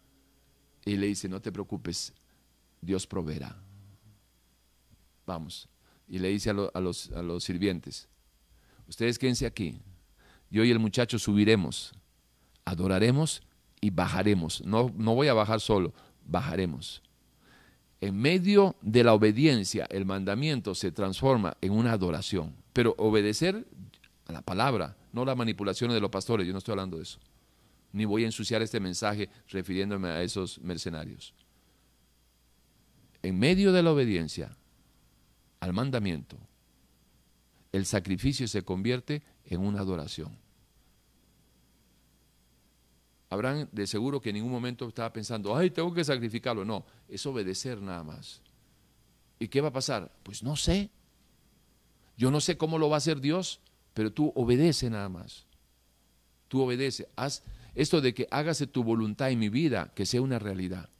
[0.84, 2.12] Y le dice, no te preocupes,
[2.80, 3.56] Dios proveerá.
[5.26, 5.68] Vamos.
[6.06, 8.08] Y le dice a, los, a los sirvientes,
[8.86, 9.80] ustedes quédense aquí,
[10.50, 11.92] yo y el muchacho subiremos,
[12.64, 13.42] adoraremos
[13.80, 14.62] y bajaremos.
[14.64, 15.94] No, no voy a bajar solo,
[16.26, 17.02] bajaremos.
[18.00, 22.54] En medio de la obediencia, el mandamiento se transforma en una adoración.
[22.72, 23.66] Pero obedecer
[24.26, 27.18] a la palabra, no las manipulaciones de los pastores, yo no estoy hablando de eso.
[27.92, 31.34] Ni voy a ensuciar este mensaje refiriéndome a esos mercenarios.
[33.22, 34.56] En medio de la obediencia
[35.58, 36.38] al mandamiento,
[37.72, 40.38] el sacrificio se convierte en una adoración.
[43.30, 46.64] Abraham de seguro que en ningún momento estaba pensando, ay, tengo que sacrificarlo.
[46.64, 48.42] No, es obedecer nada más.
[49.38, 50.12] ¿Y qué va a pasar?
[50.24, 50.90] Pues no sé.
[52.16, 53.60] Yo no sé cómo lo va a hacer Dios,
[53.94, 55.46] pero tú obedece nada más.
[56.48, 57.08] Tú obedece.
[57.16, 57.44] Haz
[57.74, 60.90] esto de que hágase tu voluntad en mi vida, que sea una realidad.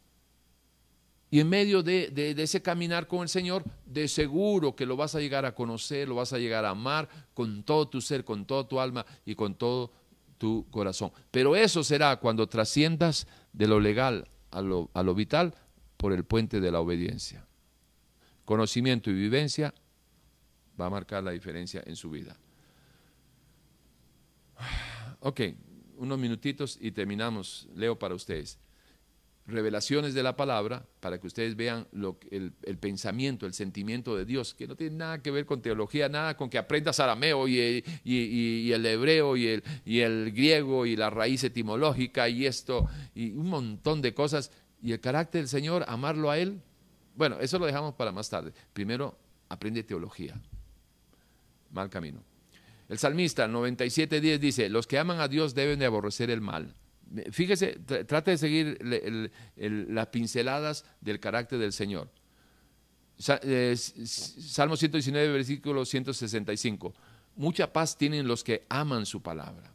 [1.33, 5.21] Y en medio de, ese caminar con el Señor, de seguro que lo vas a
[5.21, 8.67] llegar a conocer, lo vas a llegar a amar con todo tu ser, con toda
[8.67, 9.93] tu alma y con todo
[10.41, 11.13] tu corazón.
[11.31, 15.55] Pero eso será cuando trasciendas de lo legal a lo, a lo vital
[15.99, 17.47] por el puente de la obediencia.
[18.47, 19.75] Conocimiento y vivencia
[20.81, 22.37] va a marcar la diferencia en su vida.
[25.23, 25.43] Ok,
[25.99, 27.69] unos minutitos y terminamos.
[27.75, 28.59] Leo para ustedes
[29.51, 34.55] revelaciones de la palabra para que ustedes vean lo, el, pensamiento, el sentimiento de Dios,
[34.55, 37.85] que no tiene nada que ver con teología, nada con que aprendas arameo y,
[38.73, 43.49] el hebreo y el, y el griego y la raíz etimológica y esto y un
[43.49, 44.51] montón de cosas.
[44.83, 46.61] Y el carácter del Señor, amarlo a Él,
[47.15, 48.53] bueno, eso lo dejamos para más tarde.
[48.73, 49.19] Primero,
[49.49, 50.41] aprende teología.
[51.71, 52.23] Mal camino.
[52.89, 56.75] El salmista 97.10 dice, los que aman a Dios deben de aborrecer el mal.
[57.33, 58.79] Fíjese, trate de seguir
[59.57, 62.11] las pinceladas del carácter del Señor.
[63.43, 66.95] Eh, Salmo 119, versículo 165.
[67.37, 69.73] Mucha paz tienen los que aman su palabra.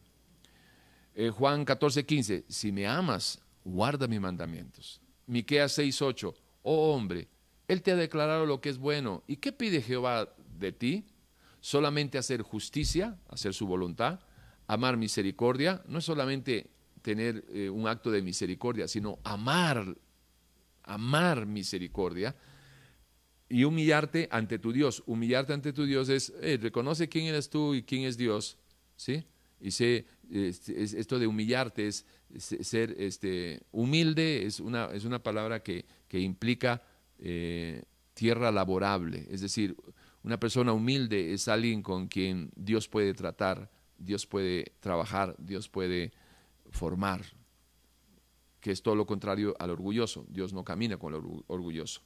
[1.14, 2.46] Eh, Juan 14, 15.
[2.48, 5.02] Si me amas, guarda mis mandamientos.
[5.28, 6.34] Miqueas 6, 8.
[6.64, 7.28] Oh hombre,
[7.68, 9.24] Él te ha declarado lo que es bueno.
[9.28, 11.06] ¿Y qué pide Jehová de ti?
[11.60, 14.20] Solamente hacer justicia, hacer su voluntad,
[14.68, 15.84] amar misericordia.
[15.88, 16.70] No es solamente
[17.06, 19.96] tener eh, un acto de misericordia, sino amar,
[20.82, 22.36] amar misericordia
[23.48, 25.04] y humillarte ante tu Dios.
[25.06, 28.58] Humillarte ante tu Dios es, eh, reconoce quién eres tú y quién es Dios,
[28.96, 29.24] ¿sí?
[29.62, 32.08] Y sé, este, esto de humillarte es,
[32.40, 36.82] ser este, humilde, es una, es una palabra que, que implica
[37.20, 37.84] eh,
[38.16, 39.76] tierra laborable, es decir,
[40.24, 43.70] una persona humilde es alguien con quien Dios puede tratar,
[44.00, 46.12] Dios puede trabajar, Dios puede
[46.76, 47.24] formar,
[48.60, 50.26] que es todo lo contrario al orgulloso.
[50.30, 52.02] Dios no camina con el orgulloso.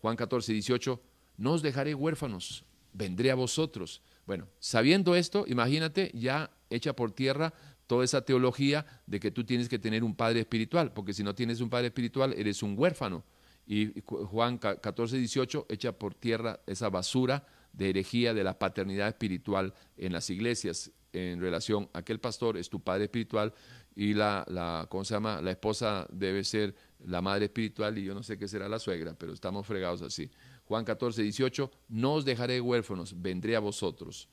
[0.00, 1.00] Juan 14, 18,
[1.38, 4.02] no os dejaré huérfanos, vendré a vosotros.
[4.26, 7.54] Bueno, sabiendo esto, imagínate, ya hecha por tierra
[7.86, 11.34] toda esa teología de que tú tienes que tener un padre espiritual, porque si no
[11.34, 13.24] tienes un padre espiritual, eres un huérfano.
[13.66, 19.74] Y Juan 14, 18 echa por tierra esa basura de herejía de la paternidad espiritual
[19.96, 23.54] en las iglesias en relación a que el pastor es tu padre espiritual
[23.98, 25.42] y la, la, ¿cómo se llama?
[25.42, 29.12] La esposa debe ser la madre espiritual y yo no sé qué será la suegra,
[29.18, 30.30] pero estamos fregados así.
[30.66, 34.28] Juan 14, 18, no os dejaré huérfanos, vendré a vosotros.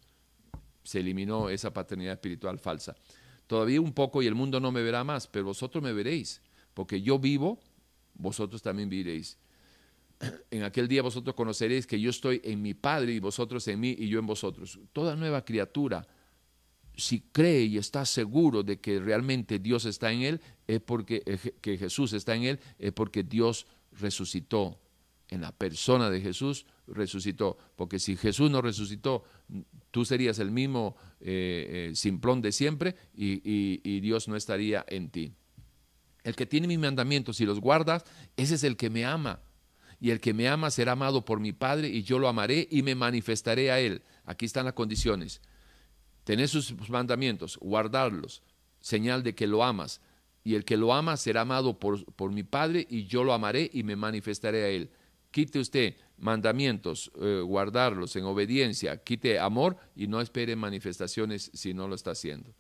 [0.84, 2.96] Se eliminó esa paternidad espiritual falsa.
[3.48, 6.44] Todavía un poco y el mundo no me verá más, pero vosotros me veréis,
[6.76, 7.60] porque yo vivo,
[8.14, 9.40] vosotros también viviréis.
[10.52, 13.96] En aquel día vosotros conoceréis que yo estoy en mi Padre y vosotros en mí
[13.98, 14.80] y yo en vosotros.
[14.94, 16.08] Toda nueva criatura
[16.98, 21.38] si cree y está seguro de que realmente Dios está en él, es porque eh,
[21.62, 24.80] que Jesús está en él, es porque Dios resucitó.
[25.28, 27.58] En la persona de Jesús resucitó.
[27.76, 29.24] Porque si Jesús no resucitó,
[29.90, 35.10] tú serías el mismo eh, eh, simplón de siempre y, y Dios no estaría en
[35.10, 35.34] ti.
[36.24, 38.04] El que tiene mis mandamientos y los guarda,
[38.38, 39.40] ese es el que me ama.
[40.00, 42.84] Y el que me ama será amado por mi Padre y yo lo amaré y
[42.84, 44.04] me manifestaré a él.
[44.26, 45.42] Aquí están las condiciones
[46.26, 48.44] tener sus mandamientos, guardarlos,
[48.82, 50.02] señal de que lo amas.
[50.44, 53.70] Y el que lo ama será amado por, por mi Padre y yo lo amaré
[53.72, 54.90] y me manifestaré a él.
[55.32, 61.88] Quite usted mandamientos, eh, guardarlos en obediencia, quite amor y no espere manifestaciones si no
[61.88, 62.54] lo está haciendo.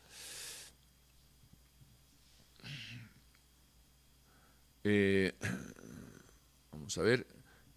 [4.84, 5.34] Eh,
[6.72, 7.26] vamos a ver,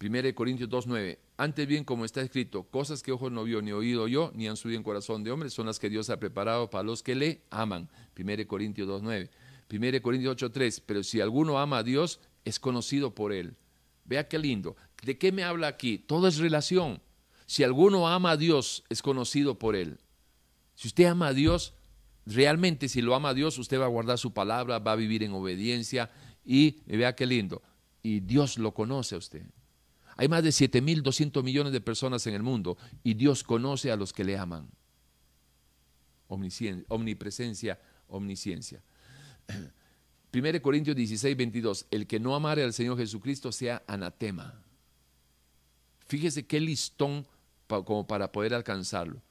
[0.01, 1.17] 1 Corintios 2.9.
[1.35, 4.55] Antes bien, como está escrito, cosas que ojo no vio ni oído yo, ni han
[4.55, 7.41] subido en corazón de hombre, son las que Dios ha preparado para los que le
[7.49, 7.89] aman.
[8.17, 9.29] 1 Corintios 2.9.
[9.69, 10.83] 1 Corintios 8.3.
[10.85, 13.57] Pero si alguno ama a Dios, es conocido por él.
[14.05, 14.77] Vea qué lindo.
[15.03, 15.97] ¿De qué me habla aquí?
[15.97, 17.01] Todo es relación.
[17.45, 19.99] Si alguno ama a Dios, es conocido por él.
[20.75, 21.73] Si usted ama a Dios,
[22.25, 25.23] realmente si lo ama a Dios, usted va a guardar su palabra, va a vivir
[25.23, 26.09] en obediencia
[26.45, 27.61] y vea qué lindo.
[28.01, 29.43] Y Dios lo conoce a usted.
[30.19, 34.11] Hay más de 7.200 millones de personas en el mundo y Dios conoce a los
[34.11, 34.67] que le aman.
[36.27, 37.79] Omnipresencia,
[38.09, 38.83] omnisciencia.
[40.33, 41.85] 1 Corintios 16, 22.
[41.89, 44.61] El que no amare al Señor Jesucristo sea anatema.
[46.05, 47.25] Fíjese qué listón
[47.67, 49.21] como para poder alcanzarlo.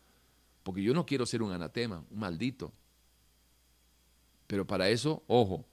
[0.62, 2.72] Porque yo no quiero ser un anatema, un maldito.
[4.46, 5.66] Pero para eso, ojo,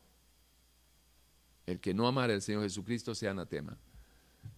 [1.66, 3.78] El que no amara al Señor Jesucristo sea anatema.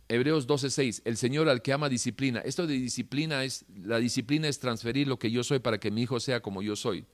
[0.09, 2.39] Hebreos 12:6, el Señor al que ama disciplina.
[2.39, 6.03] Esto de disciplina es, la disciplina es transferir lo que yo soy para que mi
[6.03, 7.05] hijo sea como yo soy.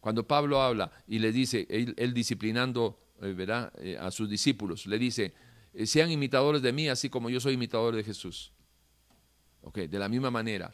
[0.00, 3.36] Cuando Pablo habla y le dice, él, disciplinando eh,
[3.78, 5.34] eh, a sus discípulos, le dice,
[5.74, 8.52] eh, sean imitadores de mí así como yo soy imitador de Jesús.
[9.62, 10.72] Okay, de la misma manera,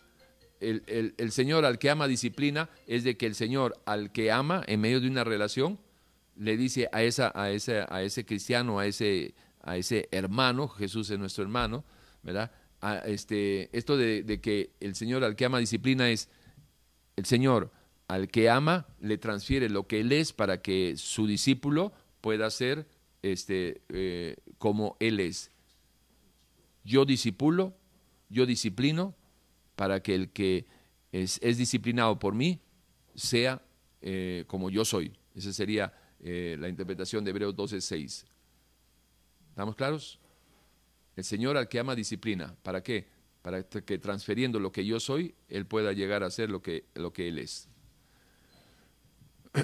[0.60, 4.62] el, el, Señor al que ama disciplina es de que el Señor al que ama
[4.68, 5.78] en medio de una relación
[6.36, 9.34] le dice a, esa, a, a ese cristiano, a ese,
[9.66, 11.84] a ese hermano, Jesús es nuestro hermano,
[12.22, 12.52] ¿verdad?
[13.06, 16.28] este, esto de, que el Señor al que ama disciplina es
[17.16, 17.72] el Señor
[18.06, 22.86] al que ama le transfiere lo que Él es para que su discípulo pueda ser
[23.22, 25.50] este, eh, como Él es.
[26.84, 27.76] Yo discipulo,
[28.28, 29.16] yo disciplino
[29.74, 30.66] para que el que
[31.10, 32.60] es, disciplinado por mí
[33.16, 33.62] sea
[34.00, 35.12] eh, como yo soy.
[35.34, 38.26] Esa sería eh, la interpretación de Hebreos 12.6.
[39.56, 40.20] ¿Estamos claros?
[41.16, 42.54] El Señor al que ama disciplina.
[42.62, 43.08] ¿Para qué?
[43.40, 47.14] Para que transfiriendo lo que yo soy, Él pueda llegar a ser lo que, lo
[47.14, 47.66] que Él es.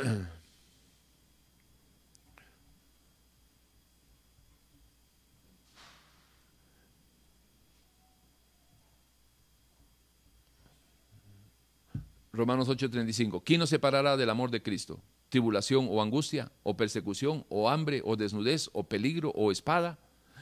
[12.33, 13.43] Romanos 8:35.
[13.45, 15.03] ¿Quién nos separará del amor de Cristo?
[15.33, 19.97] ¿Tribulación o angustia, o persecución, o hambre, o desnudez, o peligro, o espada?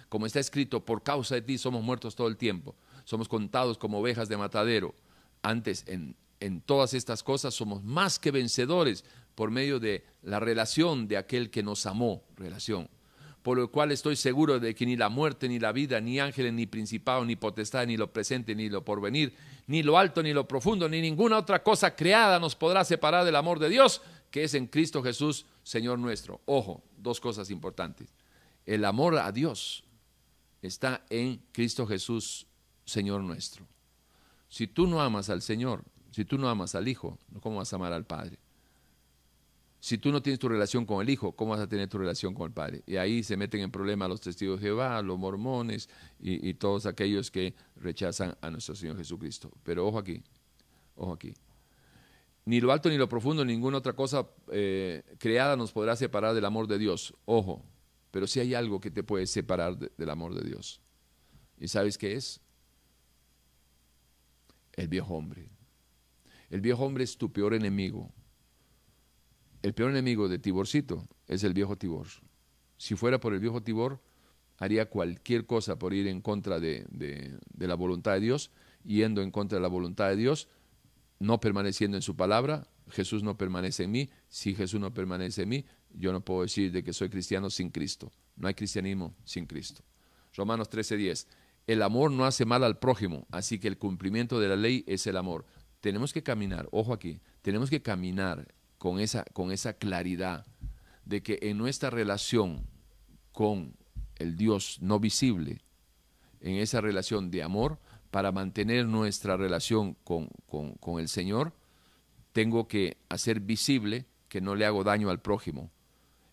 [0.08, 2.74] Como está escrito, por causa de ti somos muertos todo el tiempo.
[3.04, 4.92] Somos contados como ovejas de matadero.
[5.42, 9.04] Antes, en, en todas estas cosas, somos más que vencedores
[9.36, 12.88] por medio de la relación de aquel que nos amó, relación.
[13.44, 16.52] Por lo cual estoy seguro de que ni la muerte, ni la vida, ni ángeles,
[16.52, 19.34] ni principado, ni potestad, ni lo presente, ni lo porvenir,
[19.68, 23.36] ni lo alto, ni lo profundo, ni ninguna otra cosa creada nos podrá separar del
[23.36, 26.40] amor de Dios, que es en Cristo Jesús, Señor nuestro.
[26.46, 28.08] Ojo, dos cosas importantes.
[28.66, 29.84] El amor a Dios
[30.62, 32.46] está en Cristo Jesús,
[32.84, 33.66] Señor nuestro.
[34.48, 37.76] Si tú no amas al Señor, si tú no amas al Hijo, ¿cómo vas a
[37.76, 38.38] amar al Padre?
[39.80, 42.34] Si tú no tienes tu relación con el Hijo, ¿cómo vas a tener tu relación
[42.34, 42.82] con el Padre?
[42.86, 45.88] Y ahí se meten en problemas los testigos de Jehová, los mormones
[46.18, 49.50] y, todos aquellos que rechazan a nuestro Señor Jesucristo.
[49.62, 50.22] Pero ojo aquí,
[50.96, 51.32] ojo aquí.
[52.44, 56.44] Ni lo alto ni lo profundo, ninguna otra cosa eh, creada nos podrá separar del
[56.44, 57.14] amor de Dios.
[57.24, 57.64] Ojo,
[58.10, 60.80] pero si hay algo que te puede separar del amor de Dios.
[61.58, 62.40] ¿Y sabes qué es?
[64.72, 65.50] El viejo hombre.
[66.48, 68.12] El viejo hombre es tu peor enemigo
[69.62, 72.06] el peor enemigo de Tiborcito es el viejo Tibor.
[72.78, 74.00] Si fuera por el viejo Tibor,
[74.56, 76.86] haría cualquier cosa por ir en contra de,
[77.58, 78.50] la voluntad de Dios,
[78.84, 80.48] yendo en contra de la voluntad de Dios,
[81.20, 82.66] no permaneciendo en su palabra.
[82.88, 84.10] Jesús no permanece en mí.
[84.28, 87.70] Si Jesús no permanece en mí, yo no puedo decir de que soy cristiano sin
[87.70, 88.10] Cristo.
[88.36, 89.84] No hay cristianismo sin Cristo.
[90.34, 91.26] Romanos 13:10.
[91.66, 95.06] El amor no hace mal al prójimo, así que el cumplimiento de la ley es
[95.06, 95.46] el amor.
[95.80, 98.48] Tenemos que caminar, ojo aquí, tenemos que caminar
[98.78, 100.46] con esa, con esa claridad
[101.04, 102.66] de que en nuestra relación
[103.32, 103.76] con
[104.16, 105.60] el Dios no visible,
[106.40, 107.78] en esa relación de amor,
[108.10, 110.28] para mantener nuestra relación con,
[110.98, 111.52] el Señor,
[112.32, 115.70] tengo que hacer visible que no le hago daño al prójimo.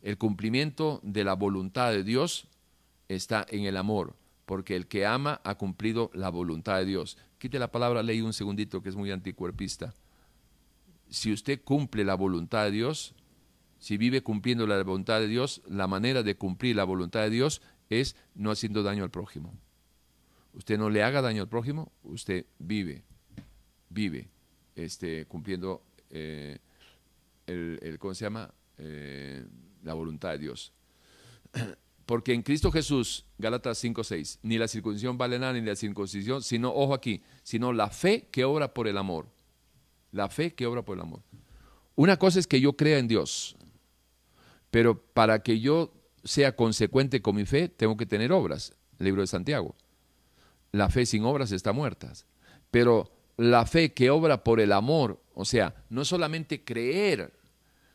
[0.01, 2.47] El cumplimiento de la voluntad de Dios
[3.07, 7.17] está en el amor, porque el que ama ha cumplido la voluntad de Dios.
[7.37, 9.93] Quite la palabra ley un segundito, que es muy anticuerpista
[11.09, 13.13] si usted cumple la voluntad de Dios,
[13.79, 17.61] si vive cumpliendo la voluntad de Dios, la manera de cumplir la voluntad de Dios
[17.89, 19.53] es no haciendo daño al prójimo.
[20.57, 23.03] Usted no le haga daño al prójimo, usted vive,
[23.89, 24.27] vive
[24.75, 26.57] este, cumpliendo eh,
[27.45, 28.51] el, ¿cómo se llama?
[28.79, 29.45] Eh,
[29.83, 30.73] la voluntad de Dios.
[32.07, 36.73] Porque en Cristo Jesús, Gálatas 5:6, ni la circuncisión vale nada, ni la circuncisión, sino,
[36.73, 39.27] ojo aquí, sino la fe que obra por el amor.
[40.11, 41.21] La fe que obra por el amor.
[41.95, 43.55] Una cosa es que yo crea en Dios,
[44.71, 45.93] pero para que yo
[46.23, 48.73] sea consecuente con mi fe, tengo que tener obras.
[48.97, 49.75] libro de Santiago.
[50.71, 52.13] La fe sin obras está muerta.
[52.71, 57.33] Pero la fe que obra por el amor, o sea, no solamente creer,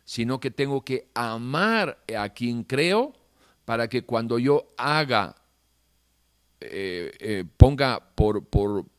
[0.05, 3.12] sino que tengo que amar a quien creo
[3.65, 5.36] para que cuando yo haga,
[6.61, 8.47] eh, eh, ponga por,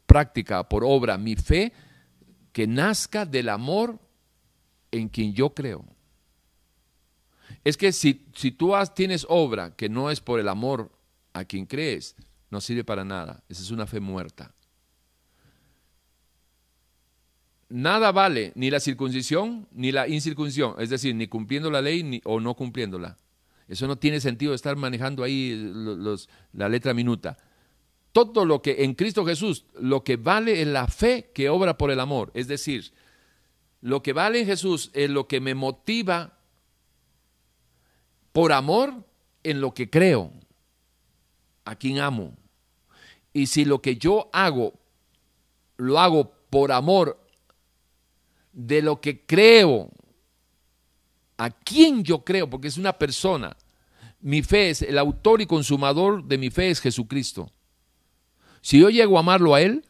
[0.05, 1.73] práctica, por obra mi fe,
[2.51, 3.99] que nazca del amor
[4.91, 5.85] en quien yo creo.
[7.63, 10.91] Es que si, si tú tienes obra que no es por el amor
[11.33, 12.15] a quien crees,
[12.53, 13.43] no sirve para nada.
[13.49, 14.53] Esa es una fe muerta.
[17.67, 22.21] Nada vale ni la circuncisión ni la incircuncisión, es decir, ni cumpliendo la ley ni,
[22.23, 23.17] o no cumpliéndola.
[23.67, 25.71] Eso no tiene sentido estar manejando ahí
[26.53, 27.37] la letra minuta.
[28.11, 31.89] Todo lo que en Cristo Jesús, lo que vale es la fe que obra por
[31.89, 32.29] el amor.
[32.35, 32.93] Es decir,
[33.81, 36.37] lo que vale en Jesús es lo que me motiva
[38.31, 38.93] por amor
[39.41, 40.31] en lo que creo,
[41.65, 42.35] a quien amo.
[43.33, 44.73] Y si lo que yo hago,
[45.77, 47.19] lo hago por amor
[48.53, 49.89] de lo que creo,
[51.37, 53.57] a quien yo creo, porque es una persona.
[54.21, 57.49] Mi fe es, el autor y consumador de mi fe es Jesucristo.
[58.61, 59.85] Si yo llego a amarlo a Él,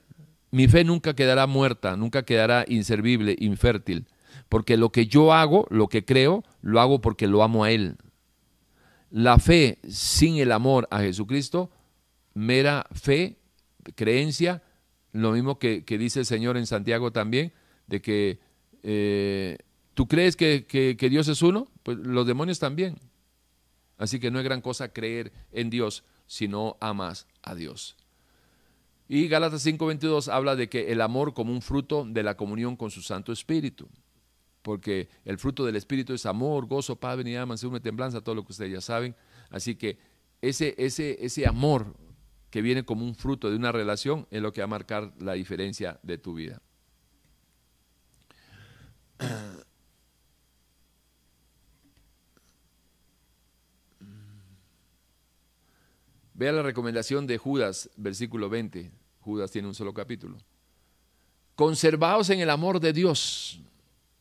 [0.50, 4.08] mi fe nunca quedará muerta, nunca quedará inservible, infértil,
[4.50, 7.98] porque lo que yo hago, lo que creo, lo hago porque lo amo a Él.
[9.12, 11.70] La fe sin el amor a Jesucristo,
[12.34, 13.38] mera fe,
[13.96, 14.64] creencia,
[15.12, 17.54] lo mismo que, dice el Señor en Santiago también,
[17.88, 18.40] de que
[18.84, 19.58] eh,
[19.94, 22.98] tú crees que, Dios es uno, pues los demonios también.
[23.98, 27.96] Así que no es gran cosa creer en Dios si no amas a Dios.
[29.08, 32.90] Y Gálatas 5:22 habla de que el amor como un fruto de la comunión con
[32.90, 33.88] su Santo Espíritu
[34.64, 38.54] porque el fruto del Espíritu es amor, gozo, paz, venida, mansedumbre, templanza, todo lo que
[38.54, 39.14] ustedes ya saben.
[39.50, 40.00] Así que
[40.42, 41.94] ese, ese, ese amor
[42.54, 45.34] que viene como un fruto de una relación es lo que va a marcar la
[45.34, 46.62] diferencia de tu vida.
[56.36, 58.92] Vea la recomendación de Judas, versículo 20.
[59.22, 60.38] Judas tiene un solo capítulo.
[61.56, 63.60] Conservaos en el amor de Dios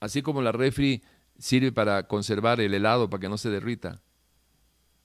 [0.01, 1.03] Así como la refri
[1.39, 4.01] sirve para conservar el helado para que no se derrita,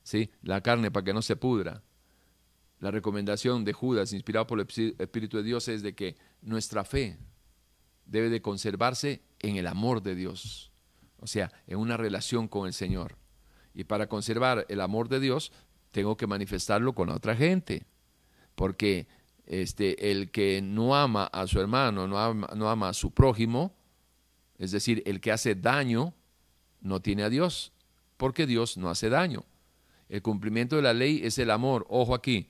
[0.01, 0.31] ¿sí?
[0.43, 1.83] la carne para que no se pudra.
[2.79, 4.67] La recomendación de Judas, inspirado por el
[4.99, 7.17] Espíritu de Dios, es de que nuestra fe
[8.05, 10.71] debe de conservarse en el amor de Dios,
[11.19, 13.17] o sea, en una relación con el Señor.
[13.73, 15.51] Y para conservar el amor de Dios,
[15.91, 17.85] tengo que manifestarlo con otra gente,
[18.55, 19.07] porque
[19.45, 23.75] este, el que no ama a su hermano, no ama, no ama a su prójimo,
[24.57, 26.13] es decir, el que hace daño
[26.81, 27.71] no tiene a Dios,
[28.17, 29.45] porque Dios no hace daño.
[30.09, 31.85] El cumplimiento de la ley es el amor.
[31.89, 32.49] Ojo aquí.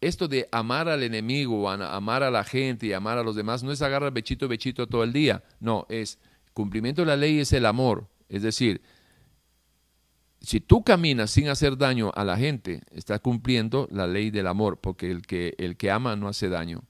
[0.00, 3.70] Esto de amar al enemigo, amar a la gente y amar a los demás, no
[3.70, 5.42] es agarrar bechito, bechito todo el día.
[5.60, 6.18] No, es
[6.54, 8.08] cumplimiento de la ley es el amor.
[8.28, 8.80] Es decir,
[10.40, 14.78] si tú caminas sin hacer daño a la gente, estás cumpliendo la ley del amor,
[14.80, 16.82] porque el que, el que ama no hace daño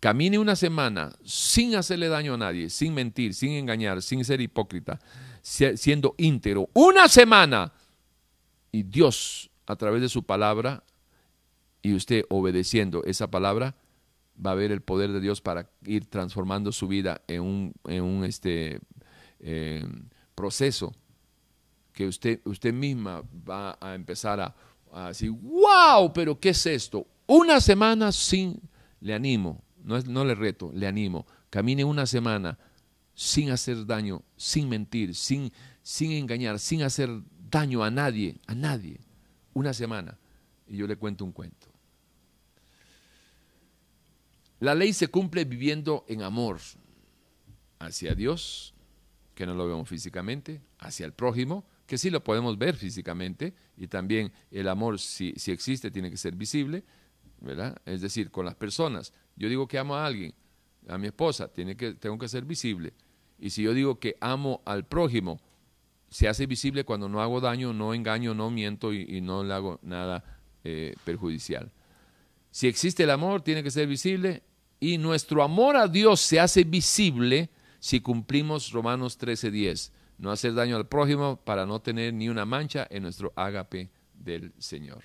[0.00, 5.00] camine una semana sin hacerle daño a nadie, sin mentir, sin engañar, sin ser hipócrita,
[5.42, 7.72] siendo íntegro, una semana,
[8.70, 10.84] y Dios a través de su palabra,
[11.82, 13.76] y usted obedeciendo esa palabra,
[14.44, 18.02] va a ver el poder de Dios para ir transformando su vida en un, en
[18.02, 18.80] un este,
[19.40, 19.84] eh,
[20.34, 20.94] proceso
[21.92, 24.54] que usted, usted misma va a empezar a,
[24.92, 27.06] a decir, wow, pero ¿qué es esto?
[27.26, 28.60] Una semana sin,
[29.00, 32.58] le animo, no, le reto, le animo, camine una semana
[33.14, 35.52] sin hacer daño, sin mentir, sin,
[35.82, 37.10] sin engañar, sin hacer
[37.50, 39.00] daño a nadie, a nadie,
[39.54, 40.18] una semana,
[40.66, 41.67] y yo le cuento un cuento.
[44.60, 46.58] La ley se cumple viviendo en amor
[47.78, 48.74] hacia Dios,
[49.34, 53.86] que no lo vemos físicamente, hacia el prójimo, que sí lo podemos ver físicamente, y
[53.86, 56.84] también el amor, si, si existe, tiene que ser visible,
[57.40, 57.80] ¿verdad?
[57.86, 59.12] Es decir, con las personas.
[59.36, 60.34] Yo digo que amo a alguien,
[60.88, 62.92] a mi esposa, tiene que, tengo que ser visible.
[63.38, 65.40] Y si yo digo que amo al prójimo,
[66.10, 69.78] se hace visible cuando no hago daño, no engaño, no miento y, no le hago
[69.82, 70.24] nada
[70.64, 71.70] eh, perjudicial.
[72.50, 74.42] Si existe el amor, tiene que ser visible
[74.80, 77.50] y nuestro amor a Dios se hace visible
[77.80, 79.92] si cumplimos Romanos 13:10.
[80.18, 84.52] No hacer daño al prójimo para no tener ni una mancha en nuestro ágape del
[84.58, 85.04] Señor.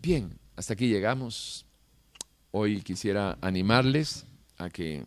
[0.00, 1.66] Bien, hasta aquí llegamos.
[2.50, 4.24] Hoy quisiera animarles
[4.56, 5.04] a que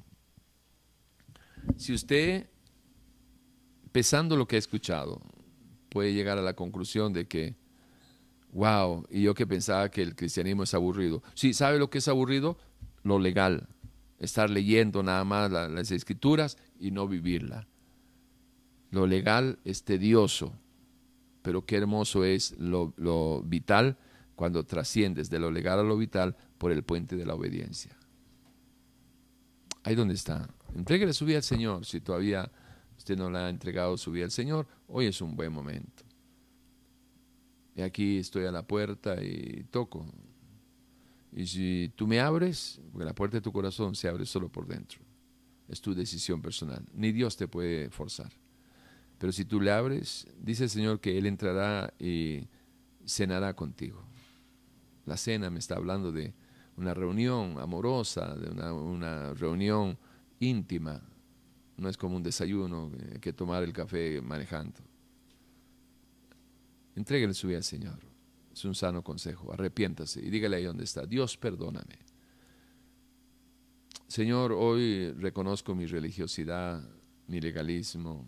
[1.77, 2.49] si usted,
[3.91, 5.21] pesando lo que ha escuchado,
[5.89, 7.55] puede llegar a la conclusión de que,
[8.51, 11.23] wow, y yo que pensaba que el cristianismo es aburrido.
[11.33, 12.57] Sí, ¿sabe lo que es aburrido?
[13.03, 13.67] Lo legal,
[14.19, 17.67] estar leyendo nada más las escrituras y no vivirla.
[18.91, 20.53] Lo legal es tedioso,
[21.41, 23.97] pero qué hermoso es lo, vital
[24.35, 27.95] cuando trasciendes de lo legal a lo vital por el puente de la obediencia.
[29.83, 30.47] Ahí donde está.
[30.75, 31.85] Entréguele su vida al Señor.
[31.85, 32.51] Si todavía
[32.97, 36.03] usted no le ha entregado su vida al Señor, hoy es un buen momento.
[37.81, 40.05] Aquí estoy a la puerta y toco.
[41.33, 44.67] Y si tú me abres, porque la puerta de tu corazón se abre solo por
[44.67, 44.99] dentro.
[45.67, 46.85] Es tu decisión personal.
[46.93, 48.31] Ni Dios te puede forzar.
[49.17, 52.47] Pero si tú le abres, dice el Señor que Él entrará y
[53.05, 54.03] cenará contigo.
[55.05, 56.33] La cena me está hablando de
[56.75, 59.97] una reunión amorosa, de una, reunión
[60.39, 61.01] íntima.
[61.77, 62.91] No es como un desayuno
[63.21, 64.79] que tomar el café manejando.
[66.95, 67.99] Entréguele su vida Señor.
[68.53, 69.53] Es un sano consejo.
[69.53, 71.05] Arrepiéntase y dígale ahí donde está.
[71.05, 71.99] Dios, perdóname.
[74.07, 76.83] Señor, hoy reconozco mi religiosidad,
[77.27, 78.27] mi legalismo.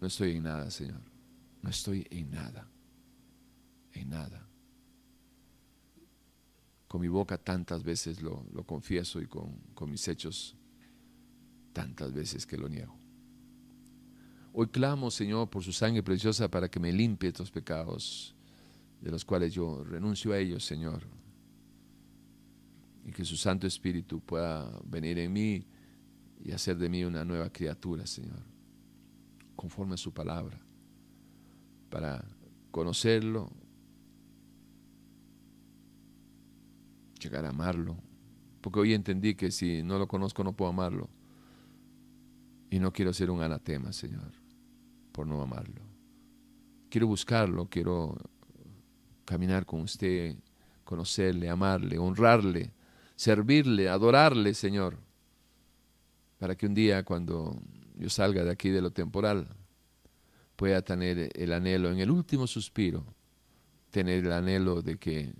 [0.00, 1.00] No estoy en nada, Señor.
[1.62, 2.68] No estoy en nada.
[3.92, 4.44] En nada.
[6.88, 10.56] Con mi boca tantas veces lo, confieso y con, con mis hechos
[11.72, 12.99] tantas veces que lo niego.
[14.52, 18.34] Hoy clamo, Señor, por su sangre preciosa para que me limpie estos pecados
[19.00, 21.02] de los cuales yo renuncio a ellos, Señor.
[23.04, 25.64] Y que su Santo Espíritu pueda venir en mí
[26.44, 28.42] y hacer de mí una nueva criatura, Señor,
[29.54, 30.60] conforme a su palabra,
[31.88, 32.24] para
[32.70, 33.50] conocerlo,
[37.20, 37.96] llegar a amarlo.
[38.60, 41.08] Porque hoy entendí que si no lo conozco no puedo amarlo.
[42.70, 44.30] Y no quiero ser un anatema, Señor,
[45.20, 45.82] por no amarlo.
[46.88, 48.16] Quiero buscarlo, quiero
[49.26, 50.34] caminar con usted,
[50.82, 52.72] conocerle, amarle, honrarle,
[53.16, 54.96] servirle, adorarle, Señor.
[56.38, 57.60] Para que un día cuando
[57.96, 59.46] yo salga de aquí de lo temporal,
[60.56, 63.04] pueda tener el anhelo, en el último suspiro,
[63.90, 65.34] tener el anhelo de que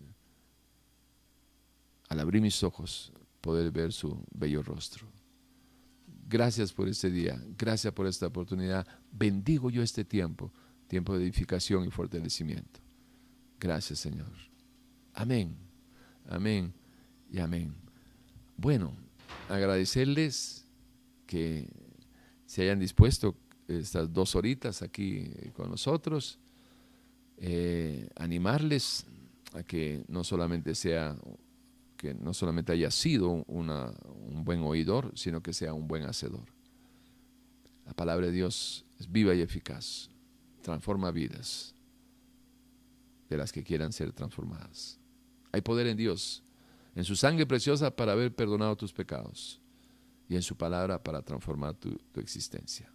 [2.11, 5.07] al abrir mis ojos, poder ver su bello rostro.
[6.31, 8.86] Gracias por este día, gracias por esta oportunidad.
[9.11, 10.52] Bendigo yo este tiempo,
[10.86, 12.78] tiempo de edificación y fortalecimiento.
[13.59, 14.31] Gracias, Señor.
[15.12, 15.57] Amén,
[16.28, 16.73] amén
[17.32, 17.74] y amén.
[18.57, 18.94] Bueno,
[19.48, 20.65] agradecerles
[21.27, 21.69] que
[22.47, 23.35] se hayan dispuesto
[23.66, 26.39] estas dos horitas aquí con nosotros,
[27.39, 29.05] eh, animarles
[29.52, 31.16] a que no solamente sea
[32.01, 36.47] que no solamente haya sido un buen oidor, sino que sea un buen hacedor.
[37.85, 40.09] La palabra de Dios es viva y eficaz,
[40.62, 41.74] transforma vidas
[43.28, 44.98] de las que quieran ser transformadas.
[45.52, 46.43] Hay poder en Dios,
[46.94, 49.60] en su sangre preciosa para haber perdonado tus pecados
[50.27, 52.90] y en su palabra para transformar tu, existencia.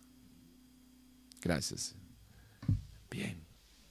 [1.44, 1.94] Gracias.
[3.11, 3.40] Bien,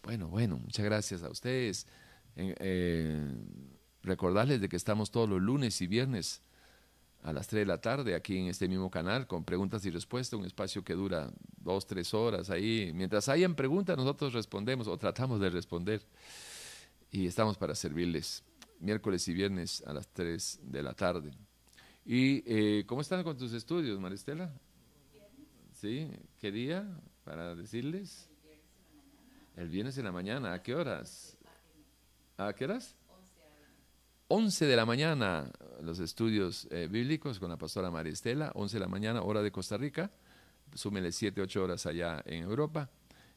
[0.03, 1.87] bueno, bueno, muchas gracias a ustedes.
[2.35, 3.33] Eh,
[4.05, 6.43] Recordarles de que estamos todos los lunes y viernes
[7.23, 10.39] a las 3 de la tarde aquí en este mismo canal con preguntas y respuestas,
[10.39, 12.93] un espacio que dura dos, tres horas ahí.
[12.95, 16.03] Mientras hayan preguntas, nosotros respondemos o tratamos de responder
[17.11, 18.45] y estamos para servirles
[18.79, 21.31] miércoles y viernes a las 3 de la tarde.
[22.05, 24.53] ¿Y eh, cómo están con tus estudios, Maristela?
[25.73, 26.11] ¿Sí?
[26.39, 26.87] ¿Qué día
[27.25, 28.29] para decirles?
[29.57, 30.53] El viernes en la mañana.
[30.53, 31.39] ¿A qué horas?
[32.37, 32.95] ¿A qué horas?
[34.37, 35.49] 11 de la mañana
[35.81, 39.53] los estudios eh, bíblicos con la pastora María Estela, 11 de la mañana hora de
[39.53, 40.11] Costa Rica,
[40.75, 42.91] súmele 7, 8 horas allá en Europa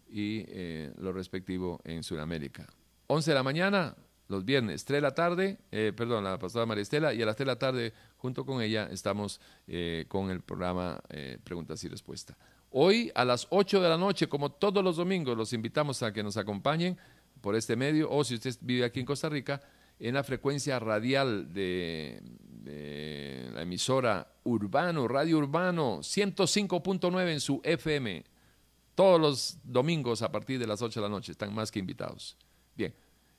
[0.10, 2.65] y eh, lo respectivo en Sudamérica.
[3.06, 3.95] 11 de la mañana
[4.28, 7.36] los viernes, 3 de la tarde, eh, perdón, la pastora María Estela, y a las
[7.36, 9.40] 3 de la tarde junto con ella estamos
[10.07, 10.99] con el programa
[11.44, 12.36] Preguntas y Respuestas.
[12.72, 16.24] Hoy a las 8 de la noche, como todos los domingos, los invitamos a que
[16.24, 16.98] nos acompañen
[17.40, 19.61] por este medio o si usted vive aquí en Costa Rica,
[19.99, 22.22] en la frecuencia radial de,
[23.53, 28.26] la emisora Urbano, Radio Urbano, 105.9 en su FM,
[28.94, 31.32] todos los domingos a partir de las 8 de la noche.
[31.32, 32.36] Están más que invitados.
[32.76, 32.94] Bien,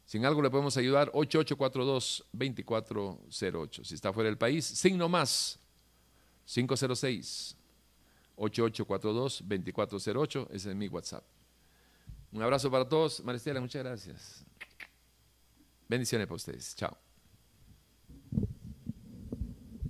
[0.06, 3.84] sin algo le podemos ayudar, 8842-2408.
[3.84, 5.60] Si está fuera del país, signo más,
[6.46, 7.58] 506.
[8.38, 11.24] 8842-2408, ese es mi WhatsApp.
[12.32, 13.22] Un abrazo para todos.
[13.24, 14.46] Maristela, muchas gracias.
[15.88, 16.74] Bendiciones para ustedes.
[16.76, 17.07] Chao.